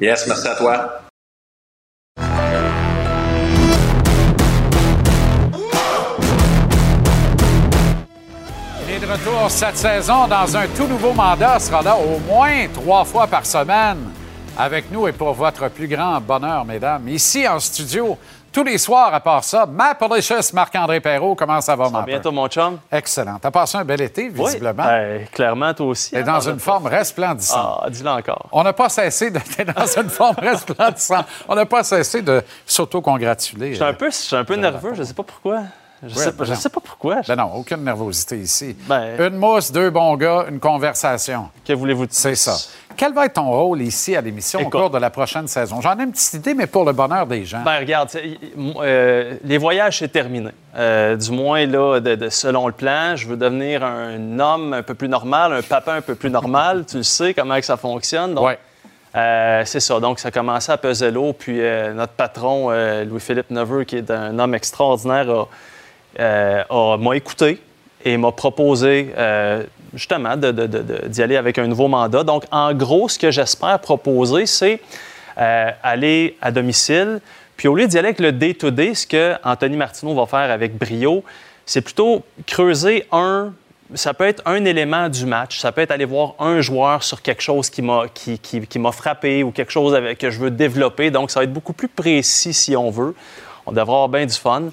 [0.00, 1.02] Yes, merci à toi.
[8.82, 11.60] Il est de retour cette saison dans un tout nouveau mandat.
[11.60, 13.98] sera là au moins trois fois par semaine
[14.58, 17.08] avec nous et pour votre plus grand bonheur, mesdames.
[17.08, 18.18] Ici en studio,
[18.58, 22.32] tous les soirs, à part ça, ma Delicious Marc-André Perrault, comment ça va, ma Bientôt,
[22.32, 22.78] mon chum?
[22.90, 23.38] Excellent.
[23.40, 24.82] T'as passé un bel été, visiblement.
[24.82, 26.10] Oui, ben, clairement, toi aussi.
[26.10, 27.82] T'es hein, dans une forme resplendissante.
[27.84, 28.48] Ah, dis-le encore.
[28.50, 31.26] On n'a pas cessé de t'es dans une forme resplendissante.
[31.48, 33.70] On n'a pas cessé de s'auto-congratuler.
[33.70, 35.60] Je suis un peu, je suis un peu nerveux, je sais pas pourquoi.
[36.02, 37.16] Je Ouais, sais, pas- je ben sais pas pourquoi.
[37.26, 38.76] Ben non, aucune nervosité ici.
[38.88, 41.48] Ben- Une mousse, deux bons gars, une conversation.
[41.64, 42.14] Que voulez-vous dire?
[42.14, 42.56] C'est ça.
[42.98, 45.80] Quel va être ton rôle ici à l'émission au cours de la prochaine saison?
[45.80, 47.62] J'en ai une petite idée, mais pour le bonheur des gens.
[47.64, 48.10] Ben, regarde,
[48.82, 50.50] euh, les voyages, c'est terminé.
[50.76, 54.82] Euh, du moins, là, de, de- selon le plan, je veux devenir un homme un
[54.82, 56.86] peu plus normal, un papa un peu plus normal.
[56.90, 58.34] tu le sais comment que ça fonctionne.
[58.34, 58.58] Donc,
[59.14, 60.00] euh, c'est ça.
[60.00, 61.32] Donc, ça a commencé à peser l'eau.
[61.32, 65.46] Puis, euh, notre patron, euh, Louis-Philippe Neveu, qui est un homme extraordinaire,
[66.18, 67.62] m'a écouté
[68.04, 69.12] et m'a proposé
[69.94, 72.24] justement d'y aller avec un nouveau mandat.
[72.24, 74.80] Donc, en gros, ce que j'espère proposer, c'est
[75.38, 77.20] euh, aller à domicile.
[77.56, 80.76] Puis au lieu d'y aller avec le day-to-day, ce que Anthony Martineau va faire avec
[80.76, 81.24] brio,
[81.66, 83.52] c'est plutôt creuser un.
[83.94, 85.58] Ça peut être un élément du match.
[85.60, 88.62] Ça peut être aller voir un joueur sur quelque chose qui m'a qui, qui-
[88.92, 91.10] frappé ou quelque chose que je veux développer.
[91.10, 93.14] Donc, ça va être beaucoup plus précis si on veut.
[93.64, 94.64] On devrait avoir bien du fun.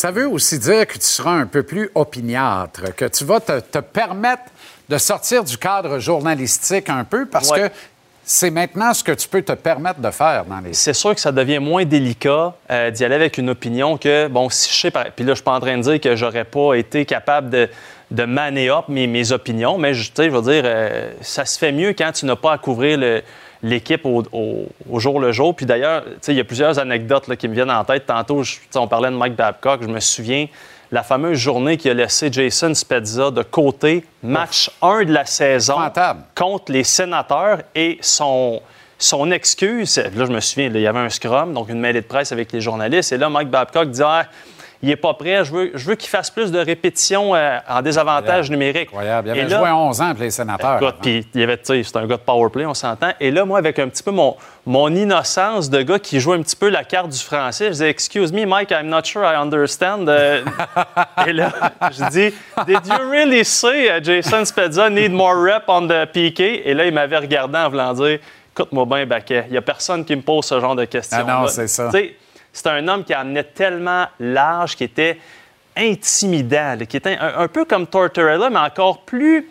[0.00, 3.58] Ça veut aussi dire que tu seras un peu plus opiniâtre, que tu vas te,
[3.58, 4.44] te permettre
[4.88, 7.62] de sortir du cadre journalistique un peu parce Ouais.
[7.68, 7.74] que
[8.24, 10.72] c'est maintenant ce que tu peux te permettre de faire dans les.
[10.72, 14.48] C'est sûr que ça devient moins délicat euh, d'y aller avec une opinion que, bon,
[14.50, 16.74] si je sais, puis là, je suis pas en train de dire que j'aurais pas
[16.74, 17.68] été capable de,
[18.12, 21.72] de maner up mes, mes opinions, mais je, je veux dire, euh, ça se fait
[21.72, 23.22] mieux quand tu n'as pas à couvrir le-
[23.62, 25.54] l'équipe au, au- au jour le jour.
[25.54, 28.06] Puis d'ailleurs, il y a plusieurs anecdotes là, qui me viennent en tête.
[28.06, 29.82] Tantôt, je- on parlait de Mike Babcock.
[29.82, 30.46] Je me souviens
[30.90, 35.74] la fameuse journée qui a laissé Jason Spezza de côté, match 1 de la saison
[36.34, 38.62] contre les sénateurs et son,
[38.98, 42.00] son excuse, là je me souviens, là, il y avait un scrum, donc une mêlée
[42.00, 44.24] de presse avec les journalistes, et là Mike Babcock dit Ah,
[44.80, 47.82] il est pas prêt, je veux, je veux qu'il fasse plus de répétitions euh, en
[47.82, 48.88] désavantage numérique.
[48.88, 49.28] Incroyable.
[49.28, 50.94] Il Et avait là- joué 11 ans pour les sénateurs.
[51.02, 53.10] Puis il avait, c'est un gars de power play, on s'entend.
[53.18, 56.42] Et là, moi, avec un petit peu mon, mon innocence de gars qui joue un
[56.42, 59.34] petit peu la carte du français, je disais, Excuse me, Mike, I'm not sure I
[59.34, 60.08] understand.
[60.08, 60.42] Euh,
[61.26, 61.50] et là,
[61.90, 62.34] je dis,
[62.66, 66.40] Did you really say uh, Jason Spezza need more rep on the PK?
[66.64, 68.20] Et là, il m'avait regardé en voulant dire,
[68.52, 71.18] Écoute-moi bien, Baquet, il n'y a personne qui me pose ce genre de questions.
[71.28, 71.90] Ah non, c'est ça.
[72.52, 75.18] C'est un homme qui amenait tellement large, qui était
[75.76, 79.48] intimidant, qui était un, un peu comme Tortorella, mais encore plus.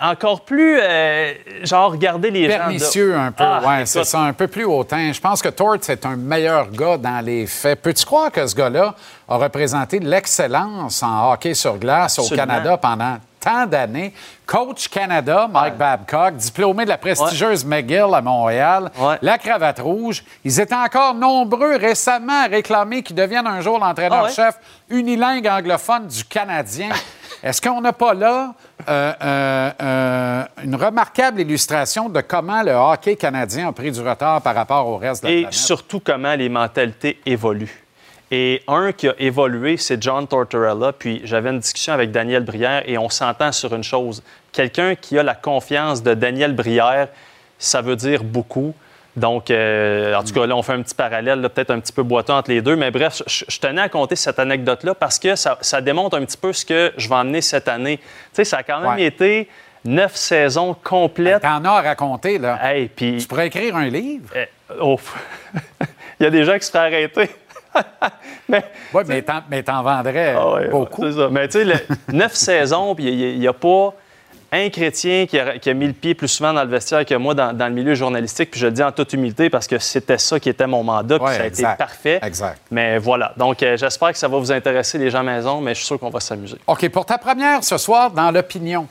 [0.00, 2.56] Encore plus, euh, genre, regarder les gens.
[2.56, 5.12] de- Pernicieux un peu, Ah, ouais, c'est ça, un peu plus hautain.
[5.12, 7.80] Je pense que Tort, c'est un meilleur gars dans les faits.
[7.80, 8.96] Peux-tu croire que ce gars-là
[9.28, 12.28] a représenté l'excellence en hockey sur glace au.
[12.34, 14.12] Canada pendant tant d'années?
[14.46, 18.90] Coach Canada, Mike Babcock, diplômé de la prestigieuse McGill à Montréal,
[19.20, 20.24] la cravate rouge.
[20.44, 24.56] Ils étaient encore nombreux récemment à réclamer qu'il devienne un jour l'entraîneur-chef
[24.90, 26.90] unilingue anglophone du Canadien.
[27.42, 28.54] Est-ce qu'on n'a pas là
[28.88, 34.40] euh, euh, euh, une remarquable illustration de comment le hockey canadien a pris du retard
[34.42, 35.54] par rapport au reste de la Et planète?
[35.54, 37.81] surtout comment les mentalités évoluent.
[38.34, 40.92] Et un qui a évolué, c'est John Tortorella.
[40.92, 44.22] Puis j'avais une discussion avec Daniel Brière et on s'entend sur une chose.
[44.52, 47.08] Quelqu'un qui a la confiance de Daniel Brière,
[47.58, 48.74] ça veut dire beaucoup.
[49.14, 51.92] Donc, euh, en tout cas, là, on fait un petit parallèle, là, peut-être un petit
[51.92, 52.74] peu boiteux entre les deux.
[52.74, 56.24] Mais bref, je, je tenais à compter cette anecdote-là parce que ça, ça démontre un
[56.24, 57.98] petit peu ce que je vais emmener cette année.
[57.98, 59.02] Tu sais, ça a quand même Ouais.
[59.04, 59.46] été
[59.84, 61.42] neuf saisons complètes.
[61.42, 62.58] T'en as à raconter, là.
[62.62, 63.18] Hey, puis...
[63.18, 64.30] Tu pourrais écrire un livre?
[64.80, 64.98] oh.
[66.20, 67.02] Il y a des gens qui se feraient
[68.48, 68.66] arrêter.
[68.92, 71.04] Oui, mais t'en, mais t'en vendrais Ah ouais, beaucoup.
[71.04, 71.28] C'est ça.
[71.30, 73.94] Mais tu sais, neuf saisons, puis il n'y a, pas
[74.52, 77.14] un chrétien qui a, qui a mis le pied plus souvent dans le vestiaire que
[77.14, 78.50] moi dans, dans le milieu journalistique.
[78.50, 81.18] Puis je le dis en toute humilité parce que c'était ça qui était mon mandat,
[81.18, 81.68] puis Ouais, ça a exact.
[81.70, 82.20] été parfait.
[82.22, 82.60] Exact.
[82.70, 83.32] Mais voilà.
[83.36, 85.86] Donc, euh, j'espère que ça va vous intéresser, les gens à maison, mais je suis
[85.86, 86.58] sûr qu'on va s'amuser.
[86.66, 88.86] OK, pour ta première ce soir, dans l'opinion,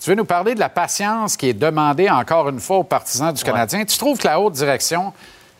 [0.00, 3.32] tu veux nous parler de la patience qui est demandée encore une fois aux partisans
[3.32, 3.84] du Canadien.
[3.84, 5.12] Tu trouves que la haute direction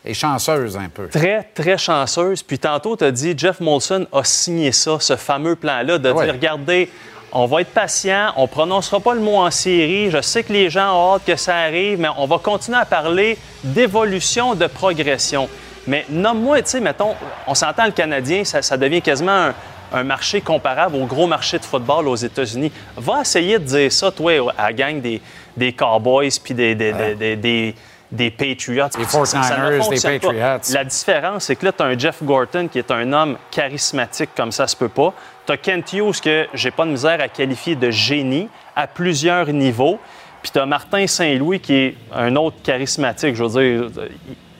[0.05, 1.07] est chanceuse un peu?
[1.07, 2.43] Très, très chanceuse.
[2.43, 6.25] Puis tantôt, tu as dit, Jeff Molson a signé ça, ce fameux plan-là, de Ouais.
[6.25, 6.89] dire, regardez,
[7.31, 10.11] on va être patient, on prononcera pas le mot en série.
[10.11, 12.85] Je sais que les gens ont hâte que ça arrive, mais on va continuer à
[12.85, 15.49] parler d'évolution, de progression.
[15.87, 17.15] Mais nomme-moi, tu sais, mettons,
[17.47, 19.53] on s'entend le Canadien, ça, ça devient quasiment un,
[19.91, 22.71] un marché comparable au gros marché de football aux États-Unis.
[22.95, 25.21] Va essayer de dire ça, toi, à la gang des,
[25.57, 27.75] des Cowboys puis des, des, des- des-
[28.13, 28.85] des- des Patriots.
[28.97, 30.27] Les Ça- ça ne 49ers, des pas.
[30.27, 30.59] Patriots.
[30.73, 34.29] La différence, c'est que là, tu as un Jeff Gorton qui est un homme charismatique
[34.35, 35.13] comme ça se peut pas.
[35.45, 39.47] Tu as Kent Hughes que j'ai pas de misère à qualifier de génie à plusieurs
[39.47, 39.99] niveaux.
[40.41, 43.35] Puis tu as Martin Saint-Louis qui est un autre charismatique.
[43.35, 43.49] Je veux
[43.89, 43.89] dire,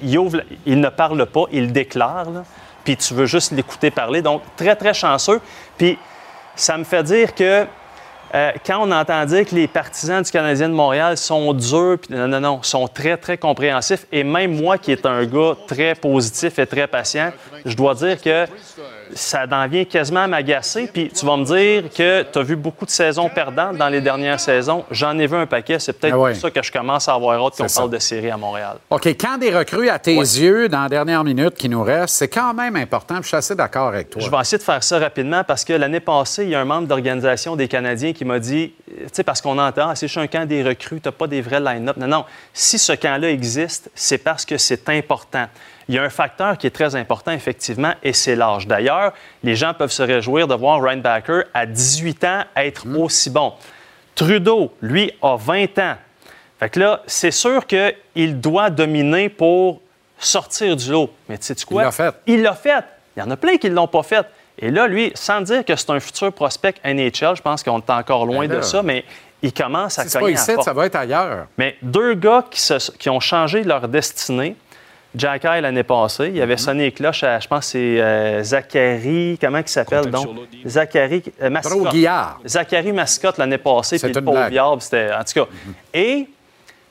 [0.02, 2.30] il, il ouvre, il ne parle pas, il déclare.
[2.30, 2.44] là.
[2.84, 4.22] Puis tu veux juste l'écouter parler.
[4.22, 5.40] Donc, très, très chanceux.
[5.78, 5.98] Puis
[6.56, 7.66] ça me fait dire que
[8.34, 12.16] euh, quand on entend dire que les partisans du Canadien de Montréal sont durs, puis
[12.16, 15.94] non, non, non, sont très, très compréhensifs, et même moi qui est un gars très
[15.94, 17.32] positif et très patient,
[17.64, 18.46] je dois dire que
[19.14, 20.90] ça en vient quasiment à m'agacer.
[20.92, 24.02] Puis tu vas me dire que tu as vu beaucoup de saisons perdantes dans les
[24.02, 24.84] dernières saisons.
[24.92, 25.80] J'en ai vu un paquet.
[25.80, 26.32] C'est peut-être Ah ouais.
[26.32, 28.78] pour ça que je commence à avoir hâte qu'on parle de série à Montréal.
[28.90, 32.28] OK, quand des recrues à tes yeux, dans la dernière minute qui nous reste, c'est
[32.28, 33.18] quand même important.
[33.22, 34.22] Je suis assez d'accord avec toi.
[34.22, 36.66] Je vais essayer de faire ça rapidement parce que l'année passée, il y a un
[36.66, 40.08] membre d'organisation des Canadiens qui m'a dit, euh, tu sais, parce qu'on entend, ah, c'est
[40.08, 41.98] juste un camp des recrues, tu n'as pas des vrais line-up.
[41.98, 42.26] Non, non.
[42.54, 45.48] Si ce camp-là existe, c'est parce que c'est important.
[45.90, 48.68] Il y a un facteur qui est très important, effectivement, et c'est l'âge.
[48.68, 53.30] D'ailleurs, les gens peuvent se réjouir de voir Ryan Backer à 18 ans être aussi
[53.30, 53.54] bon.
[54.16, 55.96] Trudeau, lui, a 20 ans.
[56.60, 59.82] Fait que là, c'est sûr qu'il doit dominer pour
[60.18, 61.10] sortir du lot.
[61.28, 61.82] Mais tu sais quoi?
[61.82, 62.16] Il l'a fait.
[62.28, 62.84] Il l'a fait.
[63.18, 64.26] Il y en a plein qui ne l'ont pas fait.
[64.60, 67.90] Et là, lui, sans dire que c'est un futur prospect NHL, je pense qu'on est
[67.90, 69.04] encore loin de ça, mais
[69.42, 71.48] il commence à Si c'est pas cogner à ici, ça va être ailleurs.
[71.58, 74.56] Mais deux gars qui, se- qui ont changé leur destinée.
[75.16, 79.38] Jack Eye l'année passée, il avait sonné les cloches à, je pense, c'est euh, Zachary,
[79.40, 80.28] comment il s'appelle donc?
[80.66, 81.96] Zachary euh, Mascotte.
[82.48, 85.14] Zachary Mascotte l'année passée, puis le pauvre c'était.
[85.14, 85.48] En tout cas.
[85.94, 86.28] Et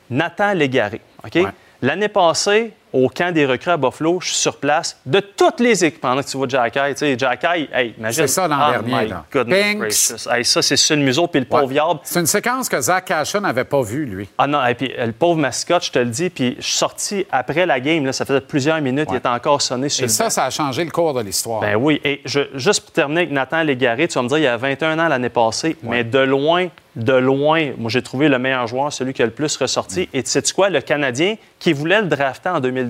[0.08, 1.00] Nathan Légaré.
[1.24, 1.38] OK?
[1.80, 5.84] L'année passée, au camp des recrues à Buffalo, je suis sur place de toutes les
[5.84, 6.00] équipes.
[6.00, 8.26] Pendant que tu vois Jack Eye, tu sais, Jack Eye, hey, imagine.
[8.26, 9.24] C'est ça l'an Oh dernier, là.
[9.30, 10.28] Pinks.
[10.30, 11.74] Hey, ça, c'est sur le museau, puis le pauvre Ouais.
[11.74, 11.98] Yard.
[12.04, 14.28] C'est une séquence que Zach Cashin n'avait pas vue, lui.
[14.38, 16.76] Ah non, et puis euh, le pauvre mascotte, je te le dis, puis je suis
[16.78, 20.06] sorti après la game, là, ça faisait plusieurs minutes, il était encore sonné sur Et
[20.06, 20.30] le ça, banc.
[20.30, 21.60] ça a changé le cours de l'histoire.
[21.60, 24.44] Ben oui, et je- juste pour terminer avec Nathan Légaré, tu vas me dire, il
[24.44, 28.38] y a 21 ans l'année passée, mais de loin, de loin, moi j'ai trouvé le
[28.38, 30.08] meilleur joueur, celui qui a le plus ressorti.
[30.12, 32.81] Et tu sais quoi, le Canadien qui voulait le drafter en 2019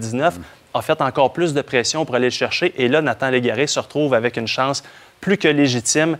[0.74, 2.72] a fait encore plus de pression pour aller le chercher.
[2.76, 4.82] Et là, Nathan Légaré se retrouve avec une chance
[5.20, 6.18] plus que légitime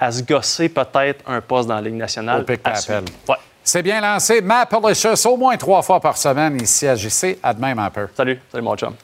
[0.00, 2.44] à se gosser peut-être un poste dans la Ligue nationale.
[3.28, 3.34] Au.
[3.64, 4.40] C'est bien lancé.
[4.40, 7.38] Matt Policious, au moins trois fois par semaine ici à JC.
[7.42, 8.08] À demain, un peu.
[8.16, 8.94] Salut, salut mon chum.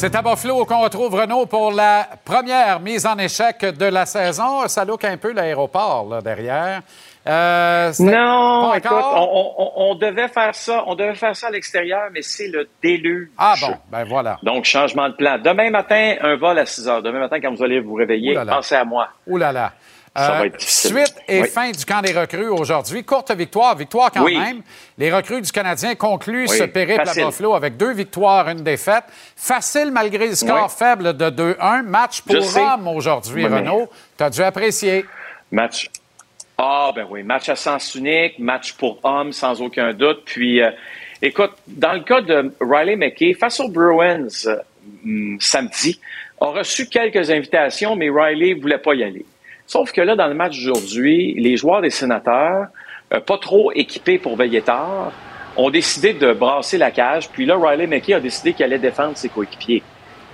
[0.00, 4.68] C'est à Buffalo qu'on retrouve Renault pour la première mise en échec de la saison.
[4.68, 6.82] Ça look un peu l'aéroport là, derrière.
[7.26, 12.10] Euh, Non, écoute, on, on- on devait faire ça, on devait faire ça à l'extérieur,
[12.14, 13.28] mais c'est le déluge.
[13.36, 14.38] Ah bon, ben voilà.
[14.44, 15.36] Donc, changement de plan.
[15.36, 17.02] Demain matin, un vol à 6 heures.
[17.02, 18.54] Demain matin, quand vous allez vous réveiller, Ouh là là.
[18.54, 19.08] pensez à moi.
[19.26, 19.72] Ouh là là.
[20.18, 20.90] Ça Euh, va être difficile.
[20.96, 21.48] Suite et Oui.
[21.48, 23.04] fin du camp des recrues aujourd'hui.
[23.04, 24.36] Courte victoire, victoire quand Oui.
[24.38, 24.62] même.
[24.98, 27.22] Les recrues du Canadien concluent Oui, ce périple facile.
[27.22, 29.04] à Buffalo avec deux victoires, une défaite.
[29.36, 31.82] Facile malgré le score faible de 2-1.
[31.82, 32.58] Match pour Je.
[32.58, 33.88] Rome aujourd'hui, Renault.
[34.16, 35.04] Tu as dû apprécier.
[35.52, 35.88] Match.
[36.58, 40.22] Ah, ben oui, match à sens unique, match pour hommes, sans aucun doute.
[40.24, 40.70] Puis, euh,
[41.22, 44.56] écoute, dans le cas de Riley McKay, face aux Bruins euh,
[45.04, 46.00] hum, samedi,
[46.40, 49.24] a reçu quelques invitations, mais Riley ne voulait pas y aller.
[49.68, 52.68] Sauf que là, dans le match d'aujourd'hui, les joueurs des sénateurs,
[53.12, 55.12] euh, pas trop équipés pour veiller tard,
[55.58, 57.28] ont décidé de brasser la cage.
[57.28, 59.82] Puis là, Riley McKay a décidé qu'il allait défendre ses coéquipiers.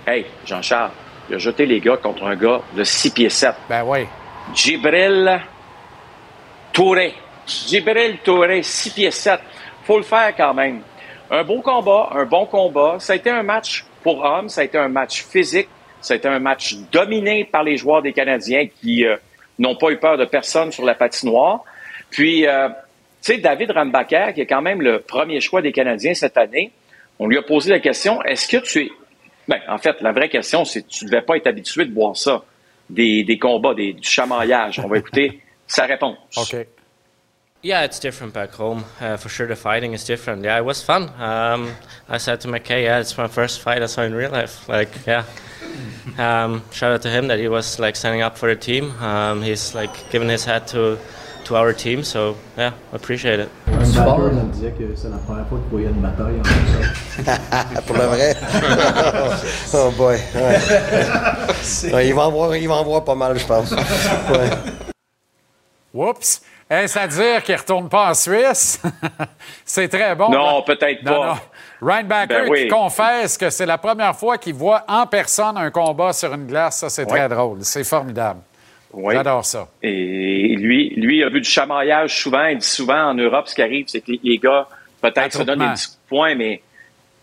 [0.07, 0.91] Hey, Jean-Charles,
[1.29, 3.55] il a jeté les gars contre un gars de 6 pieds 7.
[3.67, 4.05] Ben oui.
[4.53, 5.41] Gibril
[6.71, 7.13] Touré.
[7.45, 9.41] Gibril Touré, 6 pieds 7.
[9.83, 10.79] Faut le faire quand même.
[11.29, 12.95] Un beau combat, un bon combat.
[12.99, 15.67] Ça a été un match pour hommes, ça a été un match physique,
[16.13, 19.15] été un match dominé par les joueurs des Canadiens qui euh,
[19.59, 21.63] n'ont pas eu peur de personne sur la patinoire.
[22.09, 26.13] Puis, euh, tu sais, David Rambacker, qui est quand même le premier choix des Canadiens
[26.13, 26.71] cette année,
[27.17, 28.91] on lui a posé la question, est-ce que tu es...
[29.47, 32.15] Ben, en fait, la vraie question, c'est tu ne devais pas être habitué de voir
[32.17, 32.43] ça,
[32.89, 34.79] des, combats, des, du chamaillage.
[34.79, 36.17] On va écouter sa réponse.
[37.65, 38.85] Yeah, it's different back home.
[39.01, 40.43] Uh, for sure, the fighting is different.
[40.43, 41.09] Yeah, it was fun.
[41.19, 41.73] Um,
[42.07, 44.69] I said to McKay, yeah, it's my first fight I saw in real life.
[44.69, 45.25] Like, yeah.
[46.19, 48.91] Um, shout out to him that he was like standing up for the team.
[49.01, 50.99] Um, he's like giving his head to
[51.45, 52.03] to our team.
[52.03, 53.49] So yeah, appreciate it.
[53.65, 57.81] Un batteur me disait que c'est la première fois qu'il voyait une bataille en.
[57.87, 58.35] Pour le vrai?
[59.73, 60.19] oh boy.
[60.35, 61.93] Ouais.
[61.93, 63.71] Ouais, il, va en voir, il va en voir pas mal, je pense.
[63.71, 64.49] Ouais.
[65.95, 66.41] Oups.
[66.69, 68.81] Est-ce à dire qu'il ne retourne pas en Suisse?
[69.65, 70.29] c'est très bon.
[70.29, 71.11] Non, peut-être pas.
[71.11, 71.35] non.
[71.81, 72.63] Ryan Backer Ben oui.
[72.63, 76.47] qui confesse que c'est la première fois qu'il voit en personne un combat sur une
[76.47, 76.79] glace.
[76.79, 77.59] Ça, c'est très drôle.
[77.61, 78.39] C'est formidable.
[78.93, 79.13] Oui.
[79.13, 79.67] J'adore ça.
[79.83, 82.45] Et lui, lui a vu du chamaillage souvent.
[82.45, 84.67] Il dit souvent en Europe, ce qui arrive, c'est que les, gars,
[85.01, 86.61] peut-être se donnent des petits poing, mais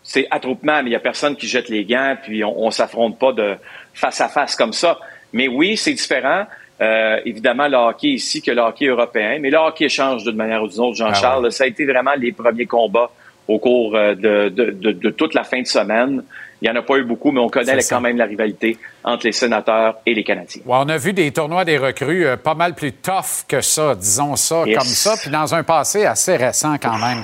[0.03, 3.17] c'est attroupement, mais il n'y a personne qui jette les gants, puis on, on s'affronte
[3.17, 3.55] pas de
[3.93, 4.99] face à face comme ça.
[5.33, 6.45] Mais oui, c'est différent.
[6.81, 10.63] Euh, évidemment, le hockey ici que le hockey européen, mais le hockey change d'une manière
[10.63, 11.45] ou d'une autre, Jean-Charles.
[11.47, 13.09] Ah Ça a été vraiment les premiers combats
[13.47, 16.23] au cours euh, de, de- de- de toute la fin de semaine.
[16.61, 19.25] Il n'y en a pas eu beaucoup, mais on connaît quand même la rivalité entre
[19.25, 20.61] les sénateurs et les Canadiens.
[20.65, 23.95] Ouais, on a vu des tournois des recrues euh, pas mal plus tough que ça,
[23.95, 24.77] disons ça, Yes.
[24.77, 27.23] comme ça, puis dans un passé assez récent quand même.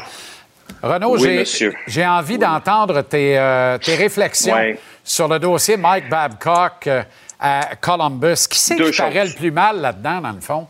[0.84, 1.44] Renaud, Oui,
[1.88, 4.56] j'ai- envie d'entendre tes, euh, tes réflexions
[5.04, 6.88] sur le dossier Mike Babcock
[7.40, 8.48] à Columbus.
[8.50, 10.68] Qui c'est qui paraît le plus mal là-dedans, dans le fond?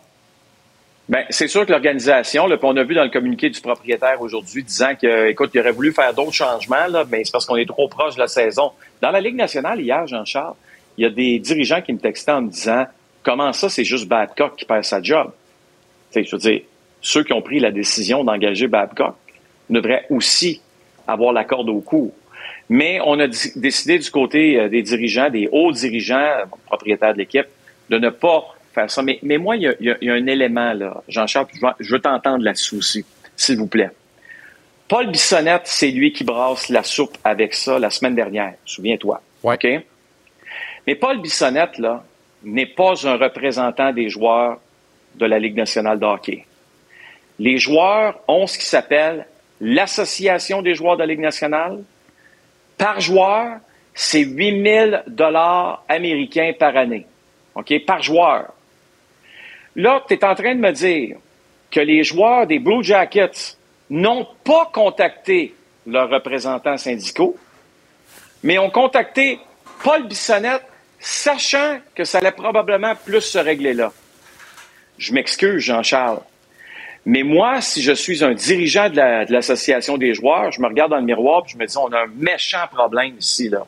[1.07, 4.63] Ben, c'est sûr que l'organisation, là, on a vu dans le communiqué du propriétaire aujourd'hui
[4.63, 7.67] disant que, écoute, il aurait voulu faire d'autres changements, là, mais c'est parce qu'on est
[7.67, 8.71] trop proche de la saison.
[9.01, 10.53] Dans la Ligue nationale, hier, Jean-Charles,
[10.97, 12.85] il y a des dirigeants qui me textaient en me disant
[13.23, 15.31] Comment ça, c'est juste Babcock qui perd sa job?
[16.15, 16.61] Je veux dire,
[17.01, 19.15] ceux qui ont pris la décision d'engager Babcock
[19.69, 20.61] devraient aussi
[21.07, 22.13] avoir la corde au cou.
[22.69, 27.47] Mais on a décidé du côté euh, des dirigeants, des hauts dirigeants, propriétaires de l'équipe,
[27.89, 29.01] de ne pas faire ça.
[29.01, 31.73] Mais, mais moi, il y a, il y un élément, là, Jean-Charles, puis je veux,
[31.79, 33.05] je veux t'entendre là-dessus aussi,
[33.35, 33.89] s'il vous plaît.
[34.87, 39.21] Paul Bissonnette, c'est lui qui brasse la soupe avec ça la semaine dernière, souviens-toi.
[39.43, 39.67] OK?
[40.87, 42.03] Mais Paul Bissonnette, là,
[42.43, 44.59] n'est pas un représentant des joueurs
[45.15, 46.45] de la Ligue nationale de hockey.
[47.37, 49.27] Les joueurs ont ce qui s'appelle
[49.61, 51.83] l'Association des joueurs de la Ligue nationale.
[52.80, 53.60] Par joueur,
[53.93, 57.06] c'est 8 000 dollars américains par année.
[57.53, 58.53] OK, par joueur.
[59.76, 61.18] Là, tu en train de me dire
[61.69, 63.57] que les joueurs des Blue Jackets
[63.89, 65.53] n'ont pas contacté
[65.85, 67.38] leurs représentants syndicaux,
[68.43, 69.39] mais ont contacté
[69.84, 70.64] Paul Bissonnette,
[70.99, 73.91] sachant que ça allait probablement plus se régler là.
[74.97, 76.22] Je m'excuse, Jean-Charles.
[77.05, 80.67] Mais moi, si je suis un dirigeant de la- de l'association des joueurs, je me
[80.67, 83.65] regarde dans le miroir et je me dis, on a un méchant problème ici, là.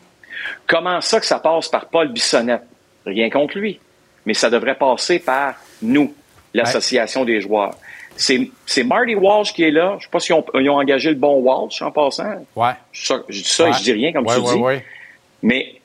[0.67, 2.63] Comment ça que ça passe par Paul Bissonnette?
[3.05, 3.79] Rien contre lui.
[4.25, 6.13] Mais ça devrait passer par nous,
[6.53, 7.73] l'association des joueurs.
[8.17, 9.91] C'est c'est Marty Walsh qui est là.
[9.93, 12.45] Je ne sais pas s'ils ont, ils ont engagé le bon Walsh en passant.
[12.55, 12.73] Ouais.
[12.91, 14.83] Je, je dis ça et je dis rien, comme Ouais, tu ouais, dis.
[15.41, 15.75] Mais,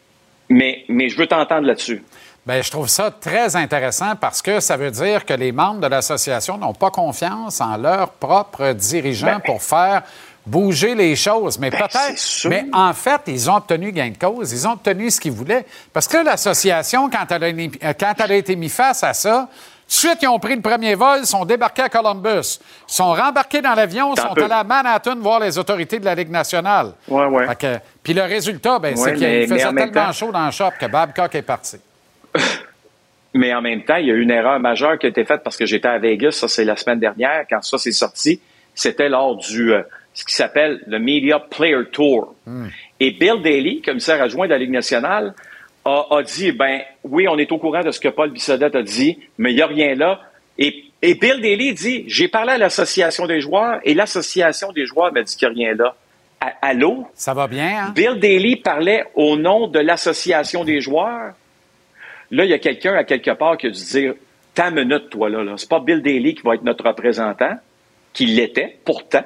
[0.48, 2.02] mais, mais je veux t'entendre là-dessus.
[2.46, 5.88] Bien, je trouve ça très intéressant parce que ça veut dire que les membres de
[5.88, 10.02] l'association n'ont pas confiance en leurs propres dirigeants Ben, pour faire
[10.46, 11.58] bouger les choses.
[11.58, 12.46] Mais Ben, peut-être.
[12.48, 14.52] Mais en fait, ils ont obtenu gain de cause.
[14.52, 15.66] Ils ont obtenu ce qu'ils voulaient.
[15.92, 19.48] Parce que l'association, quand elle, a, euh, quand elle a été mise face à ça,
[19.50, 23.60] tout de suite, ils ont pris le premier vol, sont débarqués à Columbus, sont rembarqués
[23.60, 26.92] dans l'avion, sont allés à Manhattan voir les autorités de la Ligue nationale.
[27.08, 27.46] Ouais, ouais.
[28.02, 31.34] Puis le résultat, ben, c'est qu'il faisait tellement temps- chaud dans le shop que Babcock
[31.34, 31.76] est parti.
[33.34, 35.42] Mais en même temps, il y a eu une erreur majeure qui a été faite
[35.44, 38.40] parce que j'étais à Vegas, ça c'est la semaine dernière, quand ça s'est sorti.
[38.74, 39.82] C'était lors du euh,
[40.14, 42.34] ce qui s'appelle le Media Player Tour.
[43.00, 45.34] Et Bill Daly, commissaire adjoint de la Ligue nationale,
[45.84, 48.82] a, a dit ben oui, on est au courant de ce que Paul Bissonnette a
[48.82, 50.20] dit, mais il n'y a rien là.
[50.58, 55.12] Et, et Bill Daly dit j'ai parlé à l'association des joueurs et l'association des joueurs
[55.12, 55.94] m'a dit qu'il n'y a rien là.
[56.40, 57.06] À- Allô?
[57.14, 57.92] Ça va bien, hein?
[57.94, 61.34] Bill Daly parlait au nom de l'association des joueurs.
[62.30, 64.14] Là, il y a quelqu'un à quelque part qui a dû dire
[64.54, 65.44] Ta minute, toi, là.
[65.44, 65.54] là.
[65.58, 67.56] C'est pas Bill Daly qui va être notre représentant,
[68.14, 69.24] qui l'était, pourtant.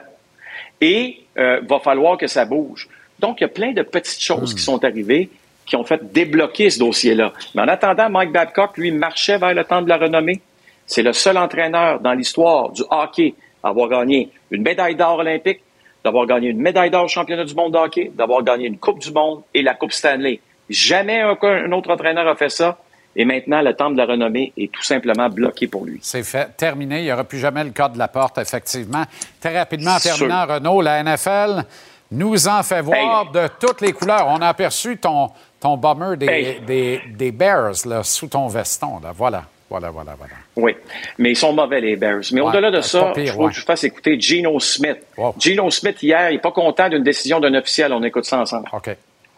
[0.80, 2.88] Et euh, va falloir que ça bouge.
[3.20, 5.30] Donc, il y a plein de petites choses qui sont arrivées
[5.70, 7.32] qui ont fait débloquer ce dossier-là.
[7.54, 10.40] Mais en attendant, Mike Babcock, lui, marchait vers le temps de la renommée.
[10.84, 15.60] C'est le seul entraîneur dans l'histoire du hockey à avoir gagné une médaille d'or olympique,
[16.02, 18.98] d'avoir gagné une médaille d'or au championnat du monde de hockey, d'avoir gagné une Coupe
[18.98, 20.40] du monde et la Coupe Stanley.
[20.68, 22.78] Jamais un, un autre entraîneur a fait ça.
[23.16, 25.98] Et maintenant, le temps de la renommée est tout simplement bloqué pour lui.
[26.00, 26.56] C'est fait.
[26.56, 27.00] Terminé.
[27.00, 29.02] Il n'y aura plus jamais le cas de la porte, effectivement.
[29.40, 30.16] Très rapidement, en Sûr.
[30.16, 31.64] terminant, Renaud, la NFL
[32.12, 34.26] nous en fait voir de toutes les couleurs.
[34.28, 35.30] On a aperçu ton,
[35.60, 36.60] ton bomber des, Hey.
[36.66, 39.00] des, des Bears là, sous ton veston.
[39.02, 39.12] Là.
[39.16, 40.34] Voilà, voilà, voilà, voilà.
[40.56, 40.76] Oui,
[41.18, 42.20] mais ils sont mauvais, les Bears.
[42.32, 43.50] Mais Ouais, au-delà de ça, pire, faut ouais.
[43.50, 44.98] que je fasse écouter Geno Smith.
[45.38, 47.92] Geno Smith, hier, il n'est pas content d'une décision d'un officiel.
[47.92, 48.68] On écoute ça ensemble.
[48.72, 48.88] OK.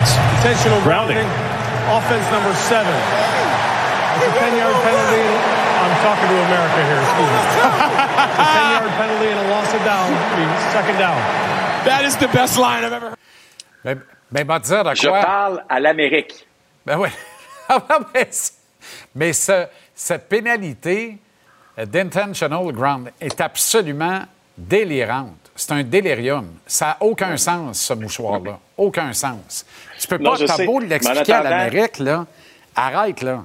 [0.00, 1.26] Intentional grounding.
[1.90, 2.94] Offense number seven.
[2.94, 5.24] It's a 10 yard penalty.
[5.82, 7.40] I'm talking to America here, excuse me.
[7.42, 7.58] It's
[8.38, 10.08] a 10 yard penalty and a loss of down.
[10.72, 11.18] Second down.
[11.84, 13.18] That is the best line I've ever heard.
[13.84, 13.96] Mais,
[14.30, 15.22] mais te dire de Je quoi?
[15.22, 16.46] parle à l'Amérique.
[16.86, 17.08] Ben oui.
[17.68, 17.80] Ah,
[18.12, 18.28] mais
[19.14, 21.16] mais ce- cette pénalité
[21.78, 24.22] d'intentional ground est absolument
[24.58, 25.41] délirante.
[25.64, 26.48] C'est un délirium.
[26.66, 28.58] Ça n'a aucun sens, ce mouchoir-là.
[28.76, 29.64] Aucun sens.
[30.00, 32.26] Tu peux Non, pas, t'as beau l'expliquer à l'Amérique, là.
[32.74, 33.44] Arrête, là.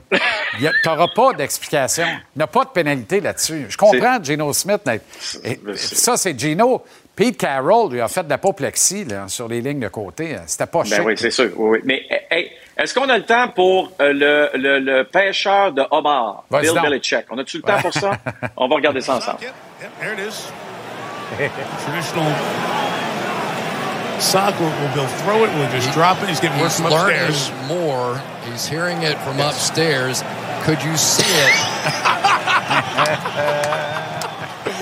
[0.58, 2.08] Tu n'auras pas d'explication.
[2.36, 3.68] Il n'y a pas de pénalité là-dessus.
[3.70, 4.82] Je comprends Geno Smith.
[4.88, 5.00] mais-
[5.44, 6.84] et- ça, c'est Geno.
[7.16, 10.38] Pete Carroll lui a fait de l'apoplexie là, sur les lignes de côté.
[10.48, 11.06] C'était pas Ben chic.
[11.06, 11.52] oui, c'est sûr.
[11.56, 11.80] oui, oui.
[11.84, 16.46] Mais hey, est-ce qu'on a le temps pour euh, le, le, le pêcheur de homard,
[16.50, 16.82] Bill donc.
[16.84, 17.26] Belichick?
[17.30, 18.12] On a-tu le temps pour ça?
[18.58, 19.40] On va regarder ça ensemble.
[19.40, 20.48] There it is.
[21.38, 22.32] Traditional
[24.20, 26.30] sock where we'll throw it, we'll just drop it.
[26.30, 27.68] He's getting He's from learning upstairs.
[27.68, 28.22] more.
[28.50, 30.24] He's hearing it from upstairs.
[30.64, 31.54] Could you see it?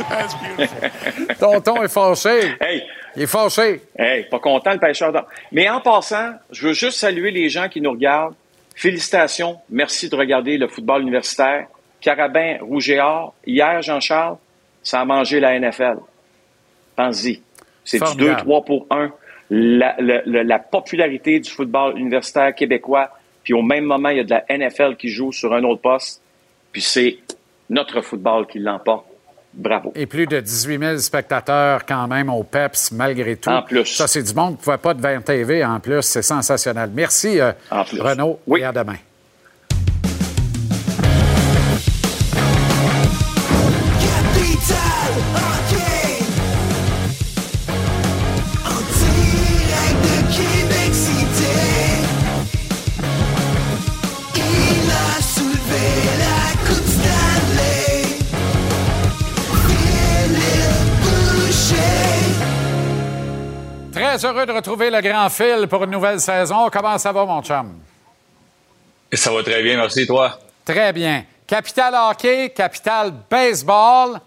[0.10, 0.90] That's beautiful.
[1.40, 2.56] Tonton est fâché.
[2.62, 2.84] Hey!
[3.16, 3.82] Il est fâché.
[3.98, 5.26] Hey, pas content le pêcheur d'or.
[5.52, 8.36] Mais en passant, je veux juste saluer les gens qui nous regardent.
[8.76, 9.60] Félicitations.
[9.70, 11.68] Merci de regarder le football universitaire.
[12.02, 13.34] Carabin, Rouge et Or.
[13.46, 14.38] Hier, Jean-Charles,
[14.84, 15.98] ça a mangé la NFL.
[16.96, 17.42] Pense-y.
[17.84, 18.42] C'est du Formidable.
[18.50, 19.12] 2-3 pour 1.
[19.52, 23.10] La, la- la- la popularité du football universitaire québécois.
[23.44, 25.82] Puis au même moment, il y a de la NFL qui joue sur un autre
[25.82, 26.22] poste.
[26.72, 27.18] Puis c'est
[27.70, 29.06] notre football qui l'emporte.
[29.54, 29.94] Bravo.
[29.96, 33.50] Et plus de 18 000 spectateurs quand même au PEPS, malgré tout.
[33.50, 33.86] En plus.
[33.86, 36.02] Ça, c'est du monde qui ne pouvait pas devant TV en plus.
[36.02, 36.90] C'est sensationnel.
[36.94, 37.54] Merci, euh,
[37.88, 38.02] plus.
[38.02, 38.40] Renaud.
[38.58, 38.98] Et à demain.
[64.18, 66.70] Très heureux de retrouver le grand fil pour une nouvelle saison.
[66.72, 67.78] Comment ça va, mon chum?
[69.12, 70.40] Ça va très bien, merci, toi.
[70.64, 71.26] Très bien.
[71.46, 74.22] Capital hockey, capital baseball.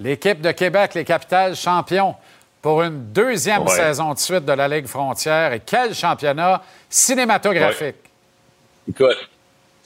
[0.00, 2.14] L'équipe de Québec, les Capitales champions
[2.60, 3.74] pour une deuxième Ouais.
[3.74, 5.54] saison de suite de la Ligue Frontière.
[5.54, 6.60] Et quel championnat
[6.90, 7.96] cinématographique.
[8.86, 9.16] Écoute,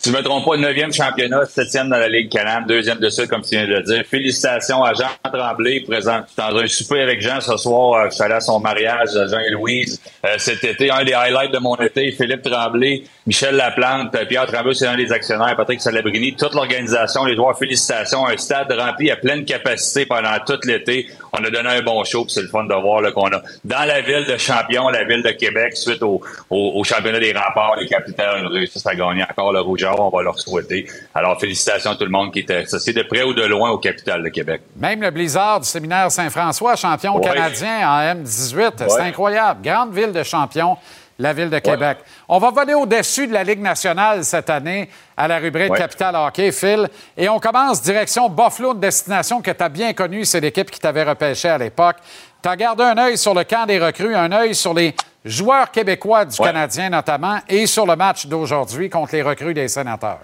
[0.06, 3.26] si je me trompe pas, 9e championnat, 7e dans la Ligue Canam, deuxième de ça,
[3.26, 4.04] comme tu viens de le dire.
[4.08, 7.94] Félicitations à Jean Tremblay, présent dans un souper avec Jean ce soir.
[8.02, 10.00] Euh, Je suis allé à son mariage, à Jean et Louise.
[10.24, 14.46] Euh, cet été, un des highlights de mon été, Philippe Tremblay, Michel Laplante, euh, Pierre
[14.46, 18.24] Tremblay, c'est un des actionnaires, Patrick Salabrini, toute l'organisation, les joueurs, félicitations.
[18.24, 21.08] Un stade rempli à pleine capacité pendant tout l'été.
[21.32, 23.84] On a donné un bon show, puis c'est le fun de voir qu'on a dans
[23.84, 26.20] la ville de champion, la ville de Québec, suite au,
[26.50, 30.08] au, au championnat des remparts, les capitales ont réussi à gagner encore le rouge on
[30.08, 30.86] va leur souhaiter.
[31.14, 33.78] Alors, félicitations à tout le monde qui était associé de près ou de loin au
[33.78, 34.60] capital de Québec.
[34.76, 37.24] Même le Blizzard du séminaire Saint-François, champion Ouais.
[37.26, 38.88] canadien en M18.
[38.88, 39.62] C'est incroyable.
[39.62, 40.76] Grande ville de champion,
[41.18, 41.98] la ville de Québec.
[42.28, 45.78] On va voler au-dessus de la Ligue nationale cette année à la rubrique Ouais.
[45.78, 46.88] Capital Hockey, Phil.
[47.16, 50.24] Et on commence direction Buffalo, une destination que tu as bien connue.
[50.24, 51.96] C'est l'équipe qui t'avait repêché à l'époque.
[52.42, 54.94] Tu as gardé un œil sur le camp des recrues, un œil sur les
[55.24, 60.20] joueurs québécois du Canadien notamment, et sur le match d'aujourd'hui contre les recrues des sénateurs.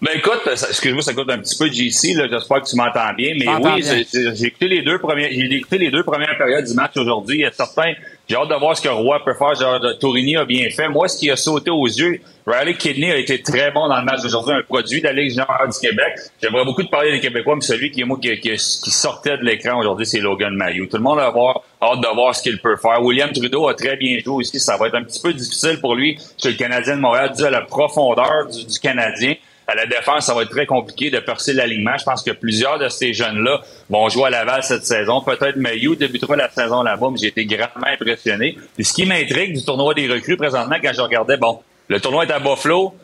[0.00, 3.32] Ben écoute, excuse-moi, ça coûte un petit peu JC, là, j'espère que tu m'entends bien,
[3.36, 6.92] mais oui, j'ai- écouté les deux premières, j'ai écouté les deux premières périodes du match
[6.96, 7.38] aujourd'hui.
[7.38, 7.94] Il y a certains,
[8.28, 9.56] j'ai hâte de voir ce que Roy peut faire.
[9.56, 10.88] Genre, Tourigny a bien fait.
[10.88, 14.04] Moi, ce qui a sauté aux yeux, Riley Kidney a été très bon dans le
[14.04, 16.12] match d'aujourd'hui, un produit de la Ligue générale du Québec.
[16.40, 19.42] J'aimerais beaucoup de parler des Québécois, mais celui qui, moi, qui, qui- qui sortait de
[19.42, 20.86] l'écran aujourd'hui, c'est Logan Mayou.
[20.86, 23.02] Tout le monde avoir hâte de voir ce qu'il peut faire.
[23.02, 24.60] William Trudeau a très bien joué aussi.
[24.60, 27.44] Ça va être un petit peu difficile pour lui chez le Canadien de Montréal, dû
[27.44, 29.34] à la profondeur du, du Canadien.
[29.70, 31.98] À la défense, ça va être très compliqué de percer l'alignement.
[31.98, 35.20] Je pense que plusieurs de ces jeunes-là vont jouer à Laval cette saison.
[35.20, 38.56] Peut-être Mayu débutera la saison là-bas, mais j'ai été grandement impressionné.
[38.78, 42.24] Et ce qui m'intrigue du tournoi des recrues présentement, quand je regardais, bon, le tournoi
[42.24, 42.94] est à Buffalo,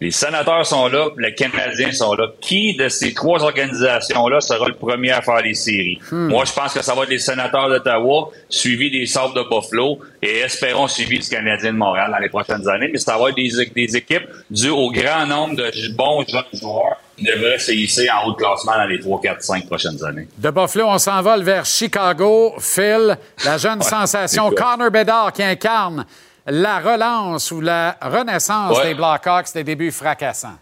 [0.00, 2.28] les sénateurs sont là, les Canadiens sont là.
[2.40, 5.98] Qui de ces trois organisations-là sera le premier à faire les séries?
[6.10, 9.98] Moi, je pense que ça va être les sénateurs d'Ottawa, suivi des Sabres de Buffalo,
[10.22, 12.88] et espérons suivi du Canadien de Montréal dans les prochaines années.
[12.90, 16.96] Mais ça va être des, des équipes dues au grand nombre de bons jeunes joueurs
[17.18, 20.28] qui devraient se hisser en haut de classement dans les 3, 4, 5 prochaines années.
[20.38, 22.54] De Buffalo, on s'envole vers Chicago.
[22.58, 24.50] Phil, la jeune sensation.
[24.50, 26.06] Connor Bedard qui incarne
[26.46, 28.88] la relance ou la renaissance Ouais.
[28.88, 30.58] des Blackhawks des débuts fracassants.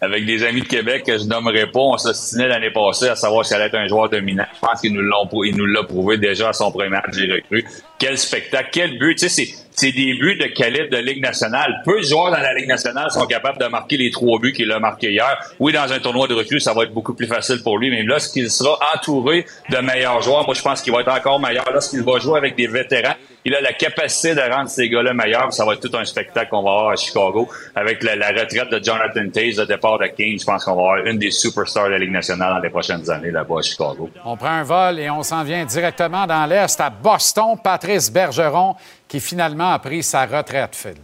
[0.00, 1.80] avec des amis de Québec que je nommerai pas.
[1.80, 4.44] On s'ostinait l'année passée à savoir s'il allait être un joueur dominant.
[4.54, 7.64] Je pense qu'il nous l'ont l'a prouvé déjà à son premier match des recrues.
[7.98, 9.16] Quel spectacle, quel but.
[9.16, 11.80] Tu sais, c'est, des buts de calibre de Ligue nationale.
[11.86, 14.70] Peu de joueurs dans la Ligue nationale sont capables de marquer les trois buts qu'il
[14.72, 15.38] a marqués hier.
[15.58, 18.02] Oui, dans un tournoi de recrues, ça va être beaucoup plus facile pour lui, mais
[18.02, 21.64] lorsqu'il sera entouré de meilleurs joueurs, moi, je pense qu'il va être encore meilleur.
[21.72, 23.14] Lorsqu'il va jouer avec des vétérans,
[23.44, 25.52] il a la capacité de rendre ces gars-là meilleurs.
[25.52, 27.48] Ça va être tout un spectacle qu'on va avoir à Chicago.
[27.74, 31.06] Avec la, retraite de Jonathan Taze, le départ de Kane, je pense qu'on va avoir
[31.06, 34.10] une des superstars de la Ligue nationale dans les prochaines années là-bas à Chicago.
[34.24, 37.56] On prend un vol et on s'en vient directement dans l'Est à Boston.
[37.62, 38.76] Patrice Bergeron
[39.06, 40.96] qui finalement a pris sa retraite, Phil.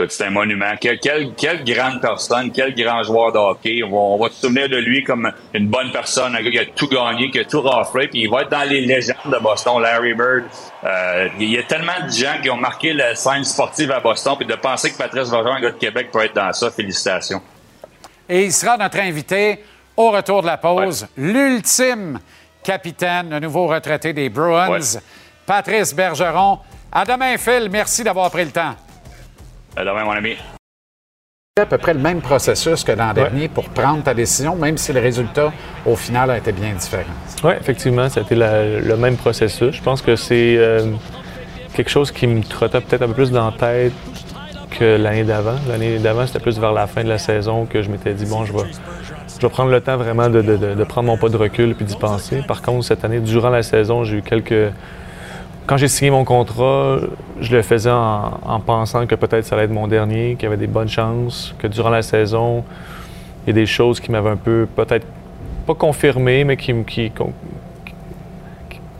[0.00, 0.72] Écoute, c'est un monument.
[0.80, 3.82] Quelle, quelle, quelle grande personne, quel grand joueur de hockey.
[3.82, 6.88] On va, se souvenir de lui comme une bonne personne, un gars qui a tout
[6.88, 10.14] gagné, qui a tout raflé, puis il va être dans les légendes de Boston, Larry
[10.14, 10.44] Bird.
[10.84, 14.36] Euh, il y a tellement de gens qui ont marqué la scène sportive à Boston,
[14.38, 17.42] puis de penser que Patrice Bergeron, un gars de Québec, peut être dans ça, félicitations.
[18.26, 19.62] Et il sera notre invité
[19.98, 21.06] au retour de la pause.
[21.18, 22.20] L'ultime
[22.64, 24.78] capitaine, le nouveau retraité des Bruins,
[25.44, 26.60] Patrice Bergeron.
[26.90, 27.68] À demain, Phil.
[27.70, 28.74] Merci d'avoir pris le temps.
[29.76, 30.36] À demain, mon ami.
[31.58, 34.92] à peu près le même processus que l'an dernier pour prendre ta décision, même si
[34.94, 35.52] le résultat,
[35.84, 37.12] au final, a été bien différent.
[37.44, 39.74] Oui, effectivement, ça a été la- le même processus.
[39.76, 40.86] Je pense que c'est euh,
[41.74, 43.92] quelque chose qui me trottait peut-être un peu plus dans la tête
[44.78, 45.56] que l'année d'avant.
[45.68, 48.44] L'année d'avant, c'était plus vers la fin de la saison que je m'étais dit, bon,
[48.46, 48.64] je vais,
[49.36, 51.74] je vais prendre le temps vraiment de, de- de- de prendre mon pas de recul
[51.74, 52.42] puis d'y penser.
[52.48, 54.72] Par contre, cette année, durant la saison, j'ai eu quelques...
[55.66, 56.96] Quand j'ai signé mon contrat,
[57.40, 60.46] je le faisais en, en pensant que peut-être ça allait être mon dernier, qu'il y
[60.46, 62.64] avait des bonnes chances, que durant la saison,
[63.44, 65.06] il y a des choses qui m'avaient un peu peut-être
[65.66, 67.12] pas confirmé, mais qui, qui,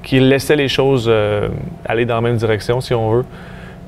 [0.03, 1.49] qui, laissaient les choses euh,
[1.85, 3.25] aller dans la même direction, si on veut.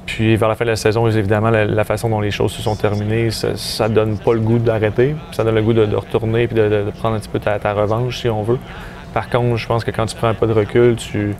[0.04, 2.74] Puis vers la fin de la saison, évidemment, la, façon dont les choses se sont
[2.74, 5.14] terminées, ça, ça donne pas le goût d'arrêter.
[5.30, 8.28] Ça donne le goût de, retourner puis de, prendre un petit peu ta, revanche, si
[8.28, 8.58] on veut.
[9.14, 11.34] Par contre, je pense que quand tu prends un pas de recul, tu,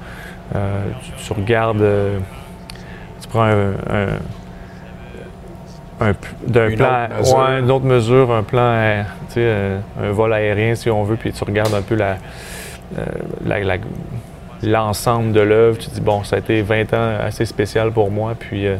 [0.55, 0.84] euh,
[1.30, 2.18] regardes, euh,
[3.32, 4.18] prends un, un-
[6.46, 7.38] d'un Une plan, autre mesure.
[7.38, 11.16] ouais, une autre mesure, un plan, tu sais, euh, un vol aérien si on veut,
[11.16, 12.16] puis tu regardes un peu la,
[12.98, 13.04] euh,
[13.46, 13.76] la- la-
[14.64, 15.78] l'ensemble de l'œuvre.
[15.78, 18.76] Tu te dis bon, ça a été 20 ans assez spécial pour moi, puis euh,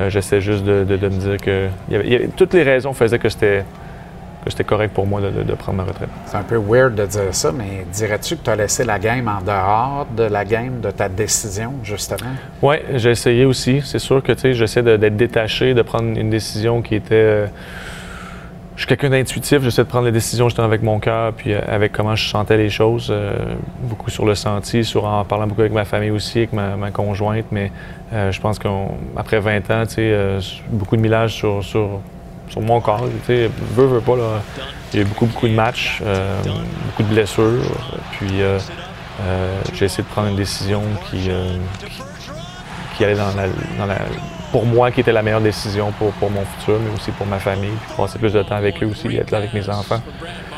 [0.00, 2.92] euh, j'essaie juste de, de- de me dire que avait- y avait- toutes les raisons
[2.92, 3.64] faisaient que c'était
[4.44, 6.08] que c'était correct pour moi de, prendre ma retraite.
[6.26, 9.28] C'est un peu weird de dire ça, mais dirais-tu que tu as laissé la game
[9.28, 12.30] en dehors de la game, de ta décision, justement?
[12.62, 13.82] Oui, j'ai essayé aussi.
[13.84, 17.14] C'est sûr que tu sais, j'essaie d'être détaché, de prendre une décision qui était.
[17.14, 17.46] euh,
[18.78, 21.60] je suis quelqu'un d'intuitif, j'essaie de prendre les décisions justement avec mon cœur, puis euh,
[21.66, 23.34] avec comment je sentais les choses, euh,
[23.82, 26.92] beaucoup sur le senti, sur en parlant beaucoup avec ma famille aussi, avec ma, ma
[26.92, 27.46] conjointe.
[27.50, 27.72] Mais
[28.12, 30.38] euh, je pense qu'après 20 ans, tu sais,
[30.70, 32.00] beaucoup de millage sur, sur,
[32.50, 33.04] sur mon corps.
[33.26, 34.42] Tu sais, veux, veux pas, là.
[34.92, 36.38] Il y a eu beaucoup, beaucoup de matchs, euh,
[36.86, 37.62] beaucoup de blessures.
[38.12, 38.58] Puis euh,
[39.22, 41.28] euh, j'ai essayé de prendre une décision qui,
[42.96, 43.96] qui, allait dans la,
[44.50, 47.38] pour moi, qui était la meilleure décision pour, pour mon futur, mais aussi pour ma
[47.38, 50.00] famille, puis passer plus de temps avec eux aussi, être là avec mes enfants.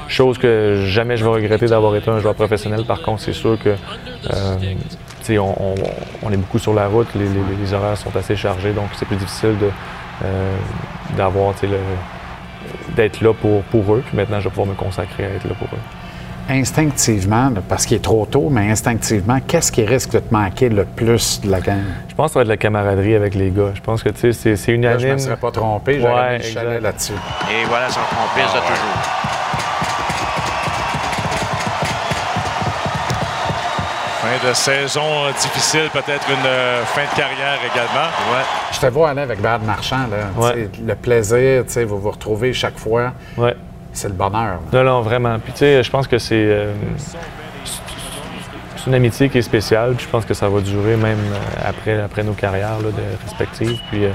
[0.06, 2.84] Chose que jamais je vais regretter d'avoir été un joueur professionnel.
[2.84, 3.74] Par contre, c'est sûr que
[5.38, 5.74] on, on-
[6.22, 9.56] on est beaucoup sur la route, les, horaires sont assez chargés, donc c'est plus difficile
[9.58, 9.70] de,
[11.16, 11.78] d'avoir tu sais, le-
[12.96, 14.02] d'être là pour, pour eux.
[14.06, 15.80] Puis maintenant, je vais pouvoir me consacrer à être là pour eux.
[16.52, 20.84] Instinctivement, parce qu'il est trop tôt, mais instinctivement, qu'est-ce qui risque de te manquer le
[20.84, 21.84] plus de la game?
[22.08, 23.70] Je pense que ça va être la camaraderie avec les gars.
[23.74, 25.00] Je pense que tu sais, c'est, c'est Là, unanime.
[25.00, 26.82] je ne me serais pas trompé, j'aurais Ouais, mis le chalet exact.
[26.82, 27.12] là-dessus.
[27.12, 29.19] Et voilà son complice de toujours.
[34.30, 38.06] Fin de saison euh, difficile, peut-être une euh, fin de carrière également.
[38.32, 38.44] Ouais.
[38.72, 40.28] Je te vois aller avec Brad Marchand, là.
[40.40, 40.68] Ouais.
[40.86, 43.12] Le plaisir, tu sais, vous vous retrouvez chaque fois.
[43.36, 43.56] Ouais.
[43.92, 44.60] C'est le bonheur.
[44.72, 44.82] là.
[44.82, 45.36] Non, non, vraiment.
[45.40, 46.34] Puis, tu sais, je pense que c'est.
[46.36, 46.72] euh,
[47.64, 49.94] c'est une amitié qui est spéciale.
[49.96, 51.18] Puis je pense que ça va durer même
[51.64, 53.80] après, après nos carrières là, de- respectives.
[53.90, 54.10] Puis, euh,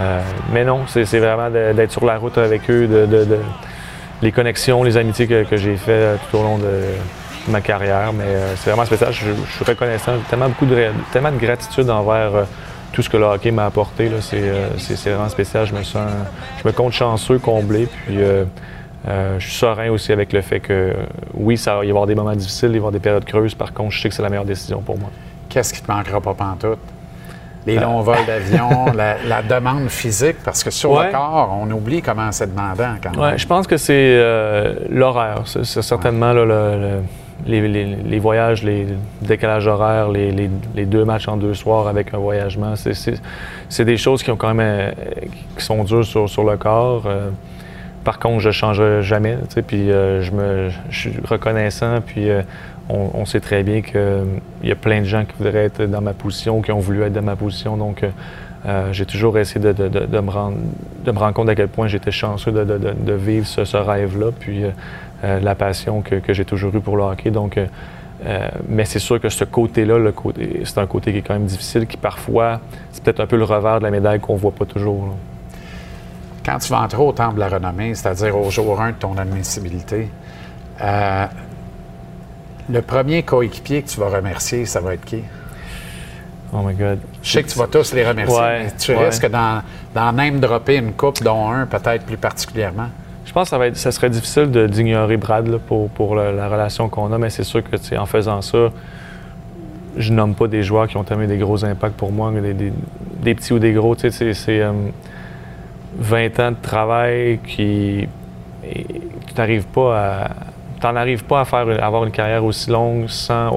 [0.00, 0.20] euh,
[0.52, 3.40] mais non, c'est c'est vraiment d'être sur la route avec eux, de, de- de-
[4.22, 6.82] les connexions, les amitiés que, que j'ai fait tout au long de
[7.50, 8.12] ma carrière.
[8.12, 9.12] Mais euh, c'est vraiment spécial.
[9.12, 10.12] Je, je suis reconnaissant.
[10.16, 12.44] J'ai Tellement, beaucoup de, tellement de gratitude envers euh,
[12.92, 14.10] tout ce que le hockey m'a apporté.
[14.20, 15.66] C'est euh, c'est- vraiment spécial.
[15.66, 16.10] Je me sens,
[16.62, 17.88] je me compte chanceux, comblé.
[18.06, 20.94] Puis je suis serein aussi avec le fait que,
[21.34, 23.54] oui, ça va y avoir des moments difficiles, il va y avoir des périodes creuses.
[23.54, 25.08] Par contre, je sais que c'est la meilleure décision pour moi.
[25.48, 26.78] Qu'est-ce qui te manquera pas pantoute?
[27.66, 27.80] Les Euh.
[27.82, 31.06] longs vols d'avion, la, la demande physique, parce que sur Ouais.
[31.06, 33.20] le corps, on oublie comment c'est demandant quand même.
[33.20, 35.42] Ouais, je pense que c'est euh, l'horaire.
[35.44, 37.02] C'est certainement là, le- le-
[37.46, 38.86] les, voyages, les
[39.22, 42.74] décalages horaires, les, deux matchs en deux soirs avec un voyagement.
[42.76, 44.90] C'est- des choses qui ont quand euh,
[45.56, 47.04] sont dures sur, le corps.
[47.06, 47.30] Euh,
[48.04, 49.38] par contre, je ne changerai jamais.
[49.66, 52.00] Puis euh, je, suis reconnaissant.
[52.04, 52.28] Puis
[52.88, 56.12] on, sait très bien qu'il y a plein de gens qui voudraient être dans ma
[56.14, 57.76] position, qui ont voulu être dans ma position.
[57.76, 58.04] Donc,
[58.92, 63.64] j'ai toujours essayé de, me rendre, compte à quel point j'étais chanceux de, vivre ce,
[63.64, 64.30] ce rêve-là.
[64.38, 64.64] Puis
[65.22, 67.30] la passion que, que j'ai toujours eue pour le hockey.
[67.30, 67.66] Donc, euh,
[68.26, 71.34] euh, mais c'est sûr que ce côté-là, le côté, c'est un côté qui est quand
[71.34, 72.60] même difficile, qui parfois,
[72.92, 75.06] c'est peut-être un peu le revers de la médaille qu'on voit pas toujours.
[75.06, 75.12] là.
[76.44, 79.16] Quand tu vas entrer au temple de la renommée, c'est-à-dire au jour 1 de ton
[79.18, 80.08] admissibilité,
[80.82, 81.26] euh,
[82.70, 85.22] le premier coéquipier que tu vas remercier, ça va être qui?
[86.52, 86.98] Oh my God.
[87.22, 89.06] Je sais que tu vas tous les remercier, Ouais, mais tu ouais.
[89.06, 89.60] risques d'en,
[89.94, 92.88] d'en même dropper une coupe, dont un peut-être plus particulièrement.
[93.38, 97.44] Pense que ça, serait difficile d'ignorer Brad pour, la, la relation qu'on a, mais c'est
[97.44, 98.72] sûr que en faisant ça,
[99.96, 103.34] je nomme pas des joueurs qui ont tellement des gros impacts pour moi, des, des-
[103.36, 103.94] petits ou des gros.
[103.96, 104.72] C'est c'est, euh,
[106.00, 108.08] 20 ans de travail qui.
[108.60, 110.30] tu n'arrives pas à.
[110.80, 113.56] T'en arrives pas à faire avoir une carrière aussi longue sans,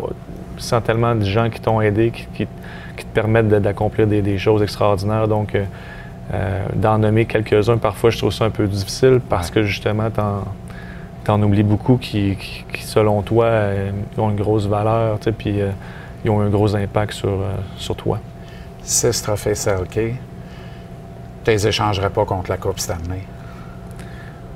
[0.86, 5.28] tellement de gens qui t'ont aidé, qui, te permettent d'accomplir des, des choses extraordinaires.
[5.28, 5.66] Donc, euh,
[6.34, 10.44] euh, d'en nommer quelques-uns, parfois, je trouve ça un peu difficile parce que justement, t'en,
[11.24, 15.32] t'en oublies beaucoup qui, qui- qui, selon toi, euh, ont une grosse valeur, tu sais,
[15.32, 15.70] puis euh,
[16.24, 18.20] ils ont un gros impact sur, euh, sur toi.
[18.84, 20.16] Six trophées Selke.
[21.44, 23.24] Tu les échangerais pas contre la Coupe Stanley.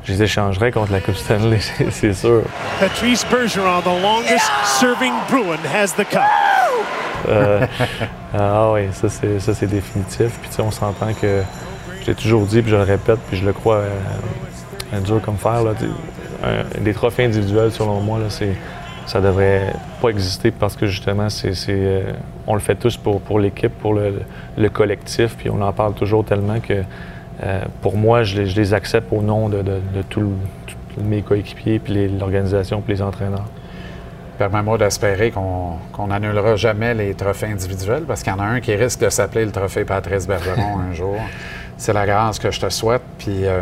[0.03, 2.43] Je les échangerais contre la Coupe Stanley, c'est- c'est sûr.
[2.79, 6.21] Patrice Bergeron, the longest serving Bruin, has the cup.
[7.27, 7.65] Euh,
[8.33, 10.37] ah oui, ça c'est, définitif.
[10.39, 11.41] Puis tu sais, on s'entend que
[12.01, 15.37] je l'ai toujours dit, puis je le répète, puis je le crois euh, dur comme
[15.37, 15.61] fer.
[16.81, 18.25] Des trophées individuels, selon moi, là,
[19.05, 22.11] ça devrait pas exister parce que justement, c'est, euh,
[22.47, 24.21] on le fait tous pour, pour l'équipe, pour le,
[24.57, 26.83] le collectif, puis on en parle toujours tellement que
[27.43, 30.31] euh, pour moi, je les, accepte au nom de, de, tous
[30.97, 33.45] mes coéquipiers, puis l'organisation, puis les entraîneurs.
[34.37, 38.75] Permets-moi d'espérer qu'on n'annulera jamais les trophées individuels parce qu'il y en a un qui
[38.75, 41.15] risque de s'appeler le trophée Patrice Bergeron un jour.
[41.77, 43.01] C'est la grâce que je te souhaite.
[43.17, 43.61] Puis euh,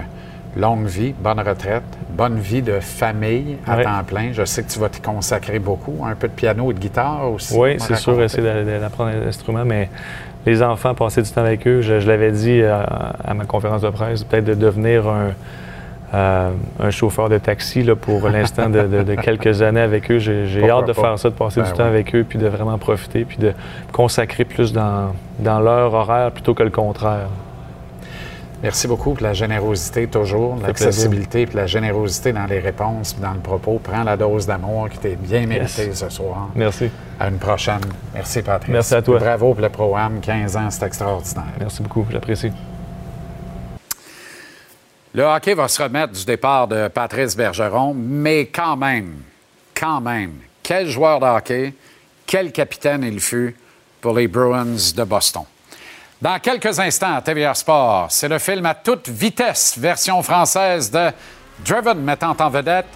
[0.58, 3.84] longue vie, bonne retraite, bonne vie de famille à Ouais.
[3.84, 4.32] temps plein.
[4.34, 6.04] Je sais que tu vas t'y consacrer beaucoup.
[6.06, 7.56] Un peu de piano et de guitare aussi.
[7.56, 9.90] Oui, c'est sûr, essayer d'a- d'a- d'apprendre l'instrument, mais
[10.46, 11.82] les enfants, passer du temps avec eux.
[11.82, 12.82] Je, je l'avais dit euh,
[13.24, 15.32] à ma conférence de presse, peut-être de devenir un,
[16.14, 20.20] euh, un chauffeur de taxi là, pour l'instant de, de- de quelques années avec eux.
[20.20, 21.02] J'ai hâte de pas?
[21.02, 23.54] faire ça, de passer Ben du temps avec eux, puis de vraiment profiter, puis de
[23.92, 27.28] consacrer plus dans, dans leur horaire plutôt que le contraire.
[28.62, 33.34] Merci beaucoup pour la générosité toujours, l'accessibilité puis la générosité dans les réponses puis dans
[33.34, 33.78] le propos.
[33.84, 36.00] Prends la dose d'amour qui t'est bien méritée Yes.
[36.00, 36.48] ce soir.
[36.56, 36.90] Merci.
[37.20, 37.82] À une prochaine.
[38.14, 38.72] Merci Patrice.
[38.72, 39.20] Merci à toi.
[39.20, 40.22] Bravo pour le programme.
[40.22, 41.44] 15 ans, c'est extraordinaire.
[41.60, 42.52] Merci beaucoup, j'apprécie.
[45.16, 49.22] Le hockey va se remettre du départ de Patrice Bergeron, mais quand même,
[49.80, 51.76] quand même, quel joueur de hockey,
[52.26, 53.56] quel capitaine il fut
[54.02, 55.44] pour les Bruins de Boston.
[56.20, 61.12] Dans quelques instants, à TVR Sport, c'est le film à toute vitesse, version française de
[61.64, 62.88] Driven mettant en vedette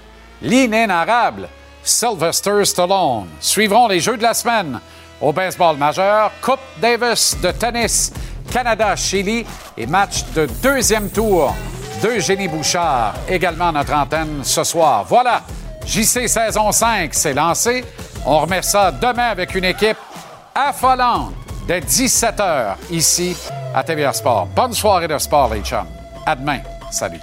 [0.42, 1.48] l'inénarrable
[1.84, 3.28] Sylvester Stallone.
[3.40, 4.80] Suivront les Jeux de la semaine
[5.22, 8.12] au baseball majeur, Coupe Davis de tennis,
[8.52, 9.46] Canada-Chili
[9.78, 11.54] et match de deuxième tour
[12.02, 15.06] d'Eugénie Bouchard, également notre antenne ce soir.
[15.08, 15.42] Voilà,
[15.86, 17.84] JC saison 5, c'est lancé.
[18.26, 19.98] On remet ça demain avec une équipe
[20.54, 21.34] affolante
[21.68, 23.36] dès 17h ici
[23.74, 24.48] à TVR Sport.
[24.56, 25.88] Bonne soirée de sport, les chums.
[26.26, 26.60] À demain.
[26.92, 27.22] Salut.